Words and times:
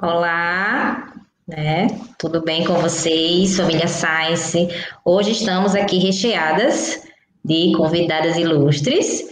Olá, 0.00 1.12
né? 1.46 1.88
Tudo 2.20 2.40
bem 2.44 2.64
com 2.64 2.74
vocês, 2.74 3.56
família 3.56 3.88
Science? 3.88 4.68
Hoje 5.04 5.32
estamos 5.32 5.74
aqui 5.74 5.98
recheadas 5.98 7.02
de 7.44 7.72
convidadas 7.76 8.36
ilustres, 8.36 9.24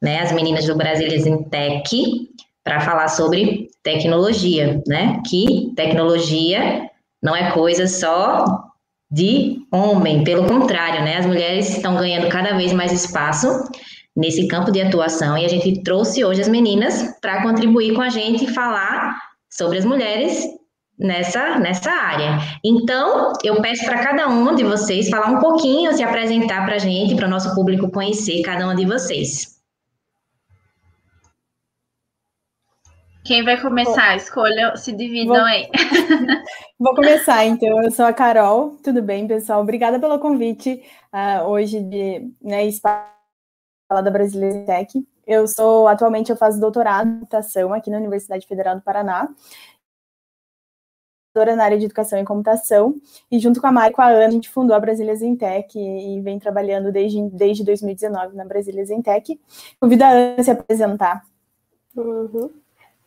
né? 0.00 0.20
As 0.20 0.30
meninas 0.30 0.64
do 0.66 0.76
Brasília 0.76 1.16
em 1.16 1.42
Tech, 1.42 2.28
para 2.62 2.78
falar 2.78 3.08
sobre 3.08 3.68
tecnologia, 3.82 4.80
né? 4.86 5.20
Que 5.28 5.72
tecnologia 5.74 6.88
não 7.20 7.34
é 7.34 7.50
coisa 7.50 7.88
só 7.88 8.44
de 9.10 9.58
homem, 9.72 10.22
pelo 10.22 10.46
contrário, 10.46 11.02
né? 11.02 11.16
As 11.16 11.26
mulheres 11.26 11.68
estão 11.68 11.96
ganhando 11.96 12.28
cada 12.28 12.56
vez 12.56 12.72
mais 12.72 12.92
espaço 12.92 13.48
nesse 14.14 14.46
campo 14.46 14.70
de 14.70 14.80
atuação 14.80 15.36
e 15.36 15.44
a 15.44 15.48
gente 15.48 15.82
trouxe 15.82 16.24
hoje 16.24 16.42
as 16.42 16.48
meninas 16.48 17.12
para 17.20 17.42
contribuir 17.42 17.92
com 17.92 18.02
a 18.02 18.08
gente 18.08 18.44
e 18.44 18.54
falar 18.54 19.31
sobre 19.52 19.78
as 19.78 19.84
mulheres 19.84 20.46
nessa, 20.98 21.58
nessa 21.58 21.90
área. 21.90 22.38
Então, 22.64 23.32
eu 23.44 23.60
peço 23.60 23.84
para 23.84 24.02
cada 24.02 24.28
uma 24.28 24.54
de 24.54 24.64
vocês 24.64 25.10
falar 25.10 25.30
um 25.30 25.40
pouquinho, 25.40 25.92
se 25.92 26.02
apresentar 26.02 26.64
para 26.64 26.76
a 26.76 26.78
gente, 26.78 27.14
para 27.14 27.26
o 27.26 27.30
nosso 27.30 27.54
público 27.54 27.90
conhecer 27.90 28.42
cada 28.42 28.64
uma 28.64 28.74
de 28.74 28.86
vocês. 28.86 29.60
Quem 33.24 33.44
vai 33.44 33.60
começar? 33.60 34.16
Escolha, 34.16 34.74
se 34.76 34.90
dividam 34.92 35.36
vou, 35.36 35.44
aí. 35.44 35.68
Vou 36.76 36.96
começar, 36.96 37.44
então. 37.44 37.80
Eu 37.80 37.92
sou 37.92 38.04
a 38.04 38.12
Carol. 38.12 38.76
Tudo 38.82 39.00
bem, 39.00 39.28
pessoal? 39.28 39.60
Obrigada 39.60 40.00
pelo 40.00 40.18
convite 40.18 40.82
uh, 41.14 41.44
hoje 41.44 41.78
de 41.78 42.28
né, 42.42 42.68
falar 43.88 44.02
da 44.02 44.10
Brasília 44.10 44.64
Tech. 44.66 45.06
Eu 45.26 45.46
sou, 45.46 45.86
atualmente, 45.88 46.30
eu 46.30 46.36
faço 46.36 46.60
doutorado 46.60 47.08
em 47.08 47.14
computação 47.14 47.72
aqui 47.72 47.90
na 47.90 47.98
Universidade 47.98 48.46
Federal 48.46 48.76
do 48.76 48.82
Paraná. 48.82 49.28
Na 51.34 51.64
área 51.64 51.78
de 51.78 51.86
educação 51.86 52.18
e 52.18 52.24
computação, 52.26 52.94
e 53.30 53.38
junto 53.38 53.58
com 53.58 53.66
a 53.66 53.72
Mari 53.72 53.92
e 53.92 53.94
com 53.94 54.02
a 54.02 54.08
Ana, 54.08 54.26
a 54.26 54.30
gente 54.30 54.50
fundou 54.50 54.76
a 54.76 54.80
Brasília 54.80 55.16
Zentec 55.16 55.78
e, 55.78 56.20
vem 56.20 56.38
trabalhando 56.38 56.92
desde, 56.92 57.22
desde 57.30 57.64
2019 57.64 58.36
na 58.36 58.44
Brasília 58.44 58.84
Zentec. 58.84 59.40
Convido 59.80 60.04
a 60.04 60.10
Ana 60.10 60.34
a 60.36 60.42
se 60.42 60.50
apresentar. 60.50 61.24
Uhum. 61.96 62.50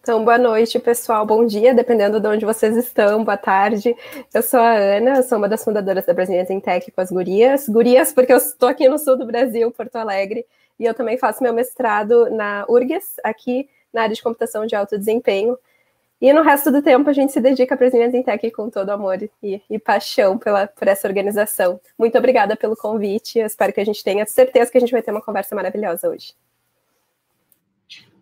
Então, 0.05 0.23
boa 0.23 0.38
noite, 0.38 0.80
pessoal. 0.80 1.25
Bom 1.25 1.45
dia, 1.45 1.73
dependendo 1.73 2.19
de 2.19 2.27
onde 2.27 2.45
vocês 2.45 2.75
estão. 2.77 3.23
Boa 3.23 3.38
tarde. 3.38 3.95
Eu 4.33 4.41
sou 4.41 4.59
a 4.59 4.73
Ana, 4.73 5.21
sou 5.21 5.38
uma 5.38 5.49
das 5.49 5.63
fundadoras 5.63 6.05
da 6.05 6.13
Brasília 6.13 6.45
Zentec 6.45 6.91
com 6.91 7.02
as 7.02 7.11
gurias. 7.11 7.69
Gurias, 7.69 8.11
porque 8.11 8.33
eu 8.33 8.38
estou 8.38 8.69
aqui 8.69 8.89
no 8.89 8.97
sul 8.97 9.17
do 9.17 9.25
Brasil, 9.25 9.71
Porto 9.71 9.95
Alegre, 9.97 10.45
e 10.79 10.85
eu 10.85 10.93
também 10.93 11.17
faço 11.17 11.43
meu 11.43 11.53
mestrado 11.53 12.29
na 12.29 12.65
URGS, 12.67 13.15
aqui 13.23 13.69
na 13.93 14.03
área 14.03 14.15
de 14.15 14.21
computação 14.21 14.65
de 14.65 14.75
alto 14.75 14.97
desempenho. 14.97 15.57
E 16.21 16.31
no 16.31 16.41
resto 16.41 16.71
do 16.71 16.81
tempo 16.81 17.09
a 17.09 17.13
gente 17.13 17.31
se 17.33 17.41
dedica 17.41 17.75
a 17.75 17.77
Brasília 17.77 18.09
Tech 18.23 18.51
com 18.51 18.69
todo 18.69 18.89
amor 18.89 19.17
e, 19.43 19.61
e, 19.69 19.79
paixão 19.79 20.37
pela, 20.37 20.67
por 20.67 20.87
essa 20.87 21.07
organização. 21.07 21.79
Muito 21.97 22.17
obrigada 22.17 22.55
pelo 22.55 22.75
convite. 22.75 23.39
Eu 23.39 23.45
espero 23.45 23.73
que 23.73 23.81
a 23.81 23.85
gente 23.85 24.03
tenha 24.03 24.25
certeza 24.25 24.71
que 24.71 24.77
a 24.77 24.81
gente 24.81 24.91
vai 24.91 25.01
ter 25.01 25.11
uma 25.11 25.21
conversa 25.21 25.55
maravilhosa 25.55 26.09
hoje. 26.09 26.33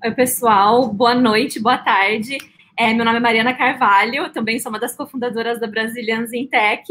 Oi, 0.03 0.11
pessoal. 0.11 0.87
Boa 0.87 1.15
noite, 1.15 1.59
boa 1.59 1.77
tarde. 1.77 2.37
É, 2.77 2.91
meu 2.93 3.05
nome 3.05 3.17
é 3.17 3.21
Mariana 3.21 3.53
Carvalho, 3.53 4.31
também 4.31 4.59
sou 4.59 4.71
uma 4.71 4.79
das 4.79 4.95
cofundadoras 4.95 5.59
da 5.59 5.67
Brazilians 5.67 6.31
Tech. 6.49 6.83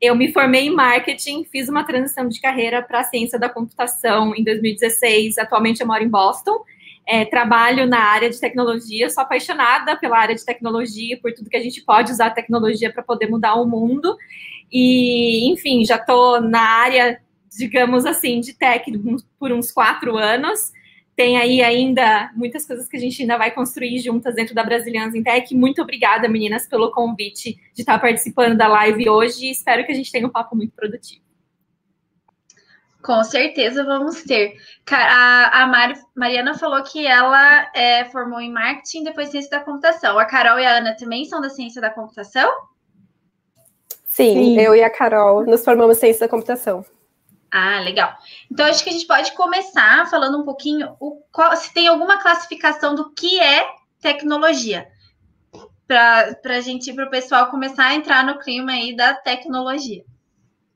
Eu 0.00 0.14
me 0.14 0.32
formei 0.32 0.66
em 0.66 0.74
marketing, 0.74 1.44
fiz 1.44 1.68
uma 1.68 1.84
transição 1.84 2.28
de 2.28 2.40
carreira 2.40 2.82
para 2.82 3.00
a 3.00 3.04
ciência 3.04 3.38
da 3.38 3.48
computação 3.48 4.34
em 4.34 4.44
2016. 4.44 5.38
Atualmente 5.38 5.80
eu 5.80 5.86
moro 5.86 6.02
em 6.02 6.08
Boston. 6.08 6.62
É, 7.06 7.24
trabalho 7.24 7.86
na 7.86 7.98
área 7.98 8.30
de 8.30 8.40
tecnologia, 8.40 9.10
sou 9.10 9.22
apaixonada 9.22 9.94
pela 9.96 10.18
área 10.18 10.34
de 10.34 10.44
tecnologia, 10.44 11.18
por 11.20 11.32
tudo 11.34 11.50
que 11.50 11.56
a 11.56 11.62
gente 11.62 11.82
pode 11.82 12.10
usar 12.10 12.26
a 12.26 12.30
tecnologia 12.30 12.90
para 12.90 13.02
poder 13.02 13.28
mudar 13.28 13.54
o 13.56 13.66
mundo. 13.66 14.16
E, 14.72 15.50
enfim, 15.52 15.84
já 15.84 15.96
estou 15.96 16.40
na 16.40 16.62
área, 16.62 17.20
digamos 17.58 18.06
assim, 18.06 18.40
de 18.40 18.54
tech 18.54 18.90
por 19.38 19.52
uns 19.52 19.70
quatro 19.70 20.16
anos 20.16 20.72
tem 21.16 21.38
aí 21.38 21.62
ainda 21.62 22.30
muitas 22.34 22.66
coisas 22.66 22.88
que 22.88 22.96
a 22.96 23.00
gente 23.00 23.22
ainda 23.22 23.38
vai 23.38 23.50
construir 23.50 23.98
juntas 24.00 24.34
dentro 24.34 24.54
da 24.54 24.64
Brasilians 24.64 25.12
Tech. 25.22 25.54
Muito 25.54 25.80
obrigada, 25.80 26.28
meninas, 26.28 26.66
pelo 26.66 26.90
convite 26.90 27.56
de 27.72 27.82
estar 27.82 27.98
participando 28.00 28.56
da 28.56 28.66
live 28.66 29.08
hoje. 29.08 29.50
Espero 29.50 29.86
que 29.86 29.92
a 29.92 29.94
gente 29.94 30.10
tenha 30.10 30.26
um 30.26 30.30
papo 30.30 30.56
muito 30.56 30.72
produtivo. 30.72 31.22
Com 33.00 33.22
certeza 33.22 33.84
vamos 33.84 34.22
ter. 34.22 34.56
A, 34.90 35.62
a 35.62 35.66
Mar, 35.66 35.92
Mariana 36.16 36.56
falou 36.56 36.82
que 36.82 37.06
ela 37.06 37.70
é, 37.74 38.06
formou 38.06 38.40
em 38.40 38.50
marketing 38.50 39.04
depois 39.04 39.28
ciência 39.28 39.50
da 39.50 39.60
computação. 39.60 40.18
A 40.18 40.24
Carol 40.24 40.58
e 40.58 40.64
a 40.64 40.78
Ana 40.78 40.96
também 40.96 41.26
são 41.26 41.40
da 41.40 41.50
ciência 41.50 41.82
da 41.82 41.90
computação? 41.90 42.50
Sim, 44.06 44.34
Sim. 44.34 44.60
eu 44.60 44.74
e 44.74 44.82
a 44.82 44.88
Carol 44.88 45.44
nos 45.44 45.62
formamos 45.64 45.98
em 45.98 46.00
ciência 46.00 46.26
da 46.26 46.30
computação. 46.30 46.84
Ah, 47.56 47.78
legal. 47.78 48.12
Então, 48.50 48.66
acho 48.66 48.82
que 48.82 48.90
a 48.90 48.92
gente 48.92 49.06
pode 49.06 49.30
começar 49.30 50.10
falando 50.10 50.40
um 50.40 50.44
pouquinho 50.44 50.96
o, 50.98 51.22
qual, 51.30 51.56
se 51.56 51.72
tem 51.72 51.86
alguma 51.86 52.20
classificação 52.20 52.96
do 52.96 53.14
que 53.14 53.38
é 53.38 53.64
tecnologia. 54.00 54.88
Para 55.86 56.56
a 56.56 56.60
gente, 56.60 56.92
para 56.92 57.06
o 57.06 57.10
pessoal 57.10 57.52
começar 57.52 57.84
a 57.84 57.94
entrar 57.94 58.26
no 58.26 58.40
clima 58.40 58.72
aí 58.72 58.96
da 58.96 59.14
tecnologia. 59.14 60.04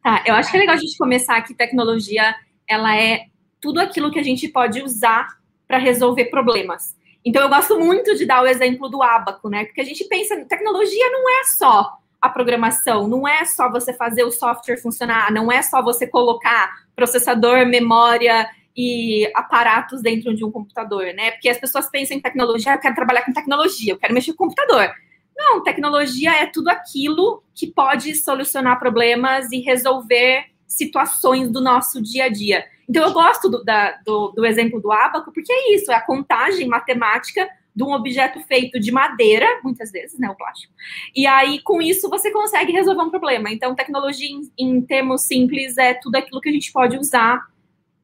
Tá, 0.05 0.23
eu 0.25 0.37
acho 0.37 0.53
que 0.53 0.57
é 0.57 0.61
legal 0.61 0.77
a 0.77 0.79
gente 0.79 0.97
começar 0.97 1.43
que 1.43 1.53
tecnologia 1.53 2.33
ela 2.65 2.97
é 2.97 3.25
tudo 3.61 3.81
aquilo 3.81 4.13
que 4.13 4.21
a 4.21 4.25
gente 4.25 4.47
pode 4.47 4.81
usar 4.81 5.27
para 5.67 5.79
resolver 5.79 6.27
problemas. 6.27 6.97
Então, 7.25 7.43
eu 7.43 7.49
gosto 7.49 7.77
muito 7.81 8.15
de 8.15 8.25
dar 8.25 8.41
o 8.41 8.47
exemplo 8.47 8.89
do 8.89 9.03
abaco, 9.03 9.49
né? 9.49 9.65
Porque 9.65 9.81
a 9.81 9.85
gente 9.85 10.05
pensa, 10.05 10.45
tecnologia 10.45 11.11
não 11.11 11.41
é 11.41 11.45
só 11.45 11.99
a 12.21 12.29
programação. 12.29 13.07
Não 13.07 13.27
é 13.27 13.45
só 13.45 13.71
você 13.71 13.93
fazer 13.93 14.25
o 14.25 14.31
software 14.31 14.79
funcionar, 14.79 15.33
não 15.33 15.51
é 15.51 15.63
só 15.63 15.83
você 15.83 16.07
colocar 16.07 16.71
processador, 16.95 17.67
memória 17.67 18.49
e 18.77 19.31
aparatos 19.35 20.03
dentro 20.03 20.35
de 20.35 20.45
um 20.45 20.51
computador, 20.51 21.13
né? 21.15 21.33
Porque 21.33 21.49
as 21.49 21.59
pessoas 21.59 21.89
pensam 21.91 22.17
em 22.17 22.21
tecnologia, 22.21 22.75
eu 22.75 22.79
quero 22.79 22.95
trabalhar 22.95 23.23
com 23.25 23.33
tecnologia, 23.33 23.93
eu 23.93 23.99
quero 23.99 24.15
mexer 24.15 24.33
com 24.33 24.45
computador. 24.45 24.91
Não, 25.37 25.63
tecnologia 25.63 26.33
é 26.33 26.47
tudo 26.47 26.69
aquilo 26.69 27.43
que 27.55 27.69
pode 27.69 28.15
solucionar 28.17 28.79
problemas 28.79 29.51
e 29.53 29.61
resolver 29.61 30.45
situações 30.67 31.51
do 31.51 31.61
nosso 31.61 32.03
dia 32.03 32.25
a 32.25 32.29
dia. 32.29 32.65
Então, 32.89 33.07
eu 33.07 33.13
gosto 33.13 33.49
do, 33.49 33.65
da, 33.65 33.93
do, 34.05 34.33
do 34.33 34.45
exemplo 34.45 34.81
do 34.81 34.91
abaco, 34.91 35.33
porque 35.33 35.53
é 35.53 35.75
isso, 35.75 35.93
é 35.93 35.95
a 35.95 36.01
contagem 36.01 36.67
matemática 36.67 37.49
de 37.79 37.85
um 37.85 37.93
objeto 37.93 38.41
feito 38.41 38.81
de 38.81 38.91
madeira, 38.91 39.47
muitas 39.63 39.93
vezes, 39.93 40.19
né, 40.19 40.29
o 40.29 40.35
plástico. 40.35 40.75
E 41.15 41.29
aí, 41.29 41.63
com 41.63 41.81
isso, 41.81 42.11
você 42.11 42.29
consegue 42.33 42.73
resolver 42.73 43.03
um 43.03 43.09
problema. 43.09 43.53
Então, 43.53 43.73
tecnologia, 43.73 44.29
em, 44.29 44.51
em 44.59 44.81
termos 44.83 45.23
simples, 45.23 45.79
é 45.79 45.95
tudo 45.95 46.17
aquilo 46.17 46.41
que 46.41 46.49
a 46.49 46.53
gente 46.53 46.73
pode 46.73 46.99
usar 46.99 47.41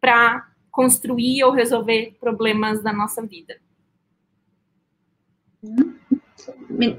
para 0.01 0.49
construir 0.71 1.43
ou 1.43 1.51
resolver 1.51 2.17
problemas 2.21 2.85
da 2.85 2.93
nossa 2.93 3.21
vida. 3.27 3.57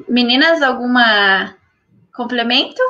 Meninas, 0.09 0.61
alguma 0.61 1.55
complemento? 2.13 2.81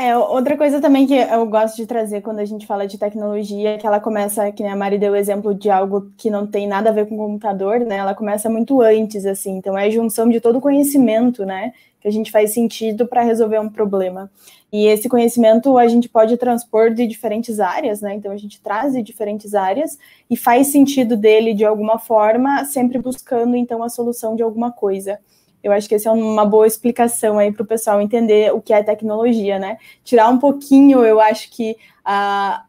É, 0.00 0.16
outra 0.16 0.56
coisa 0.56 0.80
também 0.80 1.08
que 1.08 1.12
eu 1.12 1.44
gosto 1.46 1.74
de 1.74 1.84
trazer 1.84 2.20
quando 2.20 2.38
a 2.38 2.44
gente 2.44 2.64
fala 2.68 2.86
de 2.86 2.96
tecnologia, 2.96 3.70
é 3.70 3.78
que 3.78 3.84
ela 3.84 3.98
começa, 3.98 4.52
que 4.52 4.62
a 4.62 4.76
Mari 4.76 4.96
deu 4.96 5.12
o 5.12 5.16
exemplo 5.16 5.52
de 5.52 5.68
algo 5.70 6.12
que 6.16 6.30
não 6.30 6.46
tem 6.46 6.68
nada 6.68 6.90
a 6.90 6.92
ver 6.92 7.08
com 7.08 7.16
o 7.16 7.18
computador, 7.18 7.80
né? 7.80 7.96
Ela 7.96 8.14
começa 8.14 8.48
muito 8.48 8.80
antes, 8.80 9.26
assim. 9.26 9.56
Então 9.56 9.76
é 9.76 9.86
a 9.86 9.90
junção 9.90 10.28
de 10.28 10.40
todo 10.40 10.58
o 10.58 10.60
conhecimento, 10.60 11.44
né? 11.44 11.72
Que 12.00 12.06
a 12.06 12.12
gente 12.12 12.30
faz 12.30 12.54
sentido 12.54 13.08
para 13.08 13.22
resolver 13.22 13.58
um 13.58 13.68
problema. 13.68 14.30
E 14.72 14.86
esse 14.86 15.08
conhecimento 15.08 15.76
a 15.76 15.88
gente 15.88 16.08
pode 16.08 16.36
transpor 16.36 16.94
de 16.94 17.04
diferentes 17.04 17.58
áreas, 17.58 18.00
né? 18.00 18.14
Então 18.14 18.30
a 18.30 18.36
gente 18.36 18.60
traz 18.62 18.92
de 18.92 19.02
diferentes 19.02 19.52
áreas 19.52 19.98
e 20.30 20.36
faz 20.36 20.68
sentido 20.68 21.16
dele 21.16 21.52
de 21.54 21.64
alguma 21.64 21.98
forma, 21.98 22.64
sempre 22.66 23.00
buscando 23.00 23.56
então 23.56 23.82
a 23.82 23.88
solução 23.88 24.36
de 24.36 24.44
alguma 24.44 24.70
coisa. 24.70 25.18
Eu 25.62 25.72
acho 25.72 25.88
que 25.88 25.94
essa 25.94 26.08
é 26.08 26.12
uma 26.12 26.44
boa 26.44 26.66
explicação 26.66 27.38
aí 27.38 27.52
para 27.52 27.62
o 27.62 27.66
pessoal 27.66 28.00
entender 28.00 28.52
o 28.54 28.60
que 28.60 28.72
é 28.72 28.82
tecnologia, 28.82 29.58
né? 29.58 29.78
Tirar 30.04 30.28
um 30.28 30.38
pouquinho, 30.38 31.04
eu 31.04 31.20
acho 31.20 31.50
que 31.50 31.76
uh, 32.06 32.62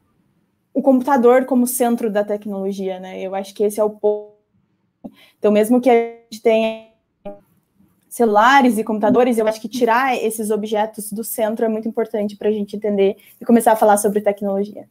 o 0.73 0.81
computador 0.81 1.45
como 1.45 1.67
centro 1.67 2.09
da 2.09 2.23
tecnologia, 2.23 2.99
né? 2.99 3.21
Eu 3.21 3.35
acho 3.35 3.53
que 3.53 3.63
esse 3.63 3.79
é 3.79 3.83
o 3.83 3.89
ponto. 3.89 4.33
Então, 5.37 5.51
mesmo 5.51 5.79
que 5.79 5.89
a 5.89 5.93
gente 5.93 6.41
tenha 6.41 6.89
celulares 8.09 8.77
e 8.77 8.83
computadores, 8.83 9.37
eu 9.37 9.47
acho 9.47 9.61
que 9.61 9.69
tirar 9.69 10.15
esses 10.15 10.49
objetos 10.49 11.11
do 11.11 11.23
centro 11.23 11.65
é 11.65 11.69
muito 11.69 11.87
importante 11.87 12.35
para 12.35 12.49
a 12.49 12.51
gente 12.51 12.75
entender 12.75 13.17
e 13.39 13.45
começar 13.45 13.73
a 13.73 13.75
falar 13.75 13.97
sobre 13.97 14.19
tecnologia. 14.19 14.87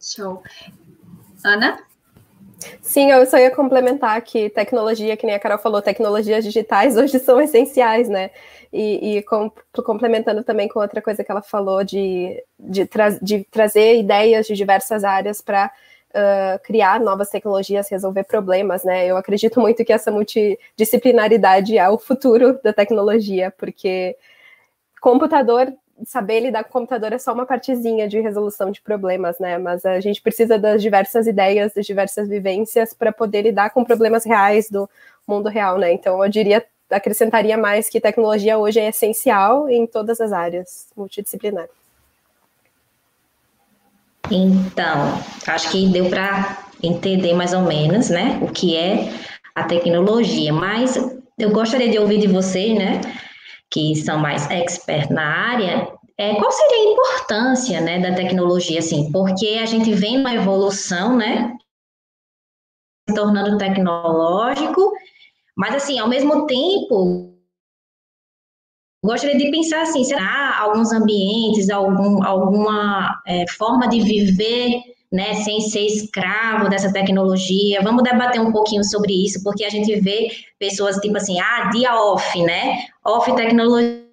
Show. 0.00 0.42
Ana? 1.44 1.87
Sim, 2.82 3.10
eu 3.10 3.24
só 3.26 3.38
ia 3.38 3.50
complementar 3.50 4.20
que 4.22 4.50
tecnologia, 4.50 5.16
que 5.16 5.26
nem 5.26 5.34
a 5.34 5.38
Carol 5.38 5.58
falou, 5.58 5.80
tecnologias 5.80 6.44
digitais 6.44 6.96
hoje 6.98 7.18
são 7.18 7.40
essenciais, 7.40 8.08
né? 8.08 8.30
E, 8.72 9.18
e 9.18 9.22
com, 9.22 9.50
complementando 9.84 10.42
também 10.42 10.68
com 10.68 10.80
outra 10.80 11.00
coisa 11.00 11.24
que 11.24 11.30
ela 11.30 11.42
falou 11.42 11.84
de, 11.84 12.42
de, 12.58 12.84
tra 12.86 13.10
de 13.10 13.44
trazer 13.50 13.98
ideias 13.98 14.46
de 14.46 14.54
diversas 14.54 15.04
áreas 15.04 15.40
para 15.40 15.70
uh, 16.10 16.62
criar 16.64 17.00
novas 17.00 17.30
tecnologias, 17.30 17.88
resolver 17.88 18.24
problemas, 18.24 18.84
né? 18.84 19.06
Eu 19.06 19.16
acredito 19.16 19.60
muito 19.60 19.84
que 19.84 19.92
essa 19.92 20.10
multidisciplinaridade 20.10 21.78
é 21.78 21.88
o 21.88 21.98
futuro 21.98 22.58
da 22.62 22.72
tecnologia, 22.72 23.52
porque 23.56 24.16
computador 25.00 25.72
saber 26.04 26.40
lidar 26.40 26.64
com 26.64 26.70
o 26.70 26.72
computador 26.72 27.12
é 27.12 27.18
só 27.18 27.32
uma 27.32 27.46
partezinha 27.46 28.08
de 28.08 28.20
resolução 28.20 28.70
de 28.70 28.80
problemas, 28.80 29.38
né? 29.38 29.58
Mas 29.58 29.84
a 29.84 30.00
gente 30.00 30.20
precisa 30.22 30.58
das 30.58 30.82
diversas 30.82 31.26
ideias, 31.26 31.74
das 31.74 31.86
diversas 31.86 32.28
vivências 32.28 32.92
para 32.92 33.12
poder 33.12 33.42
lidar 33.42 33.70
com 33.70 33.84
problemas 33.84 34.24
reais 34.24 34.70
do 34.70 34.88
mundo 35.26 35.48
real, 35.48 35.78
né? 35.78 35.92
Então 35.92 36.22
eu 36.24 36.30
diria, 36.30 36.64
acrescentaria 36.90 37.56
mais 37.56 37.88
que 37.88 38.00
tecnologia 38.00 38.58
hoje 38.58 38.80
é 38.80 38.88
essencial 38.88 39.68
em 39.68 39.86
todas 39.86 40.20
as 40.20 40.32
áreas 40.32 40.88
multidisciplinares. 40.96 41.70
Então, 44.30 45.22
acho 45.46 45.70
que 45.70 45.88
deu 45.88 46.10
para 46.10 46.58
entender 46.82 47.32
mais 47.34 47.52
ou 47.54 47.62
menos, 47.62 48.10
né, 48.10 48.38
o 48.42 48.52
que 48.52 48.76
é 48.76 49.10
a 49.54 49.64
tecnologia, 49.64 50.52
mas 50.52 50.96
eu 51.38 51.50
gostaria 51.50 51.88
de 51.88 51.98
ouvir 51.98 52.18
de 52.18 52.26
vocês, 52.26 52.76
né, 52.76 53.00
que 53.70 53.94
são 53.96 54.18
mais 54.18 54.50
expert 54.50 55.10
na 55.10 55.24
área, 55.24 55.92
é, 56.16 56.34
qual 56.34 56.50
seria 56.50 56.76
a 56.76 56.92
importância, 56.92 57.80
né, 57.80 58.00
da 58.00 58.14
tecnologia, 58.14 58.80
assim, 58.80 59.10
porque 59.12 59.58
a 59.60 59.66
gente 59.66 59.92
vem 59.92 60.18
uma 60.18 60.34
evolução, 60.34 61.16
né, 61.16 61.56
se 63.08 63.14
tornando 63.14 63.56
tecnológico, 63.58 64.92
mas, 65.56 65.74
assim, 65.74 65.98
ao 65.98 66.08
mesmo 66.08 66.46
tempo, 66.46 67.34
gostaria 69.04 69.36
de 69.36 69.50
pensar 69.50 69.82
assim, 69.82 70.04
será 70.04 70.58
alguns 70.60 70.92
ambientes, 70.92 71.70
algum, 71.70 72.22
alguma 72.24 73.22
é, 73.26 73.44
forma 73.52 73.88
de 73.88 74.00
viver 74.00 74.82
né, 75.10 75.34
sem 75.36 75.60
ser 75.60 75.86
escravo 75.86 76.68
dessa 76.68 76.92
tecnologia. 76.92 77.80
Vamos 77.82 78.02
debater 78.02 78.40
um 78.40 78.52
pouquinho 78.52 78.84
sobre 78.84 79.24
isso, 79.24 79.42
porque 79.42 79.64
a 79.64 79.70
gente 79.70 79.98
vê 80.00 80.28
pessoas 80.58 80.96
tipo 80.96 81.16
assim, 81.16 81.40
ah, 81.40 81.70
dia 81.72 81.94
off, 81.94 82.42
né? 82.42 82.86
Off 83.04 83.34
tecnologia. 83.34 84.06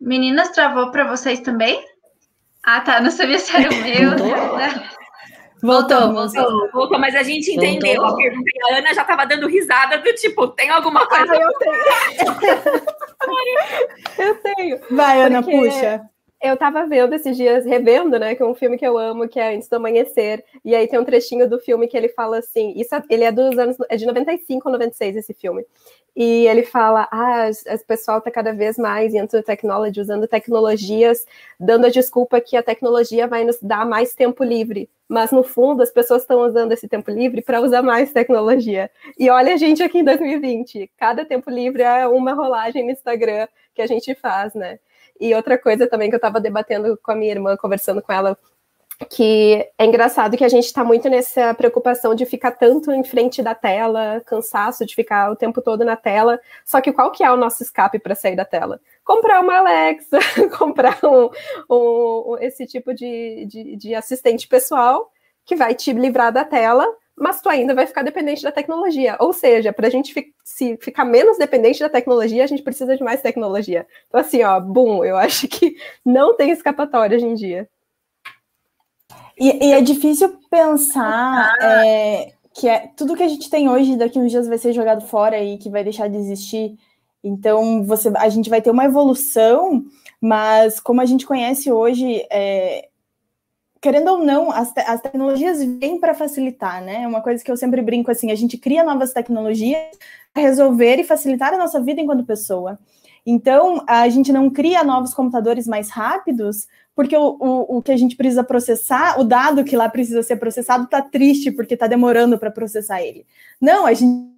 Meninas, 0.00 0.48
travou 0.50 0.90
para 0.90 1.06
vocês 1.06 1.40
também? 1.40 1.84
Ah, 2.64 2.80
tá, 2.80 3.00
não 3.00 3.10
sabia 3.10 3.38
se 3.38 3.54
era 3.54 3.70
o 3.70 3.76
meu. 3.82 4.10
Voltou, 5.62 6.12
voltou, 6.14 6.70
voltou, 6.72 6.98
mas 6.98 7.14
a 7.14 7.22
gente 7.22 7.50
entendeu 7.52 8.00
voltou. 8.00 8.14
a 8.14 8.16
pergunta. 8.16 8.50
A 8.70 8.78
Ana 8.78 8.94
já 8.94 9.02
estava 9.02 9.26
dando 9.26 9.46
risada 9.46 9.98
do 9.98 10.14
tipo, 10.14 10.48
tem 10.48 10.70
alguma 10.70 11.06
coisa? 11.06 11.32
Ah, 11.32 11.36
eu 11.36 11.52
tenho. 11.58 13.09
eu 14.18 14.34
tenho. 14.42 14.80
Vai, 14.90 15.22
Ana, 15.22 15.42
puxa. 15.42 16.02
Eu 16.42 16.56
tava 16.56 16.86
vendo 16.86 17.14
esses 17.14 17.36
dias, 17.36 17.66
revendo, 17.66 18.18
né, 18.18 18.34
que 18.34 18.42
é 18.42 18.46
um 18.46 18.54
filme 18.54 18.78
que 18.78 18.86
eu 18.86 18.96
amo, 18.96 19.28
que 19.28 19.38
é 19.38 19.54
Antes 19.54 19.68
do 19.68 19.76
Amanhecer, 19.76 20.42
e 20.64 20.74
aí 20.74 20.88
tem 20.88 20.98
um 20.98 21.04
trechinho 21.04 21.46
do 21.46 21.58
filme 21.58 21.86
que 21.86 21.94
ele 21.94 22.08
fala 22.08 22.38
assim, 22.38 22.72
isso 22.76 22.94
ele 23.10 23.24
é 23.24 23.30
dos 23.30 23.58
anos, 23.58 23.76
é 23.90 23.96
de 23.96 24.06
95 24.06 24.66
ou 24.66 24.72
96 24.72 25.16
esse 25.16 25.34
filme, 25.34 25.66
e 26.16 26.46
ele 26.46 26.62
fala, 26.62 27.06
ah, 27.12 27.50
o 27.50 27.86
pessoal 27.86 28.18
está 28.18 28.30
cada 28.30 28.54
vez 28.54 28.78
mais 28.78 29.14
into 29.14 29.42
technology, 29.42 30.00
usando 30.00 30.26
tecnologias, 30.26 31.26
dando 31.58 31.86
a 31.86 31.90
desculpa 31.90 32.40
que 32.40 32.56
a 32.56 32.62
tecnologia 32.62 33.28
vai 33.28 33.44
nos 33.44 33.58
dar 33.60 33.86
mais 33.86 34.14
tempo 34.14 34.42
livre. 34.42 34.88
Mas 35.08 35.30
no 35.32 35.42
fundo, 35.42 35.82
as 35.82 35.90
pessoas 35.90 36.22
estão 36.22 36.40
usando 36.40 36.72
esse 36.72 36.88
tempo 36.88 37.10
livre 37.10 37.42
para 37.42 37.60
usar 37.60 37.82
mais 37.82 38.12
tecnologia. 38.12 38.90
E 39.18 39.28
olha 39.28 39.54
a 39.54 39.56
gente 39.56 39.82
aqui 39.82 39.98
em 39.98 40.04
2020, 40.04 40.90
cada 40.96 41.24
tempo 41.24 41.50
livre 41.50 41.82
é 41.82 42.06
uma 42.06 42.32
rolagem 42.32 42.84
no 42.84 42.92
Instagram 42.92 43.46
que 43.74 43.82
a 43.82 43.86
gente 43.86 44.14
faz, 44.14 44.54
né? 44.54 44.78
E 45.20 45.34
outra 45.34 45.58
coisa 45.58 45.86
também 45.86 46.08
que 46.08 46.14
eu 46.14 46.18
estava 46.18 46.40
debatendo 46.40 46.98
com 47.02 47.12
a 47.12 47.14
minha 47.14 47.32
irmã, 47.32 47.56
conversando 47.56 48.00
com 48.00 48.12
ela 48.12 48.36
que 49.08 49.66
é 49.78 49.84
engraçado 49.86 50.36
que 50.36 50.44
a 50.44 50.48
gente 50.48 50.66
está 50.66 50.84
muito 50.84 51.08
nessa 51.08 51.54
preocupação 51.54 52.14
de 52.14 52.26
ficar 52.26 52.52
tanto 52.52 52.92
em 52.92 53.02
frente 53.02 53.42
da 53.42 53.54
tela, 53.54 54.20
cansaço 54.26 54.84
de 54.84 54.94
ficar 54.94 55.30
o 55.30 55.36
tempo 55.36 55.62
todo 55.62 55.84
na 55.84 55.96
tela. 55.96 56.38
Só 56.64 56.80
que 56.80 56.92
qual 56.92 57.10
que 57.10 57.24
é 57.24 57.30
o 57.30 57.36
nosso 57.36 57.62
escape 57.62 57.98
para 57.98 58.14
sair 58.14 58.36
da 58.36 58.44
tela? 58.44 58.80
Comprar 59.02 59.40
uma 59.40 59.58
Alexa, 59.58 60.18
comprar 60.58 60.98
um, 61.02 61.30
um, 61.70 62.36
esse 62.40 62.66
tipo 62.66 62.92
de, 62.92 63.46
de, 63.46 63.76
de 63.76 63.94
assistente 63.94 64.46
pessoal 64.46 65.10
que 65.46 65.56
vai 65.56 65.74
te 65.74 65.92
livrar 65.92 66.30
da 66.30 66.44
tela, 66.44 66.86
mas 67.20 67.42
tu 67.42 67.50
ainda 67.50 67.74
vai 67.74 67.86
ficar 67.86 68.02
dependente 68.02 68.42
da 68.42 68.50
tecnologia. 68.50 69.14
Ou 69.20 69.30
seja, 69.30 69.74
para 69.74 69.86
a 69.86 69.90
gente 69.90 70.14
fi 70.14 70.34
se 70.42 70.78
ficar 70.78 71.04
menos 71.04 71.36
dependente 71.36 71.78
da 71.78 71.88
tecnologia, 71.90 72.42
a 72.42 72.46
gente 72.46 72.62
precisa 72.62 72.96
de 72.96 73.04
mais 73.04 73.20
tecnologia. 73.20 73.86
Então, 74.08 74.20
assim, 74.20 74.42
ó, 74.42 74.58
bum, 74.58 75.04
eu 75.04 75.18
acho 75.18 75.46
que 75.46 75.76
não 76.04 76.34
tem 76.34 76.50
escapatória 76.50 77.18
hoje 77.18 77.26
em 77.26 77.34
dia. 77.34 77.68
E, 79.38 79.66
e 79.66 79.72
é 79.72 79.82
difícil 79.82 80.38
pensar 80.50 81.52
é, 81.60 82.32
que 82.54 82.66
é, 82.66 82.90
tudo 82.96 83.14
que 83.16 83.22
a 83.22 83.28
gente 83.28 83.50
tem 83.50 83.68
hoje, 83.68 83.96
daqui 83.96 84.18
uns 84.18 84.30
dias 84.30 84.48
vai 84.48 84.56
ser 84.56 84.72
jogado 84.72 85.06
fora 85.06 85.38
e 85.42 85.58
que 85.58 85.68
vai 85.68 85.84
deixar 85.84 86.08
de 86.08 86.16
existir. 86.16 86.74
Então, 87.22 87.84
você, 87.84 88.10
a 88.16 88.30
gente 88.30 88.48
vai 88.48 88.62
ter 88.62 88.70
uma 88.70 88.86
evolução, 88.86 89.84
mas 90.18 90.80
como 90.80 91.02
a 91.02 91.06
gente 91.06 91.26
conhece 91.26 91.70
hoje, 91.70 92.26
é, 92.30 92.88
querendo 93.80 94.08
ou 94.08 94.18
não, 94.18 94.50
as, 94.50 94.72
te 94.72 94.80
as 94.80 95.00
tecnologias 95.00 95.58
vêm 95.64 95.98
para 95.98 96.14
facilitar, 96.14 96.82
né? 96.82 97.02
É 97.02 97.06
uma 97.06 97.22
coisa 97.22 97.42
que 97.42 97.50
eu 97.50 97.56
sempre 97.56 97.82
brinco 97.82 98.10
assim: 98.10 98.30
a 98.30 98.34
gente 98.34 98.58
cria 98.58 98.84
novas 98.84 99.12
tecnologias 99.12 99.80
para 100.32 100.42
resolver 100.42 100.96
e 100.98 101.04
facilitar 101.04 101.52
a 101.54 101.58
nossa 101.58 101.80
vida 101.80 102.00
enquanto 102.00 102.24
pessoa. 102.24 102.78
Então, 103.24 103.84
a 103.86 104.08
gente 104.08 104.32
não 104.32 104.48
cria 104.50 104.82
novos 104.82 105.12
computadores 105.14 105.66
mais 105.66 105.90
rápidos 105.90 106.66
porque 106.94 107.16
o, 107.16 107.36
o, 107.40 107.78
o 107.78 107.82
que 107.82 107.92
a 107.92 107.96
gente 107.96 108.16
precisa 108.16 108.44
processar, 108.44 109.18
o 109.20 109.24
dado 109.24 109.64
que 109.64 109.76
lá 109.76 109.88
precisa 109.88 110.22
ser 110.22 110.36
processado, 110.36 110.84
está 110.84 111.00
triste 111.00 111.50
porque 111.50 111.74
está 111.74 111.86
demorando 111.86 112.38
para 112.38 112.50
processar 112.50 113.02
ele. 113.02 113.26
Não, 113.60 113.86
a 113.86 113.94
gente 113.94 114.30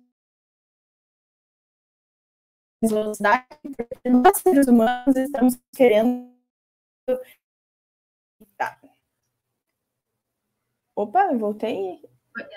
nós 4.04 4.38
seres 4.38 4.66
humanos 4.66 5.16
estamos 5.16 5.58
querendo. 5.74 6.32
Opa, 10.94 11.32
voltei. 11.34 12.00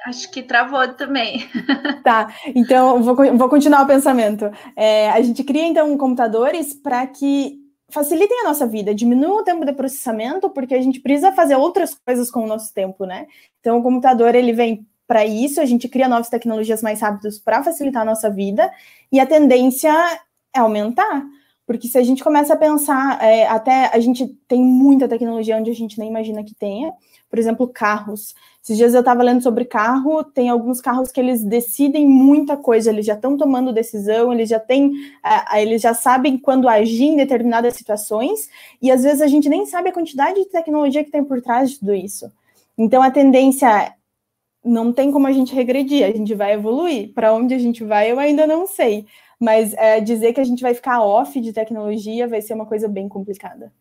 Acho 0.06 0.32
que 0.32 0.44
travou 0.44 0.88
também. 0.94 1.50
Tá, 2.04 2.32
então 2.54 3.02
vou, 3.02 3.16
vou 3.36 3.50
continuar 3.50 3.82
o 3.82 3.88
pensamento. 3.88 4.46
É, 4.76 5.10
a 5.10 5.20
gente 5.22 5.44
cria 5.44 5.66
então 5.66 5.98
computadores 5.98 6.72
para 6.72 7.06
que 7.08 7.60
facilitem 7.90 8.42
a 8.42 8.44
nossa 8.44 8.68
vida, 8.68 8.94
diminuam 8.94 9.39
o 9.39 9.44
tempo 9.44 9.65
de 9.65 9.74
processamento, 9.74 10.50
porque 10.51 10.75
a 10.75 10.82
gente 10.82 11.00
precisa 11.00 11.32
fazer 11.32 11.56
outras 11.56 11.96
coisas 12.06 12.30
com 12.30 12.44
o 12.44 12.48
nosso 12.48 12.72
tempo, 12.74 13.06
né? 13.06 13.25
Então, 13.60 13.80
o 13.80 13.84
computador, 13.84 14.36
ele 14.36 14.54
vem 14.54 14.86
para 15.08 15.25
isso, 15.25 15.62
a 15.62 15.65
gente 15.65 15.88
cria 15.88 16.08
novas 16.08 16.30
tecnologias 16.30 16.82
mais 16.82 17.01
rápidas 17.01 17.39
para 17.39 17.63
facilitar 17.63 18.04
a 18.04 18.06
nossa 18.06 18.30
vida, 18.30 18.72
e 19.12 19.20
a 19.20 19.25
tendência 19.25 19.92
é 20.56 20.60
aumentar. 20.60 21.24
Porque 21.65 21.88
se 21.88 21.98
a 21.98 22.03
gente 22.03 22.24
começa 22.24 22.53
a 22.53 22.57
pensar, 22.57 23.22
é, 23.24 23.48
até 23.48 23.89
a 23.93 24.00
gente 24.00 24.27
tem 24.48 24.63
muita 24.63 25.07
tecnologia 25.07 25.57
onde 25.57 25.72
a 25.72 25.74
gente 25.74 25.98
nem 25.98 26.10
imagina 26.10 26.43
que 26.43 26.53
tenha, 26.53 26.93
por 27.29 27.39
exemplo, 27.39 27.67
carros. 27.67 28.36
Esses 28.63 28.77
dias 28.77 28.93
eu 28.93 29.00
estava 29.00 29.24
lendo 29.24 29.41
sobre 29.41 29.65
carro, 29.65 30.24
tem 30.24 30.48
alguns 30.48 30.79
carros 30.79 31.12
que 31.12 31.19
eles 31.19 31.43
decidem 31.43 32.07
muita 32.07 32.55
coisa, 32.55 32.91
eles 32.91 33.05
já 33.05 33.15
estão 33.15 33.36
tomando 33.36 33.74
decisão, 33.74 34.31
eles 34.31 34.48
já 34.48 34.60
têm, 34.60 34.89
uh, 34.89 35.55
eles 35.57 35.81
já 35.81 35.93
sabem 35.93 36.38
quando 36.38 36.69
agir 36.69 37.05
em 37.05 37.15
determinadas 37.15 37.75
situações, 37.75 38.48
e 38.81 38.91
às 38.91 39.03
vezes 39.03 39.22
a 39.22 39.27
gente 39.27 39.50
nem 39.50 39.65
sabe 39.65 39.89
a 39.89 39.93
quantidade 39.93 40.39
de 40.39 40.50
tecnologia 40.50 41.03
que 41.03 41.12
tem 41.12 41.24
por 41.24 41.41
trás 41.41 41.72
de 41.72 41.79
tudo 41.79 41.95
isso. 41.95 42.31
Então 42.77 43.01
a 43.01 43.10
tendência 43.10 43.95
não 44.63 44.91
tem 44.91 45.12
como 45.12 45.27
a 45.27 45.31
gente 45.31 45.53
regredir, 45.53 46.03
a 46.03 46.12
gente 46.12 46.34
vai 46.34 46.53
evoluir. 46.53 47.13
Para 47.13 47.34
onde 47.34 47.53
a 47.53 47.60
gente 47.60 47.84
vai, 47.84 48.12
eu 48.12 48.19
ainda 48.19 48.48
não 48.48 48.65
sei. 48.65 49.05
Mas 49.39 49.74
é, 49.74 50.00
dizer 50.00 50.34
que 50.34 50.39
a 50.39 50.44
gente 50.44 50.62
vai 50.62 50.74
ficar 50.74 51.01
off 51.01 51.39
de 51.39 51.54
tecnologia 51.54 52.27
vai 52.27 52.42
ser 52.42 52.54
uma 52.54 52.65
coisa 52.65 52.88
bem 52.88 53.10
complicada. 53.10 53.72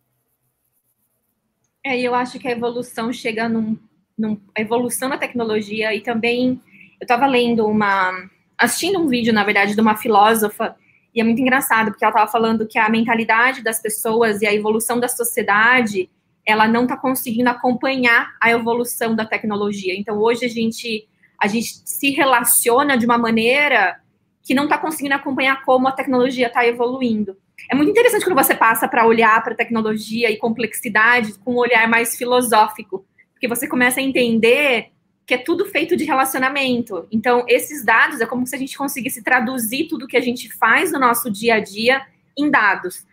É, 1.84 1.99
eu 2.00 2.14
acho 2.14 2.38
que 2.38 2.49
a 2.49 2.52
evolução 2.52 3.12
chega 3.12 3.49
num, 3.49 3.78
num 4.16 4.40
a 4.56 4.61
evolução 4.61 5.08
da 5.08 5.18
tecnologia 5.18 5.94
e 5.94 6.00
também 6.00 6.61
eu 7.00 7.04
estava 7.04 7.26
lendo 7.26 7.66
uma 7.66 8.12
assistindo 8.56 8.99
um 9.00 9.08
vídeo, 9.08 9.32
na 9.32 9.44
verdade, 9.44 9.75
de 9.75 9.80
uma 9.80 9.96
filósofa 9.96 10.76
e 11.14 11.20
é 11.20 11.25
muito 11.25 11.40
engraçado 11.40 11.90
porque 11.90 12.04
ela 12.04 12.12
estava 12.12 12.30
falando 12.30 12.66
que 12.66 12.78
a 12.78 12.88
mentalidade 12.88 13.62
das 13.62 13.80
pessoas 13.80 14.42
e 14.42 14.46
a 14.46 14.54
evolução 14.54 14.99
da 14.99 15.08
sociedade 15.08 16.11
ela 16.46 16.68
não 16.68 16.82
está 16.82 16.96
conseguindo 16.96 17.49
acompanhar 17.49 18.34
a 18.40 18.50
evolução 18.50 19.14
da 19.14 19.25
tecnologia. 19.25 19.94
Então 19.96 20.18
hoje 20.18 20.44
a 20.44 20.49
gente 20.49 21.08
a 21.40 21.46
gente 21.46 21.82
se 21.84 22.11
relaciona 22.11 22.96
de 22.96 23.04
uma 23.04 23.18
maneira 23.18 24.00
que 24.44 24.54
não 24.54 24.64
está 24.64 24.76
conseguindo 24.76 25.14
acompanhar 25.14 25.64
como 25.64 25.88
a 25.88 25.92
tecnologia 25.92 26.48
está 26.48 26.66
evoluindo. 26.66 27.36
É 27.70 27.74
muito 27.74 27.90
interessante 27.90 28.24
quando 28.24 28.36
você 28.36 28.54
passa 28.54 28.86
para 28.86 29.06
olhar 29.06 29.42
para 29.42 29.54
tecnologia 29.54 30.30
e 30.30 30.36
complexidade 30.36 31.32
com 31.38 31.54
um 31.54 31.58
olhar 31.58 31.88
mais 31.88 32.16
filosófico, 32.16 33.06
porque 33.32 33.48
você 33.48 33.66
começa 33.66 34.00
a 34.00 34.02
entender 34.02 34.90
que 35.26 35.34
é 35.34 35.38
tudo 35.38 35.64
feito 35.64 35.96
de 35.96 36.04
relacionamento. 36.04 37.06
Então, 37.10 37.44
esses 37.48 37.82
dados 37.82 38.20
é 38.20 38.26
como 38.26 38.46
se 38.46 38.54
a 38.54 38.58
gente 38.58 38.76
conseguisse 38.76 39.22
traduzir 39.22 39.88
tudo 39.88 40.06
que 40.06 40.16
a 40.16 40.20
gente 40.20 40.52
faz 40.52 40.92
no 40.92 40.98
nosso 40.98 41.30
dia 41.30 41.54
a 41.54 41.60
dia 41.60 42.02
em 42.36 42.50
dados. 42.50 43.06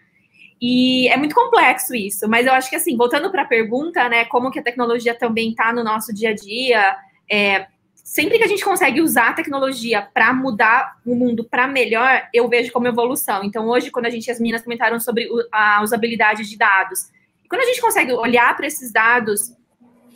E 0.62 1.08
é 1.08 1.18
muito 1.18 1.34
complexo 1.34 1.96
isso, 1.96 2.28
mas 2.28 2.46
eu 2.46 2.54
acho 2.54 2.70
que 2.70 2.76
assim, 2.76 2.96
voltando 2.96 3.32
para 3.32 3.44
a 3.44 3.48
pergunta, 3.48 4.08
né, 4.10 4.26
como 4.26 4.52
que 4.52 4.60
a 4.60 4.64
tecnologia 4.64 5.16
também 5.16 5.52
está 5.52 5.74
no 5.74 5.84
nosso 5.84 6.14
dia 6.14 6.32
a 6.32 6.36
dia, 6.36 6.96
é, 7.30 7.66
sempre 8.12 8.38
que 8.38 8.44
a 8.44 8.48
gente 8.48 8.66
consegue 8.66 9.00
usar 9.00 9.30
a 9.30 9.34
tecnologia 9.34 10.02
para 10.02 10.34
mudar 10.34 10.98
o 11.06 11.16
mundo 11.16 11.46
para 11.46 11.66
melhor, 11.66 12.28
eu 12.34 12.46
vejo 12.50 12.70
como 12.70 12.86
evolução. 12.86 13.42
Então, 13.42 13.70
hoje, 13.70 13.90
quando 13.90 14.06
a 14.06 14.10
gente, 14.10 14.30
as 14.30 14.38
meninas 14.38 14.64
comentaram 14.64 15.00
sobre 15.00 15.30
a 15.50 15.82
usabilidade 15.82 16.44
de 16.44 16.58
dados, 16.58 17.10
quando 17.48 17.62
a 17.62 17.66
gente 17.66 17.80
consegue 17.80 18.12
olhar 18.12 18.54
para 18.58 18.68
esses 18.68 18.92
dados 18.92 19.56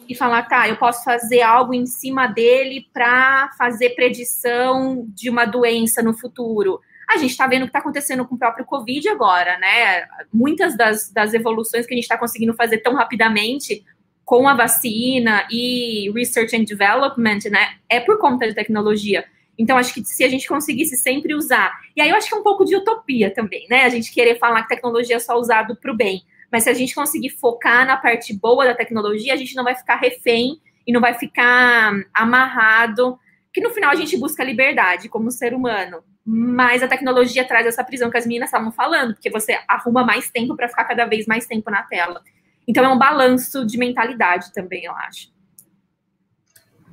e 0.10 0.14
falar, 0.14 0.44
tá, 0.44 0.68
eu 0.68 0.76
posso 0.76 1.06
fazer 1.06 1.42
algo 1.42 1.74
em 1.74 1.86
cima 1.86 2.28
dele 2.28 2.86
para 2.92 3.52
fazer 3.58 3.92
predição 3.92 5.06
de 5.16 5.30
uma 5.30 5.46
doença 5.46 6.04
no 6.04 6.14
futuro. 6.14 6.82
A 7.10 7.18
gente 7.18 7.32
está 7.32 7.48
vendo 7.48 7.62
o 7.62 7.66
que 7.66 7.70
está 7.70 7.80
acontecendo 7.80 8.26
com 8.26 8.36
o 8.36 8.38
próprio 8.38 8.66
Covid 8.66 9.08
agora, 9.08 9.58
né? 9.58 10.06
Muitas 10.34 10.76
das, 10.76 11.10
das 11.14 11.34
evoluções 11.34 11.86
que 11.86 11.94
a 11.94 11.96
gente 11.96 12.04
está 12.04 12.18
conseguindo 12.18 12.54
fazer 12.56 12.80
tão 12.80 12.94
rapidamente 12.94 13.86
com 14.26 14.48
a 14.48 14.56
vacina 14.56 15.48
e 15.52 16.12
research 16.14 16.56
and 16.56 16.64
development, 16.64 17.50
né, 17.50 17.76
é 17.88 18.00
por 18.00 18.18
conta 18.18 18.48
da 18.48 18.54
tecnologia. 18.56 19.24
Então, 19.58 19.78
acho 19.78 19.94
que 19.94 20.04
se 20.04 20.24
a 20.24 20.28
gente 20.28 20.48
conseguisse 20.48 20.98
sempre 20.98 21.34
usar. 21.34 21.72
E 21.96 22.02
aí 22.02 22.10
eu 22.10 22.16
acho 22.16 22.28
que 22.28 22.36
é 22.36 22.38
um 22.38 22.44
pouco 22.44 22.66
de 22.66 22.76
utopia 22.76 23.34
também, 23.34 23.66
né? 23.70 23.86
A 23.86 23.90
gente 23.90 24.12
querer 24.12 24.38
falar 24.38 24.64
que 24.64 24.70
tecnologia 24.70 25.16
é 25.16 25.20
só 25.20 25.38
usado 25.38 25.76
para 25.78 25.92
o 25.92 25.96
bem. 25.96 26.24
Mas 26.52 26.64
se 26.64 26.70
a 26.70 26.74
gente 26.74 26.94
conseguir 26.94 27.30
focar 27.30 27.86
na 27.86 27.96
parte 27.96 28.34
boa 28.34 28.66
da 28.66 28.76
tecnologia, 28.76 29.34
a 29.34 29.38
gente 29.38 29.56
não 29.56 29.64
vai 29.64 29.76
ficar 29.76 29.96
refém 29.96 30.60
e 30.86 30.92
não 30.92 31.00
vai 31.00 31.14
ficar 31.14 31.94
amarrado. 32.14 33.18
Que 33.54 33.62
no 33.62 33.70
final 33.70 33.92
a 33.92 33.96
gente 33.96 34.18
busca 34.18 34.44
liberdade 34.44 35.08
como 35.08 35.32
ser 35.32 35.54
humano. 35.54 36.04
Mas 36.26 36.84
a 36.84 36.88
tecnologia 36.88 37.46
traz 37.46 37.66
essa 37.66 37.84
prisão 37.84 38.10
que 38.10 38.18
as 38.18 38.26
meninas 38.26 38.50
estavam 38.50 38.72
falando, 38.72 39.14
porque 39.14 39.30
você 39.30 39.58
arruma 39.68 40.04
mais 40.04 40.30
tempo 40.30 40.56
para 40.56 40.68
ficar 40.68 40.84
cada 40.84 41.06
vez 41.06 41.26
mais 41.28 41.46
tempo 41.46 41.70
na 41.70 41.84
tela. 41.84 42.22
Então 42.68 42.84
é 42.84 42.90
um 42.90 42.98
balanço 42.98 43.66
de 43.66 43.78
mentalidade 43.78 44.52
também, 44.54 44.86
eu 44.86 44.94
acho. 44.94 45.34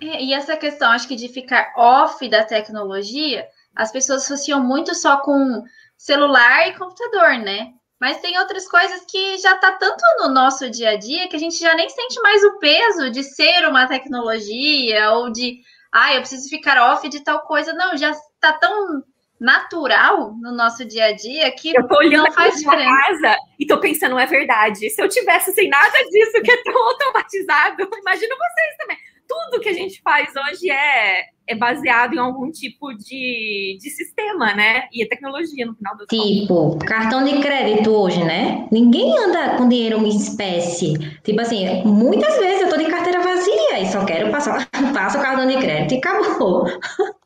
É, 0.01 0.23
e 0.23 0.35
essa 0.35 0.57
questão, 0.57 0.91
acho 0.91 1.07
que 1.07 1.17
de 1.17 1.29
ficar 1.29 1.73
off 1.77 2.29
da 2.29 2.45
tecnologia, 2.45 3.47
as 3.75 3.93
pessoas 3.93 4.25
associam 4.25 4.61
muito 4.61 4.95
só 4.95 5.19
com 5.19 5.63
celular 5.97 6.69
e 6.69 6.77
computador, 6.77 7.39
né? 7.39 7.73
Mas 8.01 8.21
tem 8.21 8.37
outras 8.37 8.69
coisas 8.69 9.05
que 9.09 9.39
já 9.39 9.55
está 9.55 9.73
tanto 9.73 10.03
no 10.19 10.29
nosso 10.35 10.69
dia 10.69 10.91
a 10.91 10.97
dia 10.97 11.29
que 11.29 11.37
a 11.37 11.39
gente 11.39 11.57
já 11.57 11.73
nem 11.77 11.89
sente 11.89 12.21
mais 12.21 12.43
o 12.43 12.59
peso 12.59 13.11
de 13.11 13.23
ser 13.23 13.69
uma 13.69 13.87
tecnologia 13.87 15.13
ou 15.13 15.31
de, 15.31 15.61
ah, 15.93 16.13
eu 16.13 16.21
preciso 16.21 16.49
ficar 16.49 16.93
off 16.93 17.09
de 17.09 17.21
tal 17.21 17.43
coisa. 17.43 17.73
Não, 17.73 17.97
já 17.97 18.11
está 18.11 18.55
tão 18.55 19.05
natural 19.43 20.35
no 20.41 20.53
nosso 20.53 20.85
dia 20.85 21.07
a 21.07 21.13
dia 21.13 21.51
que 21.51 21.77
eu 21.77 21.87
tô 21.89 21.97
olhando 21.97 22.25
não 22.25 22.33
faz 22.33 22.57
diferença. 22.57 22.89
casa 22.89 23.37
e 23.59 23.67
tô 23.67 23.79
pensando, 23.81 24.19
é 24.19 24.25
verdade. 24.25 24.89
Se 24.89 25.03
eu 25.03 25.09
tivesse 25.09 25.53
sem 25.53 25.69
nada 25.69 25.99
disso 26.11 26.41
que 26.43 26.51
é 26.51 26.63
tão 26.63 26.89
automatizado, 26.89 27.83
imagino 27.83 28.37
vocês 28.37 28.77
também. 28.79 28.97
Tudo 29.29 29.61
que 29.61 29.69
a 29.69 29.73
gente 29.73 30.01
faz 30.03 30.31
hoje 30.37 30.71
é, 30.71 31.25
é 31.47 31.55
baseado 31.57 32.15
em 32.15 32.19
algum 32.19 32.51
tipo 32.51 32.93
de, 32.95 33.79
de 33.81 33.91
sistema, 33.91 34.55
né? 34.55 34.85
E 34.93 35.03
a 35.03 35.09
tecnologia 35.09 35.67
no 35.67 35.75
final 35.75 35.97
do 35.97 36.07
Tipo, 36.07 36.79
cartão 36.81 37.25
de 37.25 37.41
crédito 37.41 37.91
hoje, 37.91 38.23
né? 38.23 38.69
Ninguém 38.71 39.17
anda 39.19 39.57
com 39.57 39.69
dinheiro 39.69 39.99
em 39.99 40.09
espécie. 40.09 40.93
Tipo 41.25 41.41
assim, 41.41 41.83
muitas 41.85 42.39
vezes 42.39 42.63
eu 42.63 42.69
tô 42.69 42.77
de 42.77 42.91
carteira 42.91 43.21
vazia 43.21 43.81
e 43.81 43.87
só 43.87 44.05
quero 44.05 44.31
passar, 44.31 44.69
passo 44.93 45.19
o 45.19 45.23
cartão 45.23 45.47
de 45.47 45.57
crédito 45.57 45.95
e 45.95 45.99
acabou. 45.99 46.67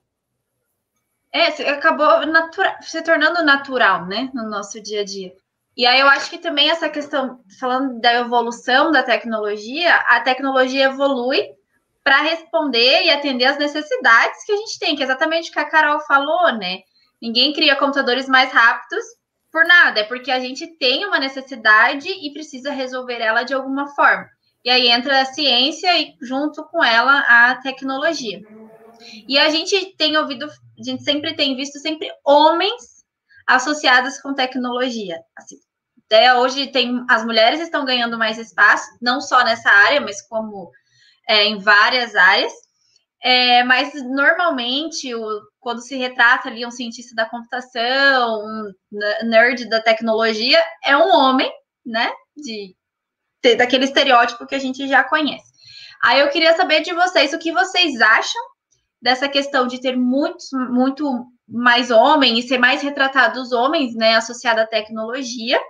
É, 1.39 1.71
acabou 1.71 2.09
se 2.81 3.03
tornando 3.03 3.45
natural, 3.45 4.07
né, 4.07 4.31
no 4.33 4.49
nosso 4.49 4.81
dia 4.81 5.01
a 5.01 5.05
dia. 5.05 5.33
E 5.77 5.85
aí 5.85 6.01
eu 6.01 6.09
acho 6.09 6.31
que 6.31 6.39
também 6.39 6.71
essa 6.71 6.89
questão, 6.89 7.41
falando 7.61 8.01
da 8.01 8.15
evolução 8.15 8.91
da 8.91 9.03
tecnologia, 9.03 9.95
a 9.95 10.21
tecnologia 10.21 10.87
evolui 10.87 11.45
para 12.03 12.23
responder 12.23 13.03
e 13.03 13.11
atender 13.11 13.45
as 13.45 13.59
necessidades 13.59 14.45
que 14.45 14.53
a 14.53 14.57
gente 14.57 14.79
tem, 14.79 14.97
que 14.97 15.03
é 15.03 15.05
exatamente 15.05 15.51
o 15.51 15.53
que 15.53 15.59
a 15.59 15.69
Carol 15.69 16.01
falou, 16.01 16.53
né? 16.53 16.79
Ninguém 17.21 17.53
cria 17.53 17.77
computadores 17.77 18.29
mais 18.29 18.51
rápidos 18.53 19.05
por 19.53 19.67
nada, 19.67 20.01
é 20.01 20.05
porque 20.05 20.31
a 20.31 20.41
gente 20.41 20.67
tem 20.79 21.05
uma 21.05 21.19
necessidade 21.19 22.09
e 22.09 22.33
precisa 22.33 22.71
resolver 22.71 23.21
ela 23.21 23.43
de 23.43 23.53
alguma 23.53 23.89
forma. 23.89 24.27
E 24.65 24.71
aí 24.71 24.89
entra 24.89 25.21
a 25.21 25.25
ciência 25.25 25.99
e 25.99 26.15
junto 26.23 26.65
com 26.65 26.83
ela 26.83 27.21
a 27.21 27.57
tecnologia. 27.57 28.41
E 29.29 29.39
a 29.39 29.49
gente 29.49 29.95
tem 29.97 30.17
ouvido, 30.17 30.47
a 30.47 30.83
gente 30.83 31.03
sempre 31.03 31.35
tem 31.35 31.57
visto 31.57 31.79
sempre 31.79 32.11
homens 32.25 32.97
associados 33.47 34.21
com 34.21 34.35
tecnologia. 34.35 35.21
Assim, 35.37 35.57
até 36.07 36.35
hoje 36.35 36.69
tem 36.69 37.05
as 37.09 37.25
mulheres 37.25 37.61
estão 37.61 37.85
ganhando 37.85 38.19
mais 38.19 38.39
espaço, 38.39 38.87
não 39.01 39.21
só 39.21 39.45
nessa 39.45 39.71
área, 39.71 40.01
mas 40.01 40.23
como 40.23 40.71
é, 41.29 41.45
em 41.45 41.59
várias 41.59 42.15
áreas. 42.15 42.53
É, 43.23 43.65
mas 43.65 43.93
normalmente, 44.05 45.13
o, 45.15 45.41
quando 45.59 45.81
se 45.83 45.97
retrata 45.97 46.49
ali 46.49 46.65
um 46.65 46.71
cientista 46.71 47.15
da 47.15 47.29
computação, 47.29 48.41
um 48.45 48.73
nerd 49.25 49.69
da 49.69 49.81
tecnologia, 49.81 50.63
é 50.85 50.97
um 50.97 51.09
homem, 51.09 51.51
né? 51.85 52.13
De, 52.37 52.77
de, 53.43 53.57
daquele 53.57 53.85
estereótipo 53.85 54.47
que 54.47 54.55
a 54.55 54.59
gente 54.59 54.87
já 54.87 55.03
conhece. 55.03 55.57
Aí 56.03 56.21
eu 56.21 56.29
queria 56.31 56.55
saber 56.57 56.83
de 56.83 56.93
vocês 56.93 57.33
o 57.33 57.39
que 57.39 57.53
vocês 57.53 58.01
acham 58.01 58.43
dessa 59.01 59.29
questão 59.29 59.67
de 59.67 59.81
ter 59.81 59.97
muito, 59.97 60.39
muito 60.71 61.27
mais 61.49 61.91
homem 61.91 62.39
e 62.39 62.43
ser 62.43 62.59
mais 62.59 62.83
retratado 62.83 63.41
os 63.41 63.53
homens, 63.53 63.95
né, 63.95 64.17
associado 64.17 64.61
à 64.61 64.67
tecnologia. 64.67 65.61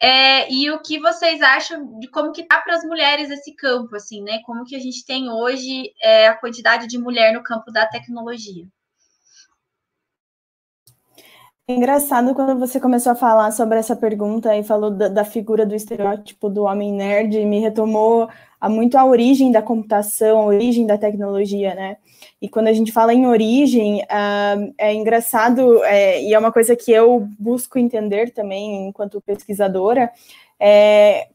É, 0.00 0.50
e 0.52 0.70
o 0.70 0.80
que 0.82 0.98
vocês 1.00 1.40
acham 1.40 1.98
de 1.98 2.08
como 2.08 2.32
que 2.32 2.42
tá 2.42 2.60
para 2.60 2.74
as 2.74 2.84
mulheres 2.84 3.30
esse 3.30 3.54
campo, 3.54 3.96
assim, 3.96 4.22
né? 4.22 4.40
Como 4.44 4.64
que 4.64 4.76
a 4.76 4.78
gente 4.78 5.04
tem 5.06 5.30
hoje 5.30 5.90
é, 6.02 6.28
a 6.28 6.34
quantidade 6.34 6.86
de 6.86 6.98
mulher 6.98 7.32
no 7.32 7.42
campo 7.42 7.72
da 7.72 7.86
tecnologia? 7.86 8.66
É 11.68 11.74
engraçado 11.74 12.32
quando 12.34 12.60
você 12.60 12.78
começou 12.78 13.12
a 13.12 13.16
falar 13.16 13.50
sobre 13.50 13.78
essa 13.78 13.96
pergunta 13.96 14.54
e 14.54 14.62
falou 14.62 14.90
da, 14.90 15.08
da 15.08 15.24
figura 15.24 15.66
do 15.66 15.74
estereótipo 15.74 16.48
do 16.48 16.62
homem 16.62 16.92
nerd, 16.92 17.44
me 17.44 17.58
retomou 17.58 18.28
muito 18.68 18.96
a 18.96 19.04
origem 19.04 19.52
da 19.52 19.62
computação, 19.62 20.38
a 20.38 20.44
origem 20.46 20.86
da 20.86 20.98
tecnologia, 20.98 21.74
né? 21.74 21.96
E 22.40 22.48
quando 22.48 22.68
a 22.68 22.72
gente 22.72 22.92
fala 22.92 23.14
em 23.14 23.26
origem, 23.26 24.02
uh, 24.02 24.74
é 24.78 24.94
engraçado, 24.94 25.82
é, 25.84 26.22
e 26.22 26.34
é 26.34 26.38
uma 26.38 26.52
coisa 26.52 26.76
que 26.76 26.92
eu 26.92 27.26
busco 27.38 27.78
entender 27.78 28.30
também 28.32 28.88
enquanto 28.88 29.20
pesquisadora, 29.20 30.10
é, 30.58 31.28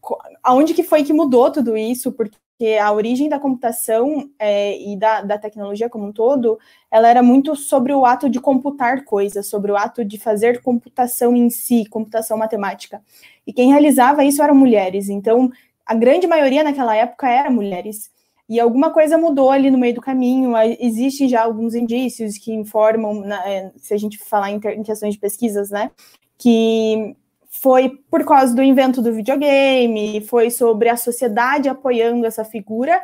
aonde 0.43 0.73
que 0.73 0.83
foi 0.83 1.03
que 1.03 1.13
mudou 1.13 1.51
tudo 1.51 1.77
isso, 1.77 2.11
porque 2.11 2.77
a 2.79 2.91
origem 2.91 3.27
da 3.27 3.39
computação 3.39 4.29
é, 4.37 4.79
e 4.79 4.95
da, 4.95 5.21
da, 5.21 5.37
tecnologia 5.37 5.89
como 5.89 6.07
um 6.07 6.11
todo, 6.11 6.59
ela 6.91 7.07
era 7.07 7.23
muito 7.23 7.55
sobre 7.55 7.93
o 7.93 8.05
ato 8.05 8.29
de 8.29 8.39
computar 8.39 9.03
coisas, 9.03 9.47
sobre 9.47 9.71
o 9.71 9.77
ato 9.77 10.05
de 10.05 10.19
fazer 10.19 10.61
computação 10.61 11.35
em 11.35 11.49
si, 11.49 11.85
computação 11.89 12.37
matemática. 12.37 13.01
E 13.45 13.53
quem 13.53 13.69
realizava 13.69 14.23
isso 14.23 14.43
eram 14.43 14.55
mulheres. 14.55 15.09
Então, 15.09 15.51
a 15.91 15.93
grande 15.93 16.25
maioria 16.25 16.63
naquela 16.63 16.95
época 16.95 17.27
era 17.27 17.49
mulheres. 17.49 18.09
E 18.47 18.61
alguma 18.61 18.91
coisa 18.91 19.17
mudou 19.17 19.51
ali 19.51 19.69
no 19.69 19.77
meio 19.77 19.93
do 19.93 19.99
caminho. 20.01 20.53
Existem 20.79 21.27
já 21.27 21.43
alguns 21.43 21.75
indícios 21.75 22.37
que 22.37 22.53
informam, 22.53 23.25
é, 23.29 23.73
se 23.75 23.93
a 23.93 23.97
gente 23.97 24.17
falar 24.17 24.51
em, 24.51 24.61
em 24.77 24.83
questões 24.83 25.15
de 25.15 25.19
pesquisas, 25.19 25.69
né, 25.69 25.91
que 26.37 27.13
foi 27.49 27.89
por 28.09 28.23
causa 28.23 28.55
do 28.55 28.63
invento 28.63 29.01
do 29.01 29.13
videogame, 29.13 30.21
foi 30.21 30.49
sobre 30.49 30.87
a 30.87 30.95
sociedade 30.95 31.67
apoiando 31.67 32.25
essa 32.25 32.45
figura 32.45 33.01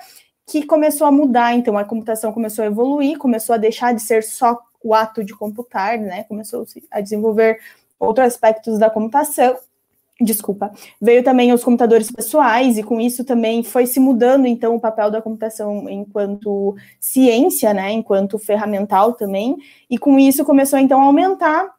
que 0.50 0.66
começou 0.66 1.06
a 1.08 1.12
mudar. 1.12 1.54
Então, 1.54 1.78
a 1.78 1.84
computação 1.84 2.32
começou 2.32 2.64
a 2.64 2.68
evoluir, 2.68 3.18
começou 3.18 3.54
a 3.54 3.58
deixar 3.58 3.94
de 3.94 4.02
ser 4.02 4.24
só 4.24 4.58
o 4.82 4.94
ato 4.94 5.26
de 5.26 5.36
computar, 5.36 5.98
né? 5.98 6.24
Começou 6.24 6.66
a 6.90 7.02
desenvolver 7.02 7.60
outros 8.00 8.28
aspectos 8.28 8.80
da 8.80 8.90
computação 8.90 9.58
desculpa, 10.20 10.72
veio 11.00 11.24
também 11.24 11.54
os 11.54 11.64
computadores 11.64 12.12
pessoais, 12.12 12.78
e 12.78 12.84
com 12.84 13.00
isso 13.00 13.24
também 13.24 13.64
foi 13.64 13.86
se 13.86 14.00
mudando, 14.00 14.48
então, 14.48 14.76
o 14.76 14.80
papel 14.80 15.12
da 15.12 15.22
computação 15.22 15.88
enquanto 15.90 16.76
ciência, 17.00 17.74
né, 17.74 17.92
enquanto 17.92 18.40
ferramental 18.40 19.14
também, 19.14 19.58
e 19.90 19.98
com 19.98 20.18
isso 20.18 20.44
começou, 20.44 20.80
então, 20.80 21.02
a 21.02 21.06
aumentar 21.06 21.72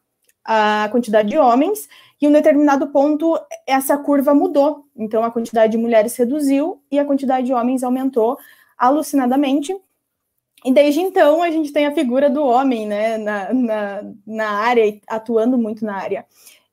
a 0.45 0.87
quantidade 0.91 1.29
de 1.29 1.37
homens, 1.37 1.89
e 2.21 2.25
em 2.25 2.29
um 2.29 2.31
determinado 2.31 2.87
ponto, 2.87 3.37
essa 3.67 3.97
curva 3.97 4.33
mudou, 4.33 4.85
então 4.95 5.23
a 5.23 5.31
quantidade 5.31 5.73
de 5.73 5.77
mulheres 5.77 6.15
reduziu, 6.15 6.81
e 6.89 6.97
a 6.97 7.05
quantidade 7.05 7.45
de 7.45 7.53
homens 7.53 7.83
aumentou 7.83 8.37
alucinadamente, 8.77 9.75
e 10.63 10.73
desde 10.73 11.01
então 11.01 11.41
a 11.41 11.51
gente 11.51 11.71
tem 11.71 11.85
a 11.85 11.93
figura 11.93 12.29
do 12.29 12.43
homem, 12.43 12.87
né, 12.87 13.17
na, 13.17 13.53
na, 13.53 14.03
na 14.25 14.49
área, 14.49 14.99
atuando 15.07 15.57
muito 15.57 15.85
na 15.85 15.95
área. 15.95 16.25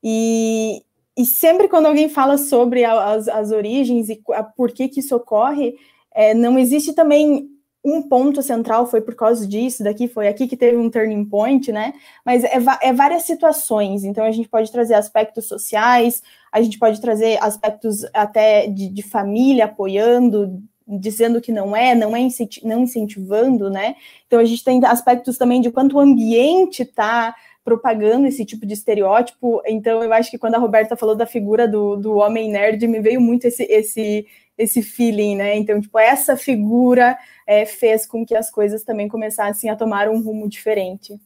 E, 0.03 0.83
e 1.17 1.25
sempre 1.25 1.67
quando 1.67 1.87
alguém 1.87 2.07
fala 2.07 2.37
sobre 2.37 2.85
as, 2.85 3.27
as 3.27 3.51
origens 3.51 4.07
e 4.07 4.21
a, 4.33 4.43
por 4.43 4.71
que, 4.71 4.87
que 4.87 4.99
isso 4.99 5.15
ocorre, 5.15 5.75
é, 6.13 6.33
não 6.33 6.59
existe 6.59 6.93
também 6.93 7.49
um 7.83 8.01
ponto 8.01 8.41
central 8.41 8.85
foi 8.85 9.01
por 9.01 9.15
causa 9.15 9.47
disso, 9.47 9.83
daqui 9.83 10.07
foi 10.07 10.27
aqui 10.27 10.47
que 10.47 10.57
teve 10.57 10.77
um 10.77 10.89
turning 10.89 11.23
point, 11.25 11.71
né? 11.71 11.93
Mas 12.25 12.43
é, 12.43 12.59
é, 12.81 12.93
várias 12.93 13.23
situações, 13.23 14.03
então 14.03 14.25
a 14.25 14.31
gente 14.31 14.49
pode 14.49 14.71
trazer 14.71 14.93
aspectos 14.93 15.47
sociais, 15.47 16.21
a 16.51 16.61
gente 16.61 16.77
pode 16.77 16.99
trazer 16.99 17.41
aspectos 17.41 18.05
até 18.13 18.67
de, 18.67 18.89
de 18.89 19.01
família 19.01 19.65
apoiando, 19.65 20.61
dizendo 20.87 21.41
que 21.41 21.51
não 21.51 21.75
é, 21.75 21.95
não 21.95 22.15
é 22.15 22.27
não 22.63 22.81
incentivando, 22.81 23.69
né? 23.69 23.95
Então 24.25 24.39
a 24.39 24.45
gente 24.45 24.63
tem 24.63 24.83
aspectos 24.85 25.37
também 25.37 25.61
de 25.61 25.71
quanto 25.71 25.95
o 25.95 25.99
ambiente 25.99 26.83
está 26.83 27.33
propagando 27.67 28.27
esse 28.27 28.45
tipo 28.45 28.65
de 28.65 28.73
estereótipo. 28.73 29.61
Então 29.65 30.01
eu 30.01 30.13
acho 30.13 30.31
que 30.31 30.37
quando 30.37 30.55
a 30.55 30.57
Roberta 30.57 30.95
falou 30.95 31.17
da 31.17 31.25
figura 31.25 31.67
do, 31.67 31.97
do 31.97 32.15
homem 32.15 32.49
nerd, 32.49 32.87
me 32.87 33.01
veio 33.01 33.19
muito 33.19 33.43
esse, 33.43 33.63
esse 33.63 34.25
esse 34.57 34.81
feeling, 34.81 35.35
né? 35.35 35.55
Então, 35.57 35.79
tipo, 35.79 35.99
essa 35.99 36.37
figura 36.37 37.17
é, 37.45 37.65
fez 37.65 38.07
com 38.07 38.25
que 38.25 38.33
as 38.33 38.49
coisas 38.49 38.83
também 38.83 39.09
começassem 39.09 39.69
a 39.69 39.75
tomar 39.75 40.07
um 40.07 40.21
rumo 40.21 40.47
diferente. 40.47 41.19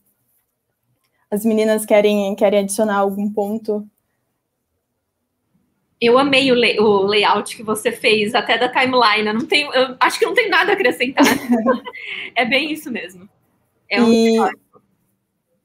As 1.29 1.45
meninas 1.45 1.86
querem, 1.86 2.36
querem 2.36 2.62
adicionar 2.62 2.98
algum 2.98 3.31
ponto? 3.31 3.88
Eu 6.01 6.17
amei 6.17 6.51
o, 6.51 6.55
lay 6.55 6.77
o 6.79 7.03
layout 7.03 7.55
que 7.55 7.63
você 7.63 7.91
fez, 7.91 8.33
até 8.33 8.57
da 8.57 8.67
timeline. 8.67 9.27
Eu 9.27 9.33
não 9.36 9.45
tenho, 9.45 9.71
eu 9.74 9.95
acho 10.00 10.17
que 10.17 10.25
não 10.25 10.33
tem 10.33 10.50
nada 10.50 10.71
a 10.71 10.74
acrescentar. 10.74 11.24
é 12.36 12.43
bem 12.43 12.74
isso 12.74 12.91
mesmo. 12.91 13.29
É 13.88 14.01
um 14.01 14.12
e, 14.12 14.38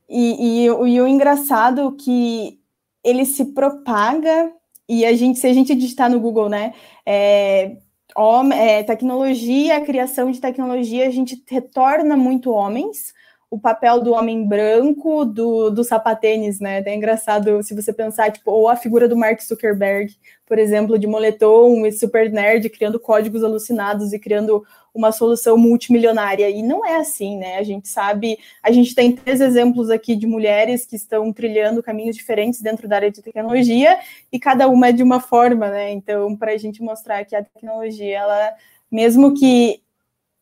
e, 0.09 0.65
e, 0.65 0.67
e 0.67 1.01
o 1.01 1.07
engraçado 1.07 1.95
é 1.95 2.03
que 2.03 2.61
ele 3.03 3.25
se 3.25 3.47
propaga 3.47 4.53
e 4.89 5.05
a 5.05 5.13
gente, 5.15 5.39
se 5.39 5.47
a 5.47 5.53
gente 5.53 5.75
digitar 5.75 6.11
no 6.11 6.21
Google, 6.21 6.49
né, 6.49 6.73
é, 7.05 7.77
homem, 8.17 8.59
é, 8.59 8.83
tecnologia, 8.83 9.81
criação 9.81 10.31
de 10.31 10.41
tecnologia, 10.41 11.07
a 11.07 11.11
gente 11.11 11.43
retorna 11.49 12.17
muito 12.17 12.51
homens, 12.51 13.15
o 13.51 13.59
papel 13.59 14.03
do 14.03 14.13
homem 14.13 14.47
branco, 14.47 15.25
do, 15.25 15.71
do 15.71 15.85
sapatênis, 15.85 16.59
né? 16.59 16.83
É 16.85 16.95
engraçado 16.95 17.63
se 17.63 17.75
você 17.75 17.93
pensar, 17.93 18.33
tipo, 18.33 18.51
ou 18.51 18.69
a 18.69 18.75
figura 18.75 19.09
do 19.09 19.17
Mark 19.17 19.41
Zuckerberg, 19.41 20.13
por 20.45 20.59
exemplo, 20.59 20.99
de 20.99 21.07
moletom 21.07 21.87
e 21.87 21.93
super 21.93 22.31
nerd, 22.31 22.69
criando 22.69 22.99
códigos 22.99 23.45
alucinados 23.45 24.13
e 24.13 24.19
criando 24.19 24.65
uma 24.97 25.13
solução 25.13 25.59
multimilionária. 25.59 26.49
E 26.49 26.63
não 26.63 26.85
é 26.85 26.97
assim, 26.97 27.37
né? 27.37 27.59
A 27.59 27.63
gente 27.63 27.87
sabe, 27.87 28.39
a 28.63 28.73
gente 28.73 28.95
tem 28.95 29.13
três 29.13 29.41
exemplos 29.41 29.91
aqui 29.91 30.17
de 30.17 30.27
mulheres 30.27 30.87
que 30.87 30.97
estão 30.97 31.33
trilhando 31.33 31.83
caminhos 31.83 32.17
diferentes 32.17 32.63
dentro 32.63 32.89
da 32.89 32.97
área 32.97 33.11
de 33.11 33.23
tecnologia 33.23 33.99
e 34.33 34.39
cada 34.39 34.67
uma 34.69 34.89
é 34.89 34.93
de 34.93 35.03
uma 35.03 35.21
forma, 35.21 35.69
né? 35.69 35.93
Então, 35.93 36.35
para 36.35 36.53
a 36.53 36.57
gente 36.57 36.83
mostrar 36.83 37.25
que 37.25 37.37
a 37.37 37.45
tecnologia, 37.45 38.19
ela, 38.19 38.55
mesmo 38.91 39.35
que 39.35 39.83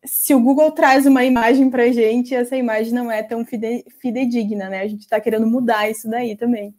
se 0.05 0.35
o 0.35 0.41
Google 0.41 0.71
traz 0.71 1.07
uma 1.07 1.25
imagem 1.25 1.69
para 1.71 1.85
a 1.85 1.93
gente, 1.93 2.35
essa 2.35 2.57
imagem 2.57 2.93
não 2.93 3.11
é 3.11 3.23
tão 3.23 3.45
fide, 3.45 3.85
fidedigna, 4.01 4.69
né? 4.69 4.83
A 4.83 4.87
gente 4.87 5.01
está 5.01 5.21
querendo 5.21 5.47
mudar 5.47 5.91
isso 5.91 6.09
daí 6.09 6.37
também. 6.37 6.75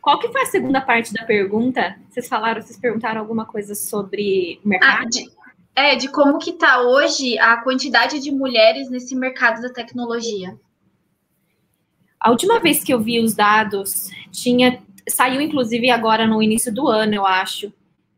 Qual 0.00 0.18
que 0.18 0.28
foi 0.28 0.42
a 0.42 0.46
segunda 0.46 0.80
parte 0.80 1.12
da 1.12 1.24
pergunta? 1.24 1.98
Vocês 2.08 2.26
falaram, 2.26 2.62
vocês 2.62 2.78
perguntaram 2.78 3.20
alguma 3.20 3.44
coisa 3.44 3.74
sobre 3.74 4.58
o 4.64 4.68
mercado? 4.68 5.08
Ah, 5.18 5.39
é, 5.74 5.94
de 5.94 6.08
como 6.08 6.38
que 6.38 6.50
está 6.50 6.80
hoje 6.80 7.38
a 7.38 7.56
quantidade 7.58 8.20
de 8.20 8.30
mulheres 8.30 8.90
nesse 8.90 9.14
mercado 9.14 9.62
da 9.62 9.72
tecnologia. 9.72 10.58
A 12.18 12.30
última 12.30 12.60
vez 12.60 12.84
que 12.84 12.92
eu 12.92 13.00
vi 13.00 13.18
os 13.18 13.34
dados, 13.34 14.10
tinha 14.30 14.82
saiu 15.08 15.40
inclusive 15.40 15.90
agora 15.90 16.26
no 16.26 16.42
início 16.42 16.72
do 16.72 16.88
ano, 16.88 17.14
eu 17.14 17.26
acho. 17.26 17.72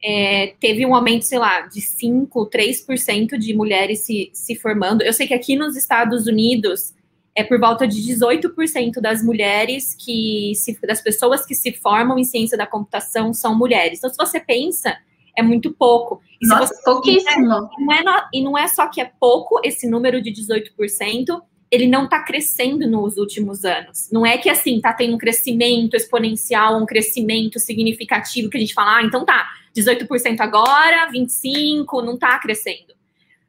É, 0.05 0.55
teve 0.59 0.85
um 0.85 0.95
aumento, 0.95 1.25
sei 1.25 1.39
lá, 1.39 1.61
de 1.61 1.81
5, 1.81 2.51
3% 2.51 3.39
de 3.39 3.55
mulheres 3.55 4.01
se, 4.01 4.31
se 4.33 4.57
formando. 4.57 5.03
Eu 5.03 5.13
sei 5.13 5.29
que 5.29 5.35
aqui 5.35 5.55
nos 5.55 5.77
Estados 5.77 6.27
Unidos 6.27 6.93
é 7.35 7.45
por 7.45 7.59
volta 7.59 7.87
de 7.87 8.01
18% 8.01 9.01
das 9.01 9.23
mulheres 9.23 9.95
que 9.95 10.53
se, 10.57 10.79
das 10.85 11.01
pessoas 11.01 11.47
que 11.47 11.55
se 11.55 11.73
formam 11.73 12.19
em 12.19 12.25
ciência 12.25 12.59
da 12.59 12.67
computação 12.67 13.33
são 13.33 13.57
mulheres. 13.57 13.99
Então, 13.99 14.11
se 14.11 14.17
você 14.17 14.41
pensa 14.41 14.99
é 15.37 15.43
muito 15.43 15.73
pouco. 15.73 16.21
E 16.41 16.47
Nossa, 16.47 16.75
você, 16.75 16.83
pouquíssimo. 16.83 17.47
Não 17.79 17.93
é, 17.93 18.29
e 18.33 18.43
não 18.43 18.59
é 18.59 18.69
só 18.69 18.89
que 18.89 19.01
é 19.01 19.11
pouco 19.19 19.61
esse 19.65 19.89
número 19.89 20.21
de 20.21 20.31
18%, 20.33 21.41
ele 21.71 21.87
não 21.87 22.05
está 22.05 22.23
crescendo 22.23 22.87
nos 22.87 23.17
últimos 23.17 23.65
anos. 23.65 24.11
Não 24.13 24.27
é 24.27 24.37
que 24.37 24.51
assim 24.51 24.77
está 24.77 24.93
tendo 24.93 25.15
um 25.15 25.19
crescimento 25.19 25.97
exponencial, 25.97 26.77
um 26.77 26.85
crescimento 26.85 27.59
significativo 27.59 28.51
que 28.51 28.59
a 28.59 28.61
gente 28.61 28.75
fala, 28.75 28.99
ah, 28.99 29.03
então 29.03 29.25
tá, 29.25 29.49
18% 29.75 30.41
agora, 30.41 31.11
25, 31.11 32.03
não 32.03 32.15
está 32.15 32.39
crescendo. 32.39 32.93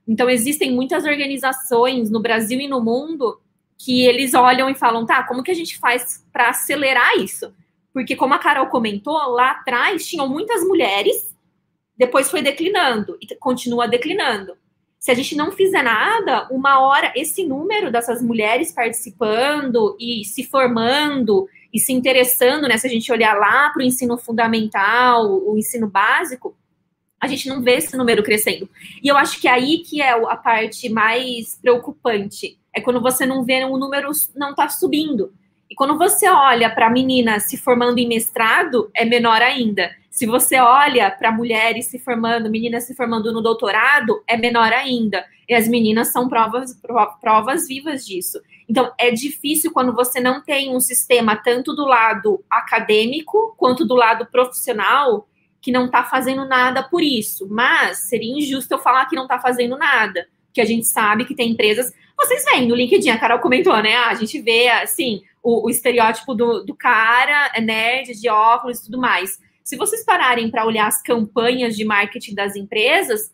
Então 0.07 0.29
existem 0.29 0.71
muitas 0.71 1.03
organizações 1.03 2.09
no 2.09 2.21
Brasil 2.21 2.61
e 2.61 2.67
no 2.67 2.81
mundo 2.81 3.41
que 3.77 4.05
eles 4.05 4.33
olham 4.33 4.69
e 4.69 4.75
falam, 4.75 5.05
tá, 5.05 5.23
como 5.23 5.43
que 5.43 5.51
a 5.51 5.55
gente 5.55 5.77
faz 5.77 6.25
para 6.31 6.49
acelerar 6.49 7.17
isso? 7.17 7.53
Porque 7.93 8.15
como 8.15 8.33
a 8.33 8.39
Carol 8.39 8.67
comentou, 8.67 9.17
lá 9.31 9.51
atrás 9.51 10.07
tinham 10.07 10.29
muitas 10.29 10.63
mulheres 10.63 11.32
depois 11.97 12.29
foi 12.29 12.41
declinando 12.41 13.17
e 13.21 13.35
continua 13.35 13.87
declinando. 13.87 14.55
Se 14.99 15.11
a 15.11 15.13
gente 15.13 15.35
não 15.35 15.51
fizer 15.51 15.83
nada, 15.83 16.47
uma 16.49 16.79
hora 16.79 17.11
esse 17.15 17.45
número 17.45 17.91
dessas 17.91 18.21
mulheres 18.21 18.71
participando 18.71 19.97
e 19.99 20.23
se 20.23 20.45
formando 20.45 21.47
e 21.73 21.79
se 21.79 21.91
interessando, 21.91 22.67
né? 22.67 22.77
Se 22.77 22.87
a 22.87 22.89
gente 22.89 23.11
olhar 23.11 23.37
lá 23.37 23.69
para 23.69 23.81
o 23.81 23.85
ensino 23.85 24.17
fundamental, 24.17 25.43
o 25.45 25.57
ensino 25.57 25.87
básico, 25.89 26.55
a 27.19 27.27
gente 27.27 27.49
não 27.49 27.61
vê 27.61 27.75
esse 27.75 27.97
número 27.97 28.23
crescendo. 28.23 28.69
E 29.01 29.07
eu 29.07 29.17
acho 29.17 29.39
que 29.41 29.47
é 29.47 29.51
aí 29.51 29.79
que 29.79 30.01
é 30.01 30.11
a 30.11 30.37
parte 30.37 30.87
mais 30.89 31.57
preocupante. 31.61 32.57
É 32.73 32.79
quando 32.79 33.01
você 33.01 33.25
não 33.25 33.43
vê 33.43 33.63
o 33.65 33.77
número 33.77 34.09
não 34.35 34.51
está 34.51 34.69
subindo. 34.69 35.33
E 35.73 35.75
quando 35.75 35.97
você 35.97 36.29
olha 36.29 36.69
para 36.69 36.85
a 36.85 36.89
menina 36.91 37.39
se 37.39 37.57
formando 37.57 37.97
em 37.97 38.07
mestrado, 38.07 38.91
é 38.95 39.03
menor 39.03 39.41
ainda. 39.41 39.89
Se 40.07 40.27
você 40.27 40.59
olha 40.59 41.09
para 41.09 41.31
mulheres 41.31 41.87
se 41.87 41.97
formando, 41.97 42.47
meninas 42.47 42.83
se 42.83 42.93
formando 42.93 43.33
no 43.33 43.41
doutorado, 43.41 44.23
é 44.27 44.37
menor 44.37 44.71
ainda. 44.71 45.25
E 45.49 45.55
as 45.55 45.67
meninas 45.67 46.09
são 46.09 46.29
provas, 46.29 46.79
provas 47.19 47.67
vivas 47.67 48.05
disso. 48.05 48.39
Então, 48.69 48.93
é 48.99 49.09
difícil 49.09 49.71
quando 49.71 49.95
você 49.95 50.19
não 50.19 50.43
tem 50.43 50.69
um 50.69 50.79
sistema 50.79 51.35
tanto 51.35 51.75
do 51.75 51.85
lado 51.87 52.45
acadêmico 52.47 53.55
quanto 53.57 53.83
do 53.83 53.95
lado 53.95 54.27
profissional 54.27 55.27
que 55.59 55.71
não 55.71 55.87
está 55.87 56.03
fazendo 56.03 56.45
nada 56.45 56.83
por 56.83 57.01
isso. 57.01 57.47
Mas 57.49 58.09
seria 58.09 58.37
injusto 58.37 58.75
eu 58.75 58.77
falar 58.79 59.07
que 59.07 59.15
não 59.15 59.23
está 59.23 59.39
fazendo 59.39 59.75
nada, 59.75 60.27
porque 60.45 60.61
a 60.61 60.65
gente 60.65 60.85
sabe 60.85 61.25
que 61.25 61.33
tem 61.33 61.49
empresas. 61.49 61.91
Vocês 62.15 62.45
veem 62.45 62.67
no 62.67 62.75
LinkedIn, 62.75 63.09
a 63.09 63.17
Carol 63.17 63.39
comentou, 63.39 63.75
né? 63.81 63.95
Ah, 63.95 64.09
a 64.09 64.13
gente 64.13 64.39
vê 64.39 64.69
assim 64.69 65.23
o, 65.43 65.67
o 65.67 65.69
estereótipo 65.69 66.33
do, 66.33 66.63
do 66.63 66.73
cara 66.73 67.51
é 67.53 67.59
nerd, 67.59 68.19
de 68.19 68.29
óculos 68.29 68.79
e 68.79 68.85
tudo 68.85 68.99
mais. 68.99 69.37
Se 69.63 69.75
vocês 69.75 70.03
pararem 70.03 70.49
para 70.49 70.65
olhar 70.65 70.87
as 70.87 71.01
campanhas 71.01 71.75
de 71.75 71.83
marketing 71.83 72.33
das 72.33 72.55
empresas, 72.55 73.31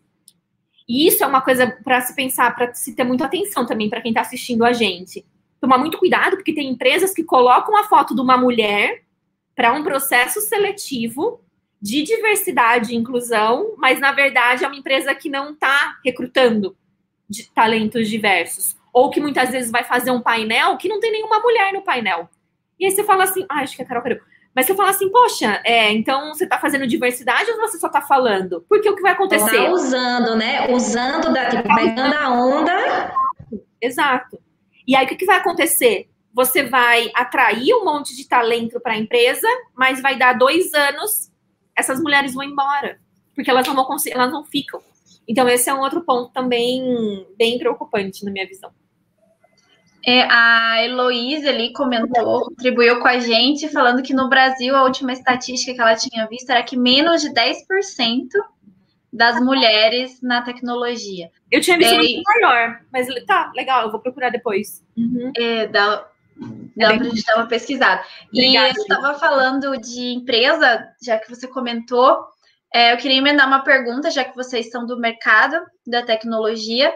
e 0.88 1.08
isso 1.08 1.24
é 1.24 1.28
uma 1.28 1.42
coisa 1.42 1.68
para 1.84 2.02
se 2.02 2.16
pensar, 2.16 2.56
para 2.56 2.74
se 2.74 2.96
ter 2.96 3.04
muita 3.04 3.26
atenção 3.26 3.66
também 3.66 3.90
para 3.90 4.02
quem 4.02 4.10
está 4.10 4.22
assistindo 4.22 4.66
a 4.66 4.74
gente. 4.74 5.24
Tomar 5.62 5.78
muito 5.78 6.00
cuidado, 6.00 6.36
porque 6.36 6.54
tem 6.54 6.70
empresas 6.70 7.14
que 7.14 7.24
colocam 7.24 7.78
a 7.78 7.84
foto 7.84 8.16
de 8.16 8.22
uma 8.22 8.38
mulher 8.38 9.04
para 9.56 9.74
um 9.74 9.84
processo 9.84 10.42
seletivo 10.42 11.42
de 11.82 12.02
diversidade 12.02 12.94
e 12.94 12.98
inclusão, 12.98 13.76
mas 13.78 14.00
na 14.00 14.12
verdade 14.12 14.64
é 14.64 14.68
uma 14.68 14.76
empresa 14.76 15.14
que 15.14 15.30
não 15.30 15.54
está 15.54 15.98
recrutando 16.04 16.76
talentos 17.54 18.10
diversos. 18.10 18.76
Ou 18.94 19.10
que 19.10 19.20
muitas 19.20 19.50
vezes 19.50 19.72
vai 19.72 19.84
fazer 19.84 20.12
um 20.12 20.22
painel 20.22 20.78
que 20.78 20.90
não 20.90 21.00
tem 21.00 21.12
nenhuma 21.12 21.40
mulher 21.40 21.74
no 21.74 21.82
painel. 21.82 22.30
E 22.80 22.86
aí 22.86 22.92
você 22.92 23.04
fala 23.04 23.24
assim, 23.24 23.46
ah, 23.50 23.60
acho 23.60 23.76
que 23.76 23.82
é 23.82 23.86
Carol 23.86 24.02
Carol. 24.02 24.20
Mas 24.56 24.66
você 24.66 24.76
fala 24.76 24.90
assim, 24.90 25.10
poxa, 25.12 25.62
é, 25.64 25.92
então 25.92 26.34
você 26.34 26.44
está 26.44 26.58
fazendo 26.58 26.88
diversidade 26.88 27.52
ou 27.52 27.58
você 27.58 27.78
só 27.78 27.88
está 27.88 28.02
falando? 28.02 28.66
Porque 28.68 28.90
o 28.90 28.96
que 28.96 29.02
vai 29.02 29.12
acontecer? 29.12 29.66
Tá 29.66 29.72
usando, 29.72 30.36
né? 30.36 30.74
Usando, 30.74 31.32
da, 31.32 31.50
tipo, 31.50 31.76
pegando 31.76 32.14
a 32.16 32.30
onda. 32.30 33.14
Exato. 33.82 34.40
E 34.88 34.96
aí 34.96 35.06
o 35.06 35.08
que, 35.08 35.16
que 35.16 35.26
vai 35.26 35.38
acontecer? 35.38 36.10
Você 36.34 36.64
vai 36.64 37.12
atrair 37.16 37.74
um 37.76 37.86
monte 37.86 38.16
de 38.16 38.28
talento 38.28 38.80
para 38.80 38.94
a 38.94 38.98
empresa, 38.98 39.48
mas 39.76 40.02
vai 40.02 40.18
dar 40.18 40.34
dois 40.34 40.74
anos, 40.74 41.32
essas 41.76 42.02
mulheres 42.02 42.34
vão 42.34 42.44
embora. 42.44 43.00
Porque 43.36 43.50
elas 43.50 43.68
não 43.68 43.76
vão 43.76 43.96
elas 44.12 44.32
não 44.32 44.44
ficam. 44.44 44.82
Então, 45.30 45.48
esse 45.48 45.70
é 45.70 45.74
um 45.74 45.82
outro 45.82 46.02
ponto 46.02 46.34
também 46.34 47.24
bem 47.38 47.60
preocupante 47.60 48.26
na 48.26 48.32
minha 48.32 48.48
visão. 48.48 48.72
É, 50.04 50.24
a 50.24 50.84
Heloísa 50.84 51.50
ali 51.50 51.72
comentou, 51.72 52.46
contribuiu 52.46 53.00
com 53.00 53.08
a 53.08 53.20
gente, 53.20 53.70
falando 53.70 54.02
que 54.02 54.14
no 54.14 54.28
Brasil 54.28 54.76
a 54.76 54.84
última 54.84 55.14
estatística 55.14 55.74
que 55.74 55.80
ela 55.80 55.96
tinha 55.96 56.26
visto 56.28 56.50
era 56.50 56.64
que 56.64 56.76
menos 56.76 57.22
de 57.22 57.30
10% 57.30 58.28
das 59.14 59.40
mulheres 59.40 60.20
na 60.22 60.42
tecnologia. 60.42 61.30
Eu 61.52 61.62
tinha 61.62 61.78
visto 61.78 61.94
é, 61.94 61.98
muito 61.98 62.24
maior, 62.24 62.80
mas 62.92 63.08
tá, 63.26 63.52
legal, 63.56 63.84
eu 63.84 63.92
vou 63.92 64.00
procurar 64.00 64.30
depois. 64.30 64.84
Uhum. 64.98 65.32
É, 65.38 65.68
dá, 65.68 66.08
dá 66.76 66.94
é 66.94 66.98
pra 66.98 67.04
gente 67.04 67.24
dar 67.24 67.36
uma 67.36 67.48
pesquisada. 67.48 68.04
Obrigada, 68.34 68.68
e 68.68 68.72
eu 68.72 68.82
estava 68.82 69.14
falando 69.20 69.78
de 69.78 70.14
empresa, 70.14 70.88
já 71.04 71.20
que 71.20 71.30
você 71.30 71.48
comentou, 71.48 72.18
É, 72.74 72.94
eu 72.94 72.98
queria 72.98 73.18
emendar 73.18 73.48
uma 73.48 73.64
pergunta, 73.64 74.12
já 74.12 74.24
que 74.24 74.36
vocês 74.36 74.70
são 74.70 74.86
do 74.86 75.00
mercado 75.00 75.60
da 75.88 76.04
tecnologia. 76.04 76.94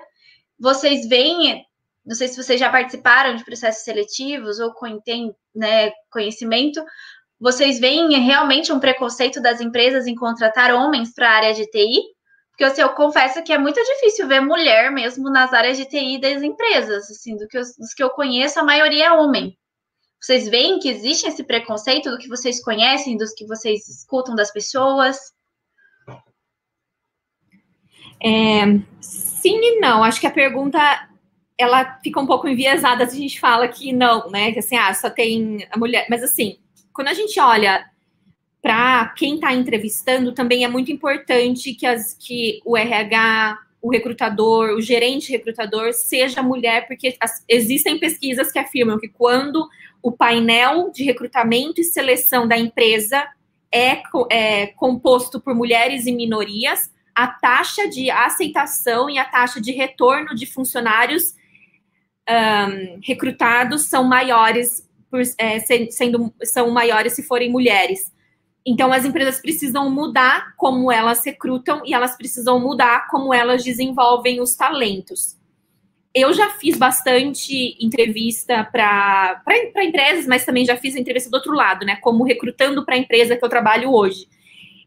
Vocês 0.59 1.07
veem, 1.07 1.65
não 2.05 2.15
sei 2.15 2.27
se 2.27 2.41
vocês 2.41 2.59
já 2.59 2.69
participaram 2.69 3.35
de 3.35 3.43
processos 3.43 3.83
seletivos 3.83 4.59
ou 4.59 4.73
têm 5.03 5.33
né, 5.55 5.91
conhecimento, 6.11 6.83
vocês 7.39 7.79
veem 7.79 8.19
realmente 8.21 8.71
um 8.71 8.79
preconceito 8.79 9.41
das 9.41 9.59
empresas 9.59 10.07
em 10.07 10.15
contratar 10.15 10.73
homens 10.73 11.13
para 11.13 11.29
a 11.29 11.33
área 11.33 11.53
de 11.53 11.65
TI? 11.65 12.01
Porque 12.51 12.63
assim, 12.63 12.81
eu 12.81 12.89
confesso 12.89 13.43
que 13.43 13.51
é 13.51 13.57
muito 13.57 13.83
difícil 13.83 14.27
ver 14.27 14.39
mulher 14.39 14.91
mesmo 14.91 15.29
nas 15.29 15.51
áreas 15.53 15.75
de 15.75 15.85
TI 15.85 16.21
das 16.21 16.43
empresas. 16.43 17.09
Assim, 17.09 17.35
do 17.35 17.47
que 17.47 17.57
eu, 17.57 17.61
dos 17.61 17.93
que 17.95 18.03
eu 18.03 18.11
conheço, 18.11 18.59
a 18.59 18.63
maioria 18.63 19.07
é 19.07 19.11
homem. 19.11 19.57
Vocês 20.21 20.47
veem 20.47 20.79
que 20.79 20.87
existe 20.87 21.27
esse 21.27 21.43
preconceito 21.43 22.09
do 22.09 22.17
que 22.17 22.29
vocês 22.29 22.63
conhecem, 22.63 23.17
dos 23.17 23.33
que 23.33 23.45
vocês 23.45 23.89
escutam 23.89 24.35
das 24.35 24.51
pessoas? 24.51 25.17
É, 28.23 28.79
sim 29.01 29.59
e 29.61 29.79
não. 29.79 30.03
Acho 30.03 30.21
que 30.21 30.27
a 30.27 30.31
pergunta 30.31 30.79
ela 31.57 31.99
fica 32.03 32.19
um 32.19 32.25
pouco 32.25 32.47
enviesada 32.47 33.07
se 33.07 33.17
a 33.17 33.19
gente 33.19 33.39
fala 33.39 33.67
que 33.67 33.91
não, 33.91 34.29
né? 34.29 34.51
Que 34.51 34.59
assim, 34.59 34.75
ah, 34.75 34.93
só 34.93 35.09
tem 35.09 35.67
a 35.71 35.77
mulher. 35.77 36.07
Mas 36.09 36.23
assim, 36.23 36.57
quando 36.93 37.09
a 37.09 37.13
gente 37.13 37.39
olha 37.39 37.85
para 38.61 39.09
quem 39.17 39.35
está 39.35 39.53
entrevistando, 39.53 40.33
também 40.33 40.63
é 40.63 40.67
muito 40.67 40.91
importante 40.91 41.73
que, 41.73 41.85
as, 41.85 42.13
que 42.13 42.61
o 42.65 42.77
RH, 42.77 43.59
o 43.81 43.91
recrutador, 43.91 44.73
o 44.75 44.81
gerente 44.81 45.31
recrutador 45.31 45.91
seja 45.91 46.41
mulher, 46.41 46.87
porque 46.87 47.17
as, 47.19 47.43
existem 47.49 47.99
pesquisas 47.99 48.53
que 48.53 48.59
afirmam 48.59 48.97
que 48.97 49.09
quando 49.09 49.67
o 50.01 50.13
painel 50.13 50.91
de 50.91 51.03
recrutamento 51.03 51.81
e 51.81 51.83
seleção 51.83 52.47
da 52.47 52.57
empresa 52.57 53.27
é, 53.73 54.01
é 54.31 54.67
composto 54.67 55.41
por 55.41 55.53
mulheres 55.53 56.05
e 56.05 56.13
minorias, 56.13 56.89
a 57.15 57.27
taxa 57.27 57.87
de 57.87 58.09
aceitação 58.09 59.09
e 59.09 59.17
a 59.17 59.25
taxa 59.25 59.61
de 59.61 59.71
retorno 59.71 60.35
de 60.35 60.45
funcionários 60.45 61.35
um, 62.29 62.99
recrutados 63.03 63.85
são 63.85 64.03
maiores, 64.03 64.89
por, 65.09 65.21
é, 65.37 65.59
sendo, 65.89 66.33
são 66.43 66.69
maiores 66.71 67.13
se 67.13 67.23
forem 67.23 67.51
mulheres. 67.51 68.11
Então, 68.65 68.93
as 68.93 69.03
empresas 69.03 69.41
precisam 69.41 69.89
mudar 69.89 70.55
como 70.55 70.91
elas 70.91 71.25
recrutam 71.25 71.81
e 71.85 71.93
elas 71.93 72.15
precisam 72.15 72.59
mudar 72.59 73.07
como 73.07 73.33
elas 73.33 73.63
desenvolvem 73.63 74.39
os 74.39 74.55
talentos 74.55 75.37
eu 76.13 76.31
já 76.31 76.51
fiz 76.51 76.77
bastante 76.77 77.75
entrevista 77.83 78.63
para 78.71 79.41
empresas, 79.83 80.27
mas 80.27 80.45
também 80.45 80.63
já 80.63 80.77
fiz 80.77 80.95
entrevista 80.95 81.29
do 81.29 81.35
outro 81.35 81.53
lado, 81.53 81.85
né? 81.85 81.95
Como 81.97 82.23
recrutando 82.23 82.85
para 82.85 82.93
a 82.93 82.97
empresa 82.97 83.35
que 83.35 83.43
eu 83.43 83.49
trabalho 83.49 83.91
hoje. 83.91 84.27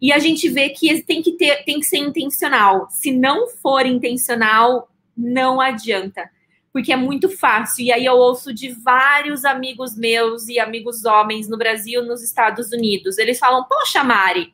E 0.01 0.13
a 0.13 0.19
gente 0.19 0.49
vê 0.49 0.71
que 0.71 1.03
tem 1.03 1.23
que 1.23 1.33
ter, 1.33 1.65
tem 1.65 1.81
que 1.81 1.87
ser 1.87 1.99
intencional. 1.99 2.89
Se 2.91 3.11
não 3.11 3.49
for 3.49 3.87
intencional, 3.87 4.89
não 5.17 5.61
adianta. 5.61 6.31
Porque 6.73 6.93
é 6.93 6.97
muito 6.97 7.29
fácil. 7.29 7.85
E 7.85 7.93
aí 7.93 8.05
eu 8.05 8.15
ouço 8.15 8.53
de 8.53 8.69
vários 8.69 9.45
amigos 9.45 9.97
meus 9.97 10.49
e 10.49 10.59
amigos 10.59 11.05
homens 11.05 11.49
no 11.49 11.57
Brasil, 11.57 12.05
nos 12.05 12.23
Estados 12.23 12.71
Unidos. 12.71 13.17
Eles 13.17 13.39
falam: 13.39 13.65
Poxa, 13.65 14.05
Mari, 14.05 14.53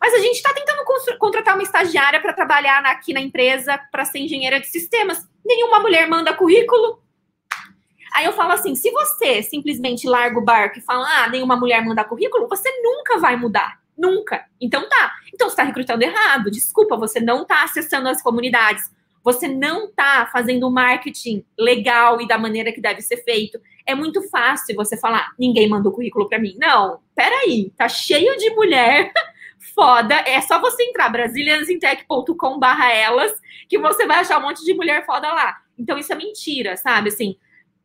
mas 0.00 0.14
a 0.14 0.18
gente 0.18 0.36
está 0.36 0.52
tentando 0.54 0.82
contratar 1.18 1.54
uma 1.54 1.62
estagiária 1.62 2.20
para 2.20 2.32
trabalhar 2.32 2.84
aqui 2.86 3.12
na 3.12 3.20
empresa 3.20 3.78
para 3.92 4.04
ser 4.04 4.20
engenheira 4.20 4.58
de 4.58 4.66
sistemas. 4.66 5.18
Nenhuma 5.44 5.78
mulher 5.78 6.08
manda 6.08 6.32
currículo. 6.32 7.02
Aí 8.14 8.24
eu 8.24 8.32
falo 8.32 8.52
assim: 8.52 8.74
se 8.74 8.90
você 8.90 9.42
simplesmente 9.42 10.08
larga 10.08 10.38
o 10.38 10.44
barco 10.44 10.78
e 10.78 10.82
fala, 10.82 11.06
ah, 11.06 11.28
nenhuma 11.28 11.54
mulher 11.54 11.84
manda 11.84 12.02
currículo, 12.02 12.48
você 12.48 12.68
nunca 12.82 13.18
vai 13.18 13.36
mudar. 13.36 13.78
Nunca. 14.00 14.46
Então 14.58 14.88
tá. 14.88 15.12
Então 15.34 15.46
você 15.46 15.52
está 15.52 15.62
recrutando 15.62 16.02
errado. 16.02 16.50
Desculpa, 16.50 16.96
você 16.96 17.20
não 17.20 17.42
está 17.42 17.64
acessando 17.64 18.08
as 18.08 18.22
comunidades. 18.22 18.90
Você 19.22 19.46
não 19.46 19.88
está 19.88 20.26
fazendo 20.32 20.70
marketing 20.70 21.44
legal 21.58 22.18
e 22.22 22.26
da 22.26 22.38
maneira 22.38 22.72
que 22.72 22.80
deve 22.80 23.02
ser 23.02 23.18
feito. 23.18 23.60
É 23.84 23.94
muito 23.94 24.26
fácil 24.30 24.74
você 24.74 24.96
falar, 24.96 25.32
ninguém 25.38 25.68
mandou 25.68 25.92
currículo 25.92 26.26
para 26.26 26.38
mim. 26.38 26.56
Não, 26.58 27.00
peraí, 27.14 27.70
tá 27.76 27.86
cheio 27.86 28.34
de 28.38 28.48
mulher 28.54 29.12
foda. 29.74 30.14
É 30.26 30.40
só 30.40 30.58
você 30.58 30.82
entrar 30.84 31.10
brasiliansintech.com 31.10 32.58
barra 32.58 32.90
elas 32.90 33.32
que 33.68 33.78
você 33.78 34.06
vai 34.06 34.20
achar 34.20 34.38
um 34.38 34.42
monte 34.42 34.64
de 34.64 34.72
mulher 34.72 35.04
foda 35.04 35.30
lá. 35.30 35.58
Então 35.78 35.98
isso 35.98 36.12
é 36.14 36.16
mentira, 36.16 36.78
sabe? 36.78 37.10
Assim, 37.10 37.36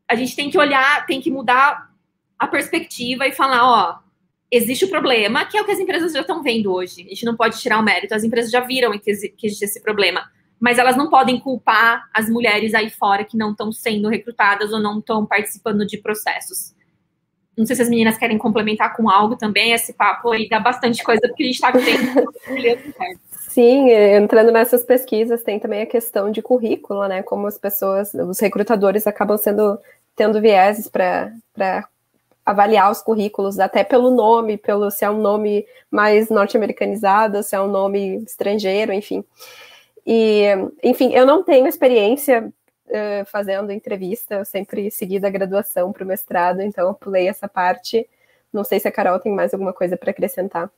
a 0.08 0.16
gente 0.16 0.34
tem 0.34 0.50
que 0.50 0.58
olhar, 0.58 1.06
tem 1.06 1.20
que 1.20 1.30
mudar 1.30 1.90
a 2.40 2.48
perspectiva 2.48 3.28
e 3.28 3.34
falar, 3.34 3.66
ó, 3.66 4.05
existe 4.52 4.86
o 4.86 4.90
problema, 4.90 5.46
que 5.46 5.58
é 5.58 5.62
o 5.62 5.66
que 5.66 5.72
as 5.72 5.80
empresas 5.80 6.14
já 6.14 6.22
estão 6.22 6.42
vendo 6.42 6.72
hoje. 6.72 7.02
A 7.02 7.10
gente 7.10 7.26
não 7.26 7.36
pode 7.36 7.60
tirar 7.60 7.80
o 7.80 7.84
mérito. 7.84 8.14
As 8.14 8.24
empresas 8.24 8.52
já 8.52 8.60
viram 8.60 8.98
que 8.98 9.10
existe 9.10 9.66
esse 9.66 9.82
problema. 9.82 10.30
Mas 10.60 10.78
elas 10.78 10.96
não 10.96 11.10
podem 11.10 11.40
culpar 11.40 12.10
as 12.14 12.30
mulheres 12.30 12.74
aí 12.74 12.90
fora 12.90 13.26
que 13.26 13.38
não 13.38 13.52
estão 13.52 13.72
sendo 13.72 14.08
recrutadas 14.08 14.72
ou 14.72 14.80
não 14.80 15.00
estão 15.00 15.26
participando 15.26 15.86
de 15.86 15.98
processos. 15.98 16.74
Não 17.58 17.66
sei 17.66 17.76
se 17.76 17.82
as 17.82 17.90
meninas 17.90 18.18
querem 18.18 18.38
complementar 18.38 18.96
com 18.96 19.10
algo 19.10 19.36
também, 19.38 19.72
esse 19.72 19.94
papo 19.94 20.32
aí 20.32 20.48
dá 20.50 20.60
bastante 20.60 21.02
coisa, 21.04 21.22
porque 21.28 21.44
a 21.44 21.46
gente 21.46 21.56
está 21.56 21.72
tempo. 21.72 22.34
Sim, 23.50 23.90
entrando 23.90 24.52
nessas 24.52 24.84
pesquisas, 24.84 25.42
tem 25.42 25.58
também 25.60 25.82
a 25.82 25.86
questão 25.86 26.30
de 26.30 26.42
currículo, 26.42 27.08
né? 27.08 27.24
Como 27.24 27.48
as 27.48 27.58
pessoas, 27.58 28.14
os 28.14 28.40
recrutadores 28.40 29.08
acabam 29.08 29.38
sendo 29.38 29.80
tendo 30.16 30.42
vieses 30.42 30.90
para 30.90 31.32
avaliar 32.46 32.92
os 32.92 33.02
currículos, 33.02 33.60
até 33.60 33.84
pelo 33.84 34.12
nome, 34.12 34.58
pelo 34.58 34.92
se 34.92 35.04
é 35.04 35.10
um 35.10 35.20
nome 35.20 35.66
mais 35.90 36.30
norte-americanizado, 36.30 37.42
se 37.42 37.56
é 37.56 37.62
um 37.62 37.68
nome 37.68 38.18
estrangeiro, 38.24 38.94
enfim. 38.94 39.24
E, 40.06 40.46
enfim, 40.84 41.12
eu 41.14 41.26
não 41.26 41.44
tenho 41.44 41.68
experiência 41.68 42.54
uh, 42.88 43.26
fazendo 43.26 43.72
entrevista, 43.72 44.36
eu 44.36 44.46
sempre 44.46 44.92
segui 44.92 45.20
da 45.20 45.30
graduação 45.30 45.92
para 45.92 46.04
o 46.04 46.08
mestrado, 46.08 46.62
então 46.62 46.88
eu 46.88 46.94
pulei 46.94 47.28
essa 47.28 47.48
parte. 47.48 48.08
Não 48.54 48.64
sei 48.64 48.80
se 48.80 48.88
a 48.88 48.92
Carol 48.92 49.20
tem 49.20 49.34
mais 49.34 49.54
alguma 49.54 49.74
coisa 49.74 49.98
para 49.98 50.12
acrescentar. 50.12 50.70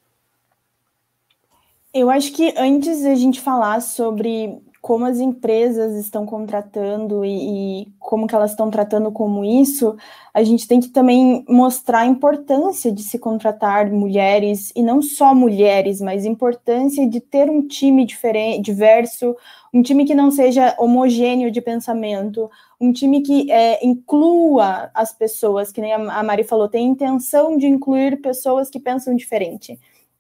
Eu 1.94 2.10
acho 2.10 2.32
que 2.32 2.54
antes 2.58 3.06
a 3.06 3.16
gente 3.16 3.42
falar 3.42 3.82
sobre 3.82 4.62
como 4.82 5.06
as 5.06 5.20
empresas 5.20 5.96
estão 5.96 6.26
contratando 6.26 7.26
e, 7.26 7.82
e, 7.82 7.88
como 8.00 8.28
que 8.28 8.36
elas 8.36 8.52
estão 8.52 8.70
tratando 8.70 9.12
como 9.12 9.44
isso, 9.44 9.96
a 10.34 10.44
gente 10.44 10.68
tem 10.68 10.80
que 10.80 10.90
também 10.90 11.44
mostrar 11.48 12.00
a 12.00 12.06
importância 12.06 12.92
de 12.92 13.04
se 13.04 13.20
contratar 13.20 13.92
mulheres, 13.92 14.72
e 14.76 14.82
não 14.82 15.02
só 15.02 15.34
mulheres, 15.34 16.00
mas 16.00 16.26
a 16.26 16.30
importância 16.30 17.08
de 17.08 17.20
ter 17.20 17.50
um 17.50 17.68
time 17.68 18.06
diferente, 18.06 18.62
diverso, 18.62 19.36
um 19.74 19.82
time 19.82 20.06
que 20.06 20.16
não 20.16 20.32
seja 20.32 20.76
homogêneo 20.80 21.52
de 21.52 21.62
pensamento, 21.62 22.50
um 22.80 22.92
time 22.94 23.22
que 23.22 23.52
é, 23.52 23.86
inclua 23.86 24.90
as 24.94 25.12
pessoas, 25.12 25.72
que 25.72 25.82
nem 25.82 25.94
a 25.94 26.24
Mari 26.24 26.44
falou, 26.44 26.70
tem 26.70 26.86
intenção 26.86 27.58
de 27.58 27.68
incluir 27.68 28.22
pessoas 28.22 28.70
que 28.70 28.80
pensam 28.80 29.16
diferente 29.16 29.78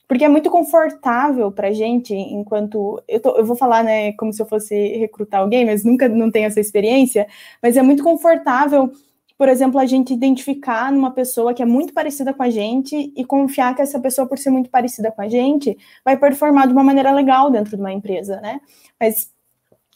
porque 0.08 0.24
é 0.24 0.30
muito 0.30 0.50
confortável 0.50 1.52
para 1.52 1.72
gente, 1.72 2.14
enquanto 2.14 3.02
eu, 3.08 3.20
tô, 3.20 3.38
eu 3.38 3.46
vou 3.46 3.56
falar, 3.56 3.84
né, 3.84 4.14
como 4.14 4.32
se 4.32 4.42
eu 4.42 4.46
fosse 4.46 4.76
recrutar 4.98 5.42
alguém, 5.42 5.66
mas 5.66 5.84
nunca 5.84 6.08
não 6.08 6.32
tenho 6.32 6.48
essa 6.48 6.62
experiência, 6.62 7.28
mas 7.62 7.76
é 7.76 7.82
muito 7.82 8.04
confortável, 8.04 8.90
por 9.38 9.50
exemplo, 9.50 9.80
a 9.80 9.86
gente 9.86 10.14
identificar 10.14 10.92
numa 10.92 11.12
pessoa 11.12 11.54
que 11.54 11.62
é 11.62 11.66
muito 11.66 11.94
parecida 11.94 12.34
com 12.34 12.42
a 12.42 12.50
gente 12.50 13.14
e 13.16 13.26
confiar 13.26 13.76
que 13.76 13.82
essa 13.82 14.00
pessoa, 14.00 14.28
por 14.28 14.38
ser 14.38 14.50
muito 14.50 14.70
parecida 14.70 15.12
com 15.12 15.22
a 15.22 15.28
gente, 15.28 15.78
vai 16.04 16.18
performar 16.18 16.68
de 16.68 16.74
uma 16.74 16.84
maneira 16.84 17.12
legal 17.12 17.52
dentro 17.52 17.76
de 17.76 17.82
uma 17.82 17.92
empresa, 17.92 18.40
né? 18.40 18.62
Mas 19.00 19.30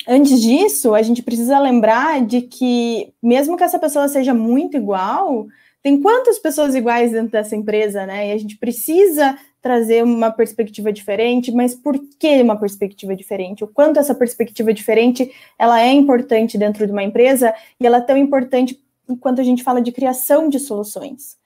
antes 0.08 0.42
disso, 0.42 0.94
a 0.94 1.02
gente 1.02 1.24
precisa 1.24 1.58
lembrar 1.58 2.24
de 2.24 2.42
que, 2.42 3.14
mesmo 3.24 3.58
que 3.58 3.64
essa 3.64 3.80
pessoa 3.80 4.08
seja 4.08 4.34
muito 4.34 4.78
igual, 4.78 5.48
tem 5.82 6.00
quantas 6.00 6.38
pessoas 6.38 6.76
iguais 6.76 7.12
dentro 7.12 7.32
dessa 7.32 7.56
empresa, 7.56 8.06
né? 8.06 8.30
E 8.30 8.32
a 8.34 8.38
gente 8.38 8.58
precisa 8.58 9.36
trazer 9.62 10.04
uma 10.04 10.32
perspectiva 10.32 10.92
diferente, 10.92 11.52
mas 11.52 11.76
por 11.76 12.00
que 12.20 12.42
uma 12.42 12.56
perspectiva 12.56 13.16
diferente? 13.16 13.64
O 13.64 13.68
quanto 13.68 14.00
essa 14.00 14.16
perspectiva 14.16 14.74
diferente 14.74 15.32
ela 15.58 15.82
é 15.82 15.92
importante 15.92 16.58
dentro 16.58 16.86
de 16.86 16.92
uma 16.92 17.04
empresa 17.04 17.54
e 17.80 17.86
ela 17.86 17.98
é 17.98 18.02
tão 18.02 18.18
importante 18.18 18.82
quanto 19.20 19.42
a 19.42 19.44
gente 19.44 19.64
fala 19.64 19.82
de 19.82 19.92
criação 19.92 20.50
de 20.50 20.60
soluções. 20.60 21.38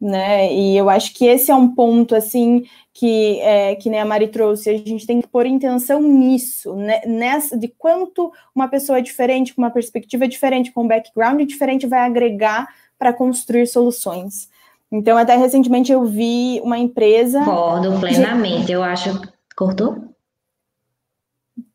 Né? 0.00 0.52
E 0.52 0.76
eu 0.76 0.90
acho 0.90 1.14
que 1.14 1.26
esse 1.26 1.52
é 1.52 1.54
um 1.54 1.72
ponto 1.72 2.16
assim 2.16 2.64
que 2.92 3.38
é, 3.40 3.76
que 3.76 3.88
nem 3.88 4.00
a 4.00 4.04
Mari 4.04 4.26
trouxe, 4.26 4.68
a 4.68 4.76
gente 4.76 5.06
tem 5.06 5.20
que 5.20 5.28
pôr 5.28 5.46
intenção 5.46 6.02
nisso, 6.02 6.74
né? 6.74 7.00
nessa 7.06 7.56
de 7.56 7.68
quanto 7.68 8.32
uma 8.52 8.66
pessoa 8.66 9.00
diferente, 9.00 9.54
com 9.54 9.62
uma 9.62 9.70
perspectiva 9.70 10.26
diferente, 10.26 10.72
com 10.72 10.82
um 10.82 10.88
background 10.88 11.40
diferente, 11.42 11.86
vai 11.86 12.00
agregar 12.00 12.68
para 12.98 13.12
construir 13.12 13.68
soluções. 13.68 14.50
Então, 14.92 15.16
até 15.16 15.36
recentemente 15.36 15.90
eu 15.90 16.04
vi 16.04 16.60
uma 16.62 16.78
empresa. 16.78 17.38
Concordo 17.38 17.98
plenamente, 17.98 18.66
de... 18.66 18.72
eu 18.72 18.82
acho. 18.82 19.18
Cortou? 19.56 20.12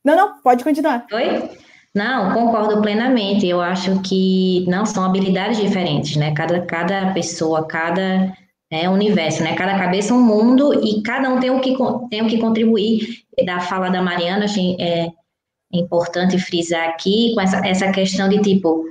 Não, 0.06 0.16
não, 0.16 0.42
pode 0.42 0.64
continuar. 0.64 1.06
Oi? 1.12 1.50
Não, 1.96 2.32
concordo 2.32 2.80
plenamente. 2.80 3.48
Eu 3.48 3.60
acho 3.60 4.00
que 4.02 4.64
não 4.68 4.86
são 4.86 5.04
habilidades 5.04 5.60
diferentes, 5.60 6.16
né? 6.16 6.32
Cada, 6.36 6.62
cada 6.62 7.12
pessoa, 7.12 7.66
cada 7.66 8.32
é 8.70 8.88
um 8.88 8.94
universo, 8.94 9.44
né? 9.44 9.56
Cada 9.56 9.80
cabeça 9.80 10.14
é 10.14 10.16
um 10.16 10.22
mundo 10.22 10.86
e 10.86 11.02
cada 11.02 11.30
um 11.30 11.40
tem 11.40 11.50
o 11.50 11.60
que, 11.60 11.76
tem 12.10 12.22
o 12.22 12.28
que 12.28 12.38
contribuir. 12.38 13.24
Da 13.46 13.60
fala 13.60 13.90
da 13.90 14.02
Mariana, 14.02 14.46
achei 14.46 14.76
é, 14.80 15.08
importante 15.72 16.38
frisar 16.38 16.90
aqui 16.90 17.34
com 17.34 17.42
essa, 17.42 17.66
essa 17.66 17.92
questão 17.92 18.30
de 18.30 18.42
tipo, 18.42 18.86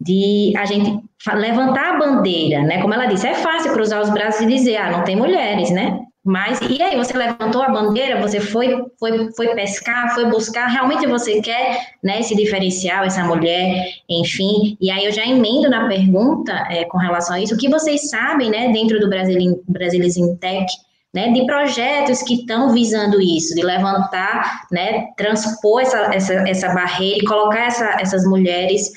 de 0.00 0.52
a 0.56 0.64
gente 0.64 1.02
levantar 1.34 1.94
a 1.94 1.98
bandeira, 1.98 2.62
né? 2.62 2.80
Como 2.80 2.94
ela 2.94 3.06
disse, 3.06 3.26
é 3.26 3.34
fácil 3.34 3.72
cruzar 3.72 4.00
os 4.00 4.10
braços 4.10 4.42
e 4.42 4.46
dizer, 4.46 4.76
ah, 4.76 4.90
não 4.90 5.04
tem 5.04 5.16
mulheres, 5.16 5.70
né? 5.70 6.00
Mas, 6.22 6.60
e 6.60 6.82
aí, 6.82 6.96
você 6.96 7.16
levantou 7.16 7.62
a 7.62 7.70
bandeira, 7.70 8.20
você 8.20 8.40
foi, 8.40 8.84
foi, 8.98 9.32
foi 9.32 9.54
pescar, 9.54 10.14
foi 10.14 10.26
buscar, 10.26 10.66
realmente 10.66 11.06
você 11.06 11.40
quer 11.40 11.80
né, 12.04 12.20
esse 12.20 12.36
diferencial, 12.36 13.04
essa 13.04 13.24
mulher, 13.24 13.86
enfim. 14.08 14.76
E 14.78 14.90
aí 14.90 15.06
eu 15.06 15.12
já 15.12 15.24
emendo 15.24 15.70
na 15.70 15.88
pergunta 15.88 16.52
é, 16.70 16.84
com 16.84 16.98
relação 16.98 17.36
a 17.36 17.40
isso, 17.40 17.54
o 17.54 17.58
que 17.58 17.70
vocês 17.70 18.10
sabem, 18.10 18.50
né, 18.50 18.70
dentro 18.70 19.00
do 19.00 19.08
Brasil, 19.08 19.62
Brasilis 19.66 20.16
Tech, 20.40 20.66
né, 21.14 21.32
de 21.32 21.46
projetos 21.46 22.22
que 22.22 22.34
estão 22.34 22.70
visando 22.70 23.18
isso, 23.18 23.54
de 23.54 23.62
levantar, 23.62 24.66
né, 24.70 25.06
transpor 25.16 25.80
essa, 25.80 26.14
essa, 26.14 26.34
essa 26.46 26.68
barreira 26.74 27.18
e 27.18 27.26
colocar 27.26 27.64
essa, 27.64 27.96
essas 27.98 28.24
mulheres, 28.26 28.92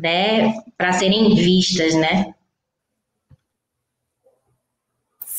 né, 0.00 0.54
para 0.76 0.92
serem 0.92 1.34
vistas, 1.34 1.94
né? 1.94 2.34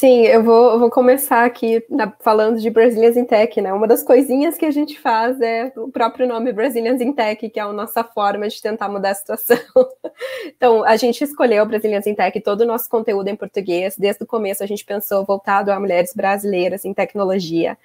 Sim, 0.01 0.23
eu 0.25 0.43
vou, 0.43 0.79
vou 0.79 0.89
começar 0.89 1.45
aqui 1.45 1.85
na, 1.87 2.11
falando 2.21 2.59
de 2.59 2.71
Brazilians 2.71 3.15
in 3.15 3.23
Tech, 3.23 3.61
né? 3.61 3.71
Uma 3.71 3.87
das 3.87 4.01
coisinhas 4.01 4.57
que 4.57 4.65
a 4.65 4.71
gente 4.71 4.99
faz 4.99 5.39
é 5.39 5.71
o 5.77 5.91
próprio 5.91 6.27
nome 6.27 6.51
Brazilians 6.51 6.99
in 6.99 7.13
Tech, 7.13 7.47
que 7.47 7.59
é 7.59 7.61
a 7.61 7.71
nossa 7.71 8.03
forma 8.03 8.49
de 8.49 8.59
tentar 8.59 8.89
mudar 8.89 9.11
a 9.11 9.13
situação. 9.13 9.59
então, 10.47 10.83
a 10.83 10.95
gente 10.95 11.23
escolheu 11.23 11.63
Brazilians 11.67 12.07
in 12.07 12.15
Tech, 12.15 12.41
todo 12.41 12.61
o 12.61 12.65
nosso 12.65 12.89
conteúdo 12.89 13.27
em 13.27 13.35
português. 13.35 13.95
Desde 13.95 14.23
o 14.23 14.25
começo, 14.25 14.63
a 14.63 14.65
gente 14.65 14.83
pensou 14.83 15.23
voltado 15.23 15.71
a 15.71 15.79
mulheres 15.79 16.15
brasileiras 16.15 16.83
em 16.83 16.95
tecnologia. 16.95 17.77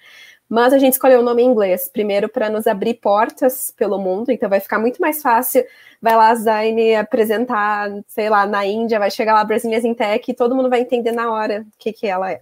Mas 0.49 0.73
a 0.73 0.79
gente 0.79 0.93
escolheu 0.93 1.21
o 1.21 1.25
nome 1.25 1.43
em 1.43 1.47
inglês, 1.47 1.89
primeiro 1.93 2.29
para 2.29 2.49
nos 2.49 2.67
abrir 2.67 2.95
portas 2.95 3.73
pelo 3.77 3.99
mundo, 3.99 4.31
então 4.31 4.49
vai 4.49 4.61
ficar 4.61 4.79
muito 4.79 5.01
mais 5.01 5.21
fácil. 5.21 5.65
Vai 6.01 6.15
lá 6.15 6.35
Zaine 6.35 6.95
apresentar, 6.95 7.91
sei 8.07 8.31
lá, 8.31 8.47
na 8.47 8.65
Índia, 8.65 8.99
vai 8.99 9.11
chegar 9.11 9.35
lá 9.35 9.43
Brasília 9.43 9.81
Tech 9.95 10.31
e 10.31 10.35
todo 10.35 10.55
mundo 10.55 10.71
vai 10.71 10.81
entender 10.81 11.13
na 11.13 11.33
hora 11.33 11.67
o 11.67 11.79
que, 11.79 11.93
que 11.93 12.07
ela 12.07 12.31
é. 12.31 12.41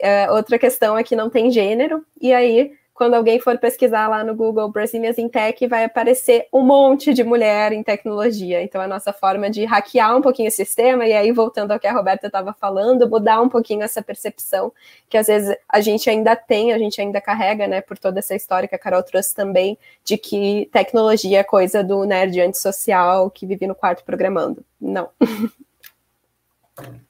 é. 0.00 0.30
Outra 0.30 0.58
questão 0.58 0.98
é 0.98 1.04
que 1.04 1.14
não 1.14 1.30
tem 1.30 1.50
gênero, 1.50 2.04
e 2.20 2.32
aí 2.32 2.72
quando 2.98 3.14
alguém 3.14 3.38
for 3.38 3.56
pesquisar 3.56 4.08
lá 4.08 4.24
no 4.24 4.34
Google 4.34 4.68
Brazilians 4.68 5.18
in 5.18 5.28
Tech, 5.28 5.64
vai 5.68 5.84
aparecer 5.84 6.48
um 6.52 6.62
monte 6.62 7.14
de 7.14 7.22
mulher 7.22 7.70
em 7.70 7.80
tecnologia. 7.80 8.60
Então, 8.60 8.80
a 8.80 8.88
nossa 8.88 9.12
forma 9.12 9.48
de 9.48 9.64
hackear 9.64 10.16
um 10.16 10.20
pouquinho 10.20 10.48
o 10.48 10.50
sistema, 10.50 11.06
e 11.06 11.12
aí, 11.12 11.30
voltando 11.30 11.70
ao 11.70 11.78
que 11.78 11.86
a 11.86 11.92
Roberta 11.92 12.26
estava 12.26 12.52
falando, 12.52 13.08
mudar 13.08 13.40
um 13.40 13.48
pouquinho 13.48 13.84
essa 13.84 14.02
percepção, 14.02 14.72
que 15.08 15.16
às 15.16 15.28
vezes 15.28 15.56
a 15.68 15.80
gente 15.80 16.10
ainda 16.10 16.34
tem, 16.34 16.72
a 16.72 16.78
gente 16.78 17.00
ainda 17.00 17.20
carrega, 17.20 17.68
né, 17.68 17.80
por 17.80 17.96
toda 17.96 18.18
essa 18.18 18.34
história 18.34 18.68
que 18.68 18.74
a 18.74 18.78
Carol 18.78 19.04
trouxe 19.04 19.32
também, 19.32 19.78
de 20.02 20.18
que 20.18 20.68
tecnologia 20.72 21.38
é 21.38 21.44
coisa 21.44 21.84
do 21.84 22.04
nerd 22.04 22.40
antissocial 22.40 23.30
que 23.30 23.46
vive 23.46 23.68
no 23.68 23.76
quarto 23.76 24.02
programando. 24.02 24.64
Não. 24.80 25.08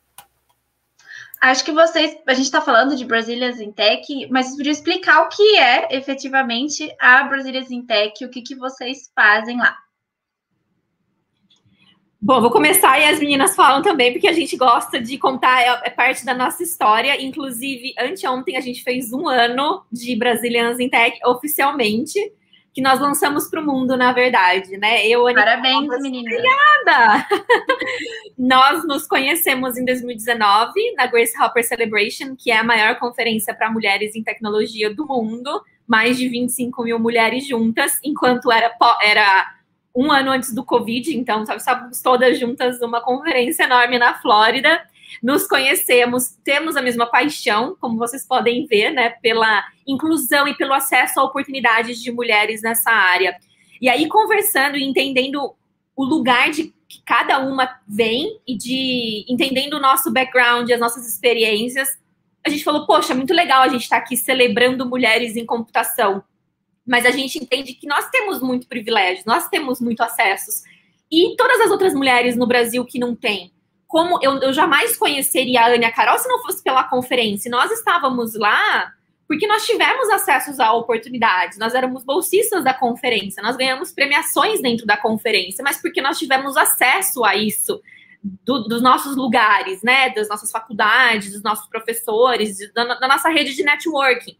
Acho 1.41 1.65
que 1.65 1.73
vocês, 1.73 2.19
a 2.27 2.35
gente 2.35 2.47
está 2.47 2.61
falando 2.61 2.97
de 2.97 3.05
Brasílias 3.05 3.61
in 3.61 3.71
Tech, 3.71 4.05
mas 4.29 4.47
vocês 4.47 4.57
podiam 4.57 4.73
explicar 4.73 5.23
o 5.23 5.29
que 5.29 5.57
é 5.57 5.97
efetivamente 5.97 6.93
a 7.01 7.23
Brasílias 7.25 7.71
in 7.71 7.87
Tech, 7.87 8.25
o 8.25 8.29
que, 8.29 8.43
que 8.43 8.57
vocês 8.57 9.11
fazem 9.15 9.59
lá. 9.59 9.77
Bom, 12.21 12.41
vou 12.41 12.51
começar 12.51 12.99
e 12.99 13.05
as 13.05 13.21
meninas 13.21 13.55
falam 13.55 13.81
também, 13.81 14.13
porque 14.13 14.27
a 14.27 14.33
gente 14.33 14.57
gosta 14.57 15.01
de 15.01 15.17
contar, 15.17 15.63
é, 15.63 15.83
é 15.85 15.91
parte 15.91 16.25
da 16.25 16.35
nossa 16.35 16.65
história. 16.65 17.23
Inclusive, 17.23 17.95
anteontem 17.97 18.57
a 18.57 18.61
gente 18.61 18.83
fez 18.83 19.13
um 19.13 19.29
ano 19.29 19.87
de 19.93 20.17
Brazilians 20.17 20.81
in 20.81 20.89
Tech 20.89 21.17
oficialmente 21.25 22.19
que 22.79 22.83
nós 22.83 23.01
lançamos 23.01 23.49
para 23.49 23.61
o 23.61 23.67
mundo, 23.67 23.97
na 23.97 24.13
verdade, 24.13 24.77
né? 24.77 25.05
Eu, 25.05 25.25
Parabéns, 25.35 25.89
meninas. 26.01 26.33
Obrigada! 26.33 27.27
nós 28.39 28.87
nos 28.87 29.05
conhecemos 29.05 29.77
em 29.77 29.85
2019 29.85 30.95
na 30.97 31.09
Grace 31.09 31.37
Hopper 31.43 31.65
Celebration, 31.65 32.37
que 32.37 32.53
é 32.53 32.59
a 32.59 32.63
maior 32.63 32.97
conferência 33.01 33.53
para 33.53 33.69
mulheres 33.69 34.15
em 34.15 34.23
tecnologia 34.23 34.95
do 34.95 35.05
mundo, 35.05 35.61
mais 35.89 36.17
de 36.17 36.29
25 36.29 36.85
mil 36.85 37.01
mulheres 37.01 37.49
juntas, 37.49 37.99
enquanto 38.05 38.53
era, 38.53 38.73
era 39.03 39.57
um 39.93 40.13
ano 40.13 40.31
antes 40.31 40.55
do 40.55 40.65
Covid, 40.65 41.19
então 41.19 41.43
estávamos 41.43 42.01
todas 42.01 42.39
juntas 42.39 42.79
numa 42.79 43.01
conferência 43.01 43.65
enorme 43.65 43.99
na 43.99 44.15
Flórida 44.15 44.81
nos 45.23 45.47
conhecemos, 45.47 46.37
temos 46.45 46.77
a 46.77 46.83
mesma 46.83 47.07
paixão, 47.07 47.77
como 47.81 47.99
vocês 47.99 48.27
podem 48.27 48.67
ver, 48.67 48.91
né, 48.91 49.11
pela 49.23 49.65
inclusão 49.87 50.47
e 50.47 50.57
pelo 50.57 50.73
acesso 50.73 51.19
a 51.19 51.25
oportunidades 51.25 52.03
de 52.03 52.13
mulheres 52.13 52.63
nessa 52.63 52.91
área. 52.91 53.37
E 53.81 53.89
aí, 53.89 54.09
conversando 54.09 54.77
e 54.77 54.85
entendendo 54.85 55.55
o 55.97 56.05
lugar 56.05 56.51
de 56.51 56.73
que 56.89 57.03
cada 57.05 57.39
uma 57.39 57.69
vem 57.87 58.39
e 58.47 58.57
de 58.57 59.25
entendendo 59.29 59.75
o 59.75 59.81
nosso 59.81 60.13
background, 60.13 60.71
as 60.71 60.81
nossas 60.81 61.07
experiências, 61.07 61.99
a 62.47 62.51
gente 62.51 62.65
falou, 62.65 62.87
poxa, 62.87 63.15
muito 63.15 63.35
legal 63.35 63.63
a 63.63 63.69
gente 63.69 63.83
estar 63.83 63.99
tá 63.99 64.03
aqui 64.03 64.17
celebrando 64.17 64.89
mulheres 64.89 65.37
em 65.37 65.45
computação. 65.45 66.23
Mas 66.87 67.05
a 67.05 67.11
gente 67.11 67.39
entende 67.39 67.75
que 67.75 67.87
nós 67.87 68.09
temos 68.09 68.41
muito 68.41 68.67
privilégio, 68.67 69.25
nós 69.27 69.49
temos 69.49 69.81
muito 69.81 70.03
acessos. 70.03 70.63
E 71.11 71.35
todas 71.37 71.61
as 71.61 71.71
outras 71.71 71.93
mulheres 71.93 72.37
no 72.37 72.47
Brasil 72.47 72.85
que 72.85 72.99
não 72.99 73.15
têm 73.15 73.53
como 73.89 74.21
eu, 74.23 74.39
eu 74.39 74.53
jamais 74.53 74.97
conheceria 74.97 75.63
a 75.63 75.67
Ana 75.69 75.79
e 75.79 75.85
a 75.87 75.93
Carol 75.93 76.19
se 76.19 76.29
não 76.29 76.43
fosse 76.43 76.63
pela 76.63 76.85
conferência. 76.85 77.51
Nós 77.51 77.73
estávamos 77.73 78.35
lá 78.35 78.93
porque 79.27 79.47
nós 79.47 79.67
tivemos 79.67 80.09
acesso 80.09 80.63
a 80.63 80.73
oportunidades, 80.73 81.59
nós 81.59 81.75
éramos 81.75 82.03
bolsistas 82.03 82.65
da 82.65 82.73
conferência, 82.73 83.43
nós 83.43 83.57
ganhamos 83.57 83.93
premiações 83.93 84.63
dentro 84.63 84.87
da 84.87 84.97
conferência, 84.97 85.63
mas 85.63 85.81
porque 85.81 86.01
nós 86.01 86.19
tivemos 86.19 86.57
acesso 86.57 87.23
a 87.25 87.37
isso 87.37 87.79
do, 88.23 88.65
dos 88.65 88.81
nossos 88.81 89.17
lugares, 89.17 89.83
né, 89.83 90.11
das 90.11 90.29
nossas 90.29 90.51
faculdades, 90.51 91.33
dos 91.33 91.43
nossos 91.43 91.69
professores, 91.69 92.57
da, 92.73 92.95
da 92.95 93.09
nossa 93.09 93.29
rede 93.29 93.55
de 93.55 93.63
networking. 93.63 94.37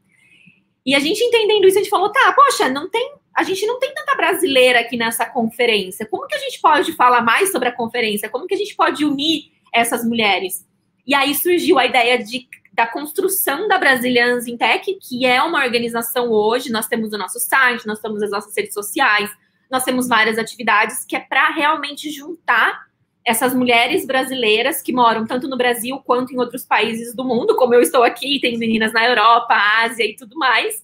E 0.87 0.95
a 0.95 1.01
gente 1.01 1.23
entendendo 1.23 1.67
isso, 1.67 1.79
a 1.79 1.83
gente 1.83 1.91
falou, 1.91 2.11
tá, 2.11 2.33
poxa, 2.33 2.71
não 2.71 2.89
tem 2.89 3.18
a 3.39 3.45
gente 3.45 3.65
não 3.67 3.79
tem 3.79 3.95
tanta 3.95 4.17
brasileira 4.17 4.81
aqui 4.81 4.97
nessa 4.97 5.25
conferência. 5.25 6.05
Como 6.05 6.27
que 6.27 6.35
a 6.35 6.41
gente 6.41 6.61
pode 6.61 6.93
falar 6.95 7.23
mais 7.23 7.53
sobre 7.53 7.69
a 7.69 7.73
conferência? 7.73 8.29
Como 8.29 8.49
que 8.49 8.55
a 8.55 8.59
gente 8.59 8.75
pode 8.75 9.05
unir 9.05 9.53
essas 9.73 10.05
mulheres? 10.05 10.67
E 11.07 11.15
aí 11.15 11.33
surgiu 11.37 11.79
a 11.79 11.87
ideia 11.87 12.19
de, 12.19 12.49
da 12.73 12.85
construção 12.85 13.69
da 13.69 13.79
Brazilians 13.79 14.49
in 14.49 14.57
Tech, 14.57 14.93
que 15.01 15.25
é 15.25 15.41
uma 15.41 15.65
organização 15.65 16.33
hoje. 16.33 16.73
Nós 16.73 16.89
temos 16.89 17.13
o 17.13 17.17
nosso 17.17 17.39
site, 17.39 17.87
nós 17.87 18.01
temos 18.01 18.25
as 18.25 18.31
nossas 18.33 18.53
redes 18.57 18.75
sociais, 18.75 19.31
nós 19.71 19.85
temos 19.85 20.09
várias 20.09 20.37
atividades 20.37 21.05
que 21.05 21.15
é 21.15 21.21
para 21.21 21.51
realmente 21.51 22.11
juntar 22.11 22.89
essas 23.25 23.55
mulheres 23.55 24.05
brasileiras 24.05 24.83
que 24.83 24.93
moram 24.93 25.25
tanto 25.25 25.47
no 25.47 25.57
Brasil 25.57 26.03
quanto 26.05 26.35
em 26.35 26.39
outros 26.41 26.65
países 26.65 27.15
do 27.15 27.25
mundo, 27.25 27.55
como 27.55 27.73
eu 27.73 27.83
estou 27.83 28.03
aqui, 28.03 28.41
tem 28.41 28.59
meninas 28.59 28.93
na 28.93 29.07
Europa, 29.07 29.55
Ásia 29.85 30.05
e 30.05 30.17
tudo 30.17 30.37
mais 30.37 30.83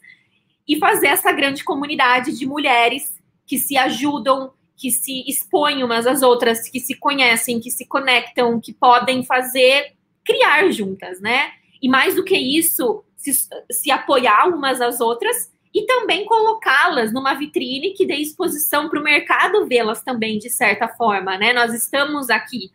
e 0.67 0.79
fazer 0.79 1.09
essa 1.09 1.33
grande 1.33 1.63
comunidade 1.63 2.37
de 2.37 2.47
mulheres 2.47 3.15
que 3.47 3.59
se 3.59 3.77
ajudam, 3.77 4.53
que 4.77 4.91
se 4.91 5.25
expõem 5.29 5.85
umas 5.85 6.07
às 6.07 6.23
outras, 6.23 6.69
que 6.69 6.81
se 6.81 6.95
conhecem, 6.95 7.61
que 7.61 7.71
se 7.71 7.87
conectam, 7.87 8.61
que 8.61 8.73
podem 8.73 9.23
fazer, 9.23 9.93
criar 10.25 10.71
juntas, 10.71 11.21
né? 11.21 11.53
E 11.81 11.89
mais 11.89 12.15
do 12.15 12.25
que 12.25 12.37
isso, 12.37 13.05
se, 13.17 13.33
se 13.71 13.91
apoiar 13.91 14.49
umas 14.49 14.81
às 14.81 15.01
outras 15.01 15.53
e 15.73 15.85
também 15.87 16.25
colocá-las 16.25 17.13
numa 17.13 17.35
vitrine 17.35 17.93
que 17.93 18.07
dê 18.07 18.15
exposição 18.15 18.89
para 18.89 19.01
o 19.01 19.03
mercado 19.03 19.67
vê-las 19.67 20.03
também, 20.03 20.39
de 20.39 20.49
certa 20.49 20.89
forma, 20.89 21.37
né? 21.37 21.53
Nós 21.53 21.75
estamos 21.75 22.31
aqui, 22.31 22.71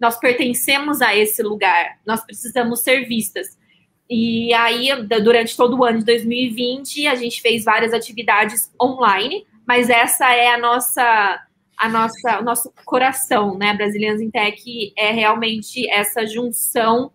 nós 0.00 0.18
pertencemos 0.18 1.02
a 1.02 1.14
esse 1.16 1.42
lugar, 1.42 1.98
nós 2.06 2.24
precisamos 2.24 2.80
ser 2.80 3.06
vistas. 3.06 3.58
E 4.08 4.52
aí, 4.52 4.88
durante 5.22 5.56
todo 5.56 5.78
o 5.78 5.84
ano 5.84 6.00
de 6.00 6.04
2020, 6.04 7.06
a 7.06 7.14
gente 7.14 7.40
fez 7.40 7.64
várias 7.64 7.92
atividades 7.92 8.70
online, 8.80 9.46
mas 9.66 9.88
essa 9.88 10.30
é 10.32 10.48
a 10.48 10.58
nossa, 10.58 11.42
a 11.76 11.88
nossa, 11.88 12.40
o 12.40 12.44
nosso 12.44 12.72
coração, 12.84 13.56
né? 13.56 13.74
Brasilians 13.74 14.20
in 14.20 14.30
Tech 14.30 14.92
é 14.96 15.10
realmente 15.10 15.88
essa 15.90 16.26
junção 16.26 17.10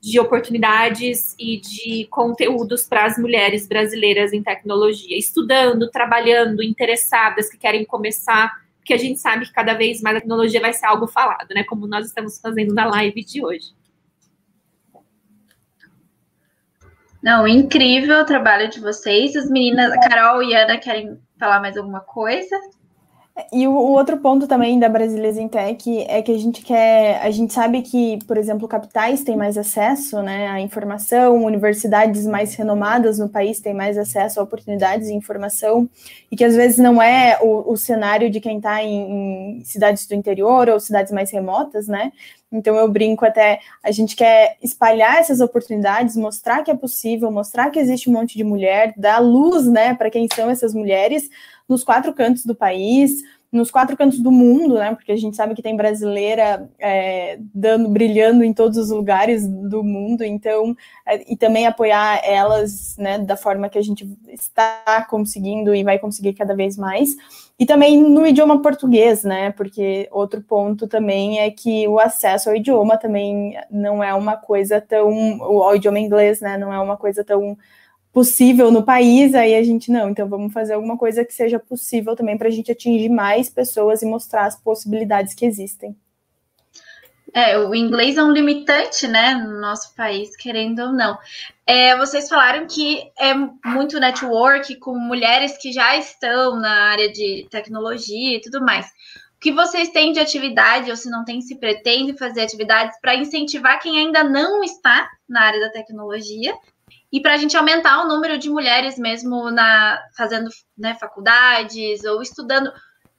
de 0.00 0.18
oportunidades 0.18 1.36
e 1.38 1.60
de 1.60 2.08
conteúdos 2.10 2.88
para 2.88 3.04
as 3.04 3.16
mulheres 3.16 3.68
brasileiras 3.68 4.32
em 4.32 4.42
tecnologia, 4.42 5.16
estudando, 5.16 5.88
trabalhando, 5.90 6.60
interessadas 6.60 7.48
que 7.48 7.56
querem 7.56 7.84
começar, 7.84 8.52
porque 8.78 8.92
a 8.92 8.98
gente 8.98 9.20
sabe 9.20 9.46
que 9.46 9.52
cada 9.52 9.74
vez 9.74 10.02
mais 10.02 10.16
a 10.16 10.20
tecnologia 10.20 10.60
vai 10.60 10.72
ser 10.72 10.86
algo 10.86 11.06
falado, 11.06 11.54
né? 11.54 11.62
Como 11.62 11.86
nós 11.86 12.06
estamos 12.06 12.40
fazendo 12.40 12.74
na 12.74 12.84
live 12.86 13.24
de 13.24 13.44
hoje. 13.44 13.66
Não, 17.22 17.46
incrível 17.46 18.20
o 18.20 18.26
trabalho 18.26 18.68
de 18.68 18.80
vocês. 18.80 19.36
As 19.36 19.48
meninas, 19.48 19.94
Carol 20.08 20.42
e 20.42 20.54
Ana, 20.54 20.76
querem 20.78 21.18
falar 21.38 21.60
mais 21.60 21.76
alguma 21.76 22.00
coisa? 22.00 22.58
E 23.50 23.66
o, 23.66 23.72
outro 23.72 24.18
ponto 24.18 24.46
também 24.46 24.78
da 24.78 24.90
Brasileiras 24.90 25.38
em 25.38 25.48
Tech 25.48 26.04
é 26.06 26.20
que 26.20 26.32
a 26.32 26.38
gente 26.38 26.60
quer, 26.60 27.18
a 27.22 27.30
gente 27.30 27.50
sabe 27.50 27.80
que, 27.80 28.18
por 28.26 28.36
exemplo, 28.36 28.68
capitais 28.68 29.24
têm 29.24 29.36
mais 29.36 29.56
acesso 29.56 30.20
né, 30.20 30.48
à 30.48 30.60
informação, 30.60 31.42
universidades 31.42 32.26
mais 32.26 32.54
renomadas 32.54 33.18
no 33.18 33.30
país 33.30 33.58
têm 33.58 33.72
mais 33.72 33.96
acesso 33.96 34.38
a 34.38 34.42
oportunidades 34.42 35.08
e 35.08 35.14
informação, 35.14 35.88
e 36.30 36.36
que 36.36 36.44
às 36.44 36.54
vezes 36.54 36.76
não 36.76 37.00
é 37.00 37.38
o, 37.40 37.72
o 37.72 37.76
cenário 37.76 38.28
de 38.28 38.38
quem 38.38 38.58
está 38.58 38.82
em, 38.82 39.60
em 39.60 39.64
cidades 39.64 40.06
do 40.06 40.14
interior 40.14 40.68
ou 40.68 40.78
cidades 40.78 41.10
mais 41.10 41.30
remotas, 41.30 41.88
né? 41.88 42.12
Então 42.52 42.76
eu 42.76 42.86
brinco 42.88 43.24
até, 43.24 43.60
a 43.82 43.90
gente 43.90 44.14
quer 44.14 44.58
espalhar 44.62 45.16
essas 45.16 45.40
oportunidades, 45.40 46.16
mostrar 46.16 46.62
que 46.62 46.70
é 46.70 46.76
possível, 46.76 47.30
mostrar 47.30 47.70
que 47.70 47.78
existe 47.78 48.10
um 48.10 48.12
monte 48.12 48.36
de 48.36 48.44
mulher, 48.44 48.92
dar 48.96 49.18
luz, 49.18 49.66
né, 49.66 49.94
para 49.94 50.10
quem 50.10 50.28
são 50.34 50.50
essas 50.50 50.74
mulheres, 50.74 51.30
nos 51.68 51.82
quatro 51.82 52.12
cantos 52.12 52.44
do 52.44 52.54
país, 52.54 53.22
nos 53.52 53.70
quatro 53.70 53.94
cantos 53.96 54.18
do 54.18 54.32
mundo, 54.32 54.76
né? 54.76 54.94
Porque 54.94 55.12
a 55.12 55.16
gente 55.16 55.36
sabe 55.36 55.54
que 55.54 55.60
tem 55.60 55.76
brasileira 55.76 56.70
é, 56.78 57.38
dando, 57.54 57.90
brilhando 57.90 58.42
em 58.42 58.52
todos 58.52 58.78
os 58.78 58.88
lugares 58.88 59.46
do 59.46 59.84
mundo, 59.84 60.24
então, 60.24 60.74
é, 61.06 61.30
e 61.30 61.36
também 61.36 61.66
apoiar 61.66 62.22
elas, 62.24 62.96
né, 62.96 63.18
da 63.18 63.36
forma 63.36 63.68
que 63.68 63.78
a 63.78 63.82
gente 63.82 64.08
está 64.30 65.06
conseguindo 65.08 65.74
e 65.74 65.84
vai 65.84 65.98
conseguir 65.98 66.32
cada 66.32 66.56
vez 66.56 66.78
mais. 66.78 67.14
E 67.58 67.66
também 67.66 68.00
no 68.02 68.26
idioma 68.26 68.60
português, 68.62 69.22
né? 69.24 69.52
Porque 69.52 70.08
outro 70.10 70.42
ponto 70.42 70.88
também 70.88 71.40
é 71.40 71.50
que 71.50 71.86
o 71.86 71.98
acesso 71.98 72.48
ao 72.50 72.56
idioma 72.56 72.96
também 72.98 73.54
não 73.70 74.02
é 74.02 74.12
uma 74.14 74.36
coisa 74.36 74.80
tão. 74.80 75.38
O 75.40 75.74
idioma 75.74 76.00
inglês, 76.00 76.40
né? 76.40 76.56
Não 76.58 76.72
é 76.72 76.80
uma 76.80 76.96
coisa 76.96 77.24
tão 77.24 77.56
possível 78.12 78.70
no 78.70 78.84
país, 78.84 79.34
aí 79.34 79.54
a 79.54 79.62
gente 79.62 79.90
não, 79.90 80.10
então 80.10 80.28
vamos 80.28 80.52
fazer 80.52 80.74
alguma 80.74 80.98
coisa 80.98 81.24
que 81.24 81.32
seja 81.32 81.58
possível 81.58 82.14
também 82.14 82.36
para 82.36 82.48
a 82.48 82.50
gente 82.50 82.70
atingir 82.70 83.08
mais 83.08 83.48
pessoas 83.48 84.02
e 84.02 84.06
mostrar 84.06 84.44
as 84.46 84.56
possibilidades 84.60 85.34
que 85.34 85.46
existem. 85.46 85.96
É, 87.34 87.58
o 87.58 87.74
inglês 87.74 88.18
é 88.18 88.22
um 88.22 88.30
limitante, 88.30 89.08
né, 89.08 89.34
no 89.34 89.58
nosso 89.58 89.94
país, 89.94 90.36
querendo 90.36 90.80
ou 90.80 90.92
não. 90.92 91.18
É, 91.66 91.96
vocês 91.96 92.28
falaram 92.28 92.66
que 92.66 93.10
é 93.18 93.32
muito 93.64 93.98
network 93.98 94.76
com 94.76 94.98
mulheres 94.98 95.56
que 95.56 95.72
já 95.72 95.96
estão 95.96 96.56
na 96.56 96.90
área 96.90 97.10
de 97.10 97.46
tecnologia 97.50 98.36
e 98.36 98.40
tudo 98.40 98.60
mais. 98.60 98.86
O 98.86 99.40
que 99.40 99.50
vocês 99.50 99.88
têm 99.88 100.12
de 100.12 100.20
atividade, 100.20 100.90
ou 100.90 100.96
se 100.96 101.08
não 101.08 101.24
tem, 101.24 101.40
se 101.40 101.56
pretende 101.58 102.16
fazer 102.18 102.42
atividades 102.42 103.00
para 103.00 103.14
incentivar 103.14 103.80
quem 103.80 103.98
ainda 103.98 104.22
não 104.22 104.62
está 104.62 105.08
na 105.26 105.40
área 105.40 105.60
da 105.60 105.70
tecnologia 105.70 106.54
e 107.10 107.20
para 107.20 107.34
a 107.34 107.38
gente 107.38 107.56
aumentar 107.56 108.02
o 108.02 108.08
número 108.08 108.36
de 108.38 108.50
mulheres 108.50 108.98
mesmo 108.98 109.50
na 109.50 109.98
fazendo 110.16 110.50
né, 110.76 110.94
faculdades 110.94 112.04
ou 112.04 112.20
estudando 112.20 112.70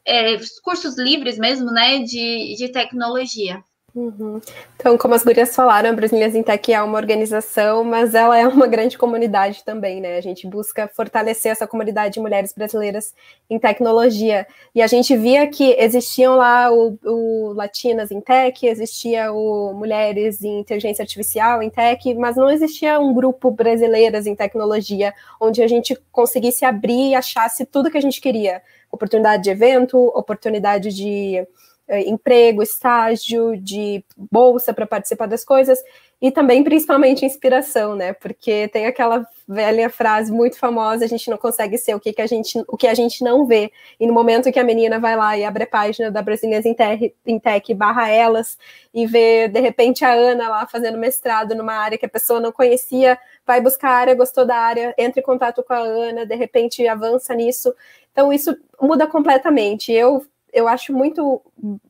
é, 0.05 0.37
cursos 0.61 0.97
livres 0.97 1.37
mesmo, 1.37 1.71
né, 1.71 1.99
de, 1.99 2.55
de 2.57 2.69
tecnologia. 2.69 3.63
Uhum. 3.95 4.41
Então, 4.75 4.97
como 4.97 5.13
as 5.13 5.23
gurias 5.23 5.55
falaram, 5.55 5.91
a 5.91 5.93
Brasília 5.93 6.43
Tech 6.43 6.73
é 6.73 6.81
uma 6.81 6.97
organização, 6.97 7.83
mas 7.83 8.15
ela 8.15 8.35
é 8.35 8.47
uma 8.47 8.65
grande 8.67 8.97
comunidade 8.97 9.63
também, 9.63 10.01
né? 10.01 10.17
A 10.17 10.21
gente 10.21 10.47
busca 10.47 10.87
fortalecer 10.87 11.51
essa 11.51 11.67
comunidade 11.67 12.15
de 12.15 12.19
mulheres 12.19 12.53
brasileiras 12.53 13.13
em 13.47 13.59
tecnologia. 13.59 14.47
E 14.73 14.81
a 14.81 14.87
gente 14.87 15.15
via 15.15 15.45
que 15.47 15.75
existiam 15.77 16.35
lá 16.35 16.71
o, 16.71 16.97
o 17.03 17.53
Latinas 17.53 18.09
em 18.09 18.19
Tech, 18.19 18.65
existia 18.65 19.31
o 19.31 19.73
Mulheres 19.73 20.43
em 20.43 20.59
Inteligência 20.59 21.03
Artificial 21.03 21.61
em 21.61 21.69
Tech, 21.69 22.15
mas 22.15 22.35
não 22.35 22.49
existia 22.49 22.99
um 22.99 23.13
grupo 23.13 23.51
brasileiras 23.51 24.25
em 24.25 24.35
tecnologia 24.35 25.13
onde 25.39 25.61
a 25.61 25.67
gente 25.67 25.95
conseguisse 26.11 26.65
abrir 26.65 27.09
e 27.09 27.15
achasse 27.15 27.63
tudo 27.63 27.91
que 27.91 27.97
a 27.97 28.01
gente 28.01 28.19
queria. 28.19 28.63
Oportunidade 28.91 29.43
de 29.43 29.51
evento, 29.51 29.97
oportunidade 30.15 30.89
de 30.89 31.45
emprego, 31.89 32.63
estágio, 32.63 33.57
de 33.57 34.03
bolsa 34.31 34.73
para 34.73 34.87
participar 34.87 35.27
das 35.27 35.43
coisas 35.43 35.79
e 36.23 36.31
também 36.31 36.63
principalmente 36.63 37.25
inspiração, 37.25 37.97
né? 37.97 38.13
Porque 38.13 38.69
tem 38.69 38.85
aquela 38.85 39.27
velha 39.45 39.89
frase 39.89 40.31
muito 40.31 40.57
famosa, 40.57 41.03
a 41.03 41.07
gente 41.07 41.29
não 41.29 41.37
consegue 41.37 41.77
ser 41.77 41.93
o 41.93 41.99
que, 41.99 42.13
que 42.13 42.21
a 42.21 42.25
gente 42.25 42.63
o 42.65 42.77
que 42.77 42.87
a 42.87 42.93
gente 42.93 43.21
não 43.21 43.45
vê. 43.45 43.69
E 43.99 44.07
no 44.07 44.13
momento 44.13 44.49
que 44.49 44.57
a 44.57 44.63
menina 44.63 44.99
vai 44.99 45.17
lá 45.17 45.37
e 45.37 45.43
abre 45.43 45.63
a 45.63 45.67
página 45.67 46.09
da 46.09 46.23
Tech, 46.23 47.13
em 47.25 47.39
Tech 47.39 47.73
barra 47.73 48.09
elas 48.09 48.57
e 48.93 49.05
vê 49.05 49.49
de 49.49 49.59
repente 49.59 50.05
a 50.05 50.13
Ana 50.13 50.47
lá 50.47 50.65
fazendo 50.65 50.97
mestrado 50.97 51.53
numa 51.55 51.73
área 51.73 51.97
que 51.97 52.05
a 52.05 52.09
pessoa 52.09 52.39
não 52.39 52.53
conhecia, 52.53 53.19
vai 53.45 53.59
buscar 53.59 53.89
a 53.89 53.97
área, 53.97 54.15
gostou 54.15 54.45
da 54.45 54.55
área, 54.55 54.95
entra 54.97 55.19
em 55.19 55.23
contato 55.23 55.61
com 55.61 55.73
a 55.73 55.79
Ana, 55.79 56.25
de 56.25 56.35
repente 56.35 56.87
avança 56.87 57.35
nisso. 57.35 57.75
Então 58.13 58.31
isso 58.31 58.55
muda 58.79 59.05
completamente. 59.07 59.91
Eu 59.91 60.25
eu 60.53 60.67
acho 60.67 60.93
muito 60.93 61.41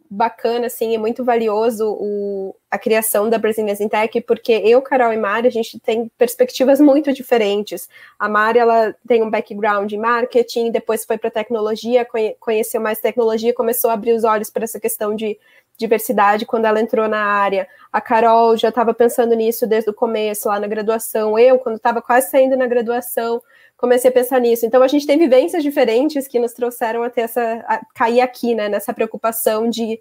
bacana, 0.10 0.68
assim, 0.68 0.96
é 0.96 0.98
muito 0.98 1.24
valioso 1.24 1.86
o, 2.00 2.56
a 2.72 2.78
criação 2.78 3.30
da 3.30 3.38
Brasilias 3.38 3.82
in 3.82 3.90
Tech, 3.90 4.22
porque 4.22 4.54
eu, 4.54 4.82
Carol 4.82 5.12
e 5.12 5.18
Mari, 5.18 5.48
a 5.48 5.52
gente 5.52 5.80
tem 5.80 6.10
perspectivas 6.18 6.80
muito 6.80 7.12
diferentes. 7.12 7.90
A 8.18 8.30
Mari, 8.30 8.60
ela 8.60 8.96
tem 9.08 9.22
um 9.22 9.30
background 9.30 9.92
em 9.92 9.98
marketing, 9.98 10.72
depois 10.72 11.04
foi 11.04 11.18
para 11.18 11.30
tecnologia, 11.30 12.06
conhe, 12.06 12.36
conheceu 12.40 12.80
mais 12.80 13.00
tecnologia, 13.00 13.54
começou 13.54 13.90
a 13.90 13.94
abrir 13.94 14.14
os 14.14 14.24
olhos 14.24 14.50
para 14.50 14.64
essa 14.64 14.80
questão 14.80 15.16
de 15.16 15.38
diversidade 15.78 16.46
quando 16.46 16.66
ela 16.66 16.80
entrou 16.80 17.08
na 17.08 17.24
área. 17.24 17.68
A 17.92 18.00
Carol 18.00 18.56
já 18.56 18.70
estava 18.70 18.94
pensando 18.94 19.36
nisso 19.36 19.68
desde 19.68 19.90
o 19.90 19.94
começo, 19.94 20.48
lá 20.48 20.60
na 20.60 20.68
graduação. 20.68 21.38
Eu, 21.38 21.60
quando 21.60 21.78
estava 21.78 22.02
quase 22.02 22.30
saindo 22.30 22.56
na 22.56 22.68
graduação, 22.68 23.42
comecei 23.84 24.10
a 24.10 24.14
pensar 24.14 24.40
nisso. 24.40 24.66
Então 24.66 24.82
a 24.82 24.88
gente 24.88 25.06
tem 25.06 25.18
vivências 25.18 25.62
diferentes 25.62 26.26
que 26.26 26.40
nos 26.40 26.54
trouxeram 26.54 27.04
até 27.04 27.24
essa 27.24 27.66
a 27.68 27.82
cair 27.94 28.22
aqui, 28.22 28.56
né, 28.56 28.70
nessa 28.70 28.94
preocupação 28.94 29.70
de 29.70 30.00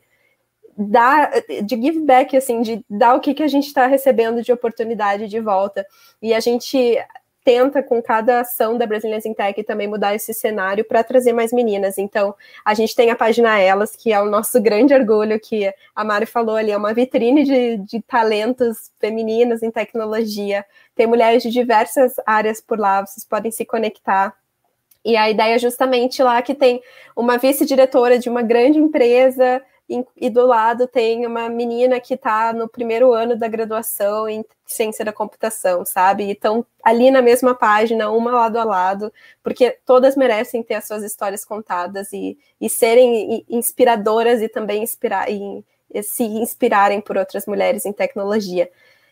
dar 0.79 1.33
de 1.65 1.75
give 1.75 1.99
back 2.05 2.37
assim, 2.37 2.63
de 2.63 2.85
dar 2.89 3.17
o 3.17 3.21
que 3.21 3.35
que 3.35 3.43
a 3.43 3.49
gente 3.49 3.67
está 3.67 3.89
recebendo 3.89 4.41
de 4.41 4.53
oportunidade 4.53 5.27
de 5.27 5.41
volta. 5.41 5.85
E 6.23 6.33
a 6.33 6.39
gente 6.39 6.97
tenta, 7.45 7.83
com 7.83 8.03
cada 8.03 8.41
ação 8.41 8.79
da 8.79 8.87
Brazilians 8.87 9.27
in 9.27 9.35
Tech, 9.35 9.63
também 9.65 9.89
mudar 9.89 10.15
esse 10.15 10.33
cenário 10.33 10.85
para 10.85 11.03
trazer 11.03 11.33
mais 11.33 11.53
meninas. 11.53 11.99
Então, 11.99 12.35
a 12.65 12.75
gente 12.75 12.95
tem 12.95 13.11
a 13.11 13.17
página 13.17 13.59
Elas, 13.59 13.97
que 13.97 14.13
é 14.13 14.21
o 14.21 14.31
nosso 14.31 14.61
grande 14.61 14.95
orgulho, 14.95 15.39
que 15.41 15.73
a 15.95 16.05
Mari 16.05 16.27
falou 16.27 16.57
ali, 16.57 16.71
é 16.71 16.77
uma 16.77 16.95
vitrine 16.95 17.45
de, 17.45 17.77
de 17.79 18.01
talentos 18.03 18.91
femininos 19.01 19.63
em 19.63 19.71
tecnologia. 19.71 20.65
Tem 20.95 21.07
mulheres 21.07 21.43
de 21.43 21.51
diversas 21.51 22.15
áreas 22.27 22.61
por 22.61 22.79
lá, 22.79 23.05
vocês 23.05 23.25
podem 23.25 23.51
se 23.51 23.65
conectar. 23.65 24.35
E 25.05 25.17
a 25.17 25.29
ideia 25.29 25.57
é 25.57 25.59
justamente 25.59 26.23
lá 26.23 26.41
que 26.43 26.55
tem 26.55 26.81
uma 27.17 27.37
vice-diretora 27.37 28.19
de 28.19 28.29
uma 28.29 28.43
grande 28.43 28.79
empresa 28.79 29.61
e 30.17 30.31
do 30.31 30.47
lado 30.47 30.87
tem 30.87 31.27
uma 31.27 31.49
menina 31.49 32.01
que 32.01 32.15
está 32.15 32.53
no 32.53 32.69
primeiro 32.69 33.13
ano 33.13 33.37
da 33.37 33.49
graduação 33.49 34.29
em 34.29 34.45
ciência 34.65 35.05
da 35.05 35.13
computação, 35.13 35.85
sabe? 35.85 36.31
Então, 36.31 36.65
ali 36.83 37.11
na 37.11 37.21
mesma 37.21 37.55
página, 37.55 38.11
uma 38.11 38.31
lado 38.31 38.59
a 38.59 38.65
lado, 38.65 39.13
porque 39.43 39.77
todas 39.85 40.17
merecem 40.17 40.63
ter 40.63 40.75
as 40.75 40.87
suas 40.87 41.03
histórias 41.03 41.45
contadas 41.45 42.13
e, 42.13 42.39
e 42.61 42.71
serem 42.71 43.45
inspiradoras 43.49 44.41
e 44.41 44.49
também 44.49 44.83
inspirar, 44.83 45.31
e, 45.31 45.65
e 45.93 46.03
se 46.03 46.25
inspirarem 46.25 47.01
por 47.01 47.19
outras 47.19 47.47
mulheres 47.47 47.85
em 47.85 47.93
tecnologia. 47.93 48.71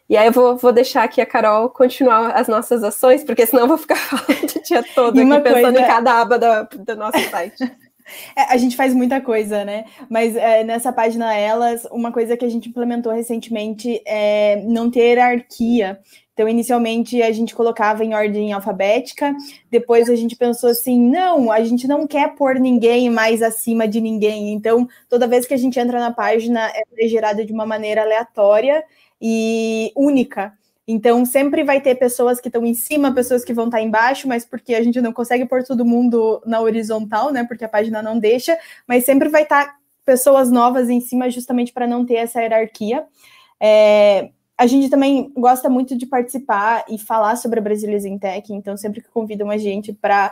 E 0.08 0.16
aí 0.16 0.26
eu 0.26 0.32
vou, 0.32 0.56
vou, 0.56 0.72
deixar 0.72 1.04
aqui 1.04 1.20
a 1.20 1.26
Carol 1.26 1.70
continuar 1.70 2.32
as 2.32 2.48
nossas 2.48 2.82
ações, 2.82 3.22
porque 3.22 3.46
senão 3.46 3.62
eu 3.62 3.68
vou 3.68 3.78
ficar 3.78 3.94
falando 4.10 4.56
o 4.56 4.62
dia 4.62 4.82
todo 4.94 5.20
aqui 5.20 5.40
pensando 5.40 5.78
em 5.78 5.86
cada 5.86 6.20
aba 6.20 6.38
do 6.38 6.96
nosso 6.96 7.20
site. 7.30 7.70
É, 8.36 8.42
a 8.52 8.56
gente 8.56 8.76
faz 8.76 8.94
muita 8.94 9.20
coisa, 9.20 9.64
né? 9.64 9.84
Mas 10.08 10.36
é, 10.36 10.64
nessa 10.64 10.92
página 10.92 11.34
Elas, 11.34 11.86
uma 11.90 12.12
coisa 12.12 12.36
que 12.36 12.44
a 12.44 12.48
gente 12.48 12.68
implementou 12.68 13.12
recentemente 13.12 14.02
é 14.06 14.62
não 14.64 14.90
ter 14.90 15.00
hierarquia. 15.00 16.00
Então, 16.32 16.48
inicialmente, 16.48 17.20
a 17.20 17.30
gente 17.32 17.54
colocava 17.54 18.02
em 18.02 18.14
ordem 18.14 18.52
alfabética, 18.52 19.34
depois 19.70 20.08
a 20.08 20.16
gente 20.16 20.36
pensou 20.36 20.70
assim: 20.70 20.98
não, 20.98 21.52
a 21.52 21.62
gente 21.62 21.86
não 21.86 22.06
quer 22.06 22.34
pôr 22.34 22.54
ninguém 22.58 23.10
mais 23.10 23.42
acima 23.42 23.86
de 23.86 24.00
ninguém. 24.00 24.52
Então, 24.52 24.88
toda 25.08 25.28
vez 25.28 25.46
que 25.46 25.52
a 25.52 25.56
gente 25.58 25.78
entra 25.78 26.00
na 26.00 26.12
página, 26.12 26.72
é 26.96 27.08
gerada 27.08 27.44
de 27.44 27.52
uma 27.52 27.66
maneira 27.66 28.02
aleatória 28.02 28.82
e 29.20 29.92
única. 29.94 30.58
Então, 30.86 31.24
sempre 31.24 31.62
vai 31.62 31.80
ter 31.80 31.94
pessoas 31.94 32.40
que 32.40 32.48
estão 32.48 32.64
em 32.64 32.74
cima, 32.74 33.14
pessoas 33.14 33.44
que 33.44 33.52
vão 33.52 33.66
estar 33.66 33.80
embaixo, 33.80 34.26
mas 34.26 34.44
porque 34.44 34.74
a 34.74 34.82
gente 34.82 35.00
não 35.00 35.12
consegue 35.12 35.46
pôr 35.46 35.62
todo 35.62 35.84
mundo 35.84 36.42
na 36.44 36.60
horizontal, 36.60 37.30
né? 37.32 37.44
Porque 37.44 37.64
a 37.64 37.68
página 37.68 38.02
não 38.02 38.18
deixa, 38.18 38.58
mas 38.86 39.04
sempre 39.04 39.28
vai 39.28 39.42
estar 39.42 39.76
pessoas 40.04 40.50
novas 40.50 40.88
em 40.88 41.00
cima, 41.00 41.30
justamente 41.30 41.72
para 41.72 41.86
não 41.86 42.04
ter 42.04 42.14
essa 42.14 42.40
hierarquia. 42.40 43.04
É, 43.60 44.30
a 44.60 44.66
gente 44.66 44.90
também 44.90 45.32
gosta 45.34 45.70
muito 45.70 45.96
de 45.96 46.04
participar 46.04 46.84
e 46.86 46.98
falar 46.98 47.36
sobre 47.36 47.58
a 47.58 47.62
Brasília 47.62 47.96
em 48.06 48.18
Tech, 48.18 48.52
então 48.52 48.76
sempre 48.76 49.00
que 49.00 49.08
convidam 49.08 49.48
a 49.48 49.56
gente 49.56 49.90
para 49.90 50.30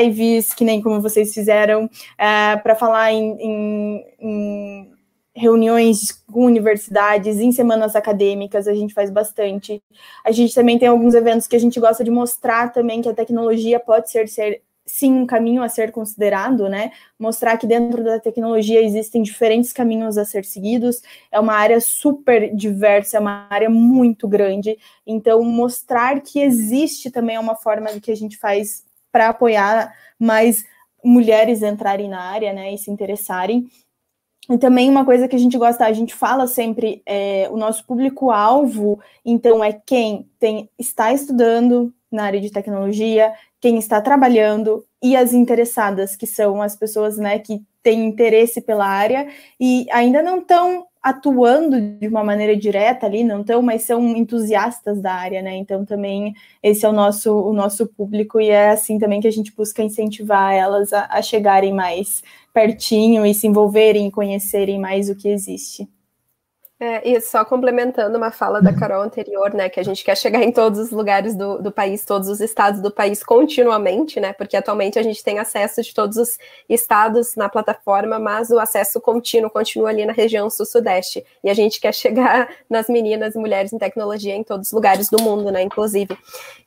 lives, 0.00 0.54
que 0.54 0.64
nem 0.64 0.80
como 0.80 1.02
vocês 1.02 1.34
fizeram, 1.34 1.90
é, 2.16 2.56
para 2.56 2.74
falar 2.74 3.12
em, 3.12 3.36
em, 3.38 4.06
em 4.20 4.97
reuniões 5.38 6.12
com 6.30 6.44
universidades, 6.44 7.38
em 7.38 7.52
semanas 7.52 7.94
acadêmicas, 7.96 8.66
a 8.66 8.74
gente 8.74 8.92
faz 8.92 9.10
bastante. 9.10 9.82
A 10.24 10.32
gente 10.32 10.54
também 10.54 10.78
tem 10.78 10.88
alguns 10.88 11.14
eventos 11.14 11.46
que 11.46 11.56
a 11.56 11.60
gente 11.60 11.78
gosta 11.78 12.02
de 12.02 12.10
mostrar 12.10 12.72
também 12.72 13.00
que 13.00 13.08
a 13.08 13.14
tecnologia 13.14 13.78
pode 13.78 14.10
ser, 14.10 14.28
ser 14.28 14.62
sim 14.84 15.12
um 15.12 15.26
caminho 15.26 15.62
a 15.62 15.68
ser 15.68 15.92
considerado, 15.92 16.68
né? 16.68 16.90
Mostrar 17.18 17.56
que 17.58 17.66
dentro 17.66 18.02
da 18.02 18.18
tecnologia 18.18 18.82
existem 18.82 19.22
diferentes 19.22 19.72
caminhos 19.72 20.16
a 20.16 20.24
ser 20.24 20.44
seguidos. 20.44 21.02
É 21.30 21.38
uma 21.38 21.52
área 21.54 21.80
super 21.80 22.54
diversa, 22.54 23.18
é 23.18 23.20
uma 23.20 23.46
área 23.50 23.68
muito 23.70 24.26
grande. 24.26 24.78
Então, 25.06 25.42
mostrar 25.44 26.20
que 26.22 26.40
existe 26.40 27.10
também 27.10 27.38
uma 27.38 27.54
forma 27.54 27.88
que 28.00 28.10
a 28.10 28.16
gente 28.16 28.36
faz 28.38 28.82
para 29.12 29.28
apoiar 29.28 29.94
mais 30.18 30.64
mulheres 31.04 31.62
entrarem 31.62 32.08
na 32.08 32.20
área, 32.20 32.52
né, 32.52 32.72
e 32.74 32.78
se 32.78 32.90
interessarem. 32.90 33.68
E 34.50 34.56
também 34.56 34.88
uma 34.88 35.04
coisa 35.04 35.28
que 35.28 35.36
a 35.36 35.38
gente 35.38 35.58
gosta, 35.58 35.84
a 35.84 35.92
gente 35.92 36.14
fala 36.14 36.46
sempre, 36.46 37.02
é, 37.04 37.48
o 37.50 37.56
nosso 37.56 37.84
público-alvo, 37.84 38.98
então, 39.24 39.62
é 39.62 39.72
quem 39.72 40.26
tem, 40.38 40.70
está 40.78 41.12
estudando 41.12 41.92
na 42.10 42.24
área 42.24 42.40
de 42.40 42.50
tecnologia, 42.50 43.32
quem 43.60 43.78
está 43.78 44.00
trabalhando 44.00 44.84
e 45.02 45.14
as 45.14 45.32
interessadas, 45.32 46.16
que 46.16 46.26
são 46.26 46.62
as 46.62 46.74
pessoas 46.74 47.18
né, 47.18 47.38
que 47.38 47.62
têm 47.82 48.06
interesse 48.06 48.60
pela 48.60 48.86
área 48.86 49.28
e 49.60 49.86
ainda 49.90 50.22
não 50.22 50.38
estão 50.38 50.86
atuando 51.08 51.80
de 51.80 52.08
uma 52.08 52.22
maneira 52.24 52.56
direta 52.56 53.06
ali, 53.06 53.24
não 53.24 53.40
estão, 53.40 53.62
mas 53.62 53.82
são 53.82 54.16
entusiastas 54.16 55.00
da 55.00 55.12
área, 55.12 55.42
né? 55.42 55.56
Então 55.56 55.84
também 55.84 56.34
esse 56.62 56.84
é 56.84 56.88
o 56.88 56.92
nosso, 56.92 57.32
o 57.32 57.52
nosso 57.52 57.86
público 57.86 58.40
e 58.40 58.48
é 58.48 58.70
assim 58.70 58.98
também 58.98 59.20
que 59.20 59.28
a 59.28 59.32
gente 59.32 59.54
busca 59.54 59.82
incentivar 59.82 60.54
elas 60.54 60.92
a, 60.92 61.06
a 61.10 61.22
chegarem 61.22 61.72
mais 61.72 62.22
pertinho 62.52 63.24
e 63.24 63.34
se 63.34 63.46
envolverem 63.46 64.10
conhecerem 64.10 64.78
mais 64.78 65.08
o 65.08 65.16
que 65.16 65.28
existe. 65.28 65.88
É, 66.80 67.10
e 67.10 67.20
só 67.20 67.44
complementando 67.44 68.16
uma 68.16 68.30
fala 68.30 68.62
da 68.62 68.72
Carol 68.72 69.02
anterior, 69.02 69.52
né, 69.52 69.68
que 69.68 69.80
a 69.80 69.82
gente 69.82 70.04
quer 70.04 70.16
chegar 70.16 70.44
em 70.44 70.52
todos 70.52 70.78
os 70.78 70.92
lugares 70.92 71.34
do, 71.34 71.60
do 71.60 71.72
país, 71.72 72.04
todos 72.04 72.28
os 72.28 72.40
estados 72.40 72.80
do 72.80 72.88
país 72.88 73.20
continuamente, 73.24 74.20
né, 74.20 74.32
porque 74.32 74.56
atualmente 74.56 74.96
a 74.96 75.02
gente 75.02 75.24
tem 75.24 75.40
acesso 75.40 75.82
de 75.82 75.92
todos 75.92 76.16
os 76.16 76.38
estados 76.68 77.34
na 77.34 77.48
plataforma, 77.48 78.20
mas 78.20 78.50
o 78.50 78.60
acesso 78.60 79.00
contínuo 79.00 79.50
continua 79.50 79.88
ali 79.88 80.06
na 80.06 80.12
região 80.12 80.48
sul-sudeste, 80.48 81.26
e 81.42 81.50
a 81.50 81.54
gente 81.54 81.80
quer 81.80 81.92
chegar 81.92 82.48
nas 82.70 82.88
meninas 82.88 83.34
e 83.34 83.38
mulheres 83.38 83.72
em 83.72 83.78
tecnologia 83.78 84.36
em 84.36 84.44
todos 84.44 84.68
os 84.68 84.72
lugares 84.72 85.10
do 85.10 85.20
mundo, 85.20 85.50
né, 85.50 85.62
inclusive. 85.62 86.16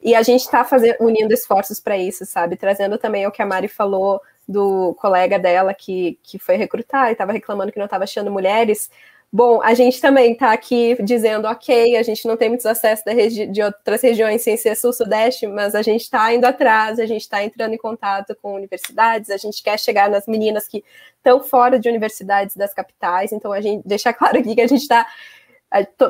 E 0.01 0.13
a 0.13 0.21
gente 0.23 0.41
está 0.41 0.67
unindo 0.99 1.33
esforços 1.33 1.79
para 1.79 1.97
isso, 1.97 2.25
sabe, 2.25 2.57
trazendo 2.57 2.97
também 2.97 3.25
o 3.25 3.31
que 3.31 3.41
a 3.41 3.45
Mari 3.45 3.69
falou 3.69 4.21
do 4.45 4.93
colega 4.95 5.39
dela 5.39 5.73
que, 5.73 6.19
que 6.21 6.37
foi 6.37 6.57
recrutar 6.57 7.07
e 7.07 7.11
estava 7.13 7.31
reclamando 7.31 7.71
que 7.71 7.79
não 7.79 7.85
estava 7.85 8.03
achando 8.03 8.29
mulheres, 8.29 8.89
Bom, 9.33 9.61
a 9.63 9.73
gente 9.73 10.01
também 10.01 10.33
está 10.33 10.51
aqui 10.51 10.97
dizendo, 11.01 11.47
ok, 11.47 11.95
a 11.95 12.03
gente 12.03 12.27
não 12.27 12.35
tem 12.35 12.49
muitos 12.49 12.65
acessos 12.65 13.05
de 13.33 13.63
outras 13.63 14.01
regiões 14.01 14.41
sem 14.41 14.57
ser 14.57 14.75
sul-sudeste, 14.75 15.47
mas 15.47 15.73
a 15.73 15.81
gente 15.81 16.01
está 16.01 16.33
indo 16.33 16.43
atrás, 16.43 16.99
a 16.99 17.05
gente 17.05 17.21
está 17.21 17.41
entrando 17.41 17.73
em 17.73 17.77
contato 17.77 18.35
com 18.41 18.53
universidades, 18.53 19.29
a 19.29 19.37
gente 19.37 19.63
quer 19.63 19.79
chegar 19.79 20.09
nas 20.09 20.27
meninas 20.27 20.67
que 20.67 20.83
estão 21.15 21.41
fora 21.41 21.79
de 21.79 21.87
universidades 21.87 22.57
das 22.57 22.73
capitais, 22.73 23.31
então 23.31 23.53
a 23.53 23.61
gente 23.61 23.87
deixa 23.87 24.11
claro 24.11 24.37
aqui 24.37 24.53
que 24.53 24.61
a 24.61 24.67
gente 24.67 24.81
está 24.81 25.07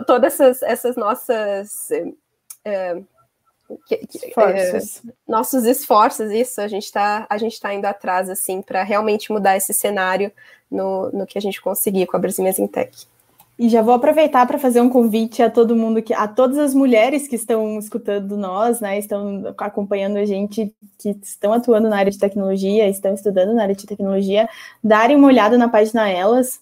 todas 0.08 0.34
essas, 0.34 0.64
essas 0.64 0.96
nossas 0.96 1.92
é, 2.66 3.02
que, 3.86 3.98
que, 3.98 4.28
esforços. 4.28 5.02
É, 5.08 5.14
nossos 5.28 5.66
esforços, 5.66 6.32
isso, 6.32 6.62
a 6.62 6.68
gente 6.68 6.86
está 6.86 7.26
a 7.30 7.38
gente 7.38 7.60
tá 7.60 7.74
indo 7.74 7.86
atrás 7.86 8.30
assim 8.30 8.62
para 8.62 8.84
realmente 8.84 9.32
mudar 9.32 9.58
esse 9.58 9.74
cenário 9.74 10.32
no, 10.70 11.12
no 11.12 11.26
que 11.26 11.38
a 11.38 11.42
gente 11.42 11.62
conseguir 11.62 12.08
com 12.08 12.18
a 12.18 12.20
Brasília 12.20 12.54
Tech. 12.68 13.08
E 13.60 13.70
já 13.70 13.84
vou 13.84 13.94
aproveitar 13.94 14.48
para 14.48 14.58
fazer 14.58 14.82
um 14.82 14.90
convite 14.90 15.44
a 15.44 15.50
todo 15.50 15.76
mundo 15.76 16.02
que, 16.02 16.16
a 16.16 16.28
todas 16.28 16.58
as 16.58 16.74
mulheres 16.74 17.28
que 17.28 17.36
estão 17.36 17.78
escutando 17.78 18.36
nós, 18.36 18.80
né, 18.80 18.98
estão 18.98 19.54
acompanhando 19.56 20.18
a 20.18 20.26
gente, 20.26 20.74
que 20.98 21.10
estão 21.22 21.54
atuando 21.54 21.88
na 21.88 21.98
área 21.98 22.12
de 22.12 22.18
tecnologia, 22.18 22.90
estão 22.90 23.14
estudando 23.14 23.54
na 23.54 23.62
área 23.62 23.76
de 23.76 23.86
tecnologia, 23.86 24.50
darem 24.84 25.16
uma 25.16 25.28
olhada 25.28 25.60
na 25.60 25.70
página 25.70 26.10
Elas, 26.10 26.60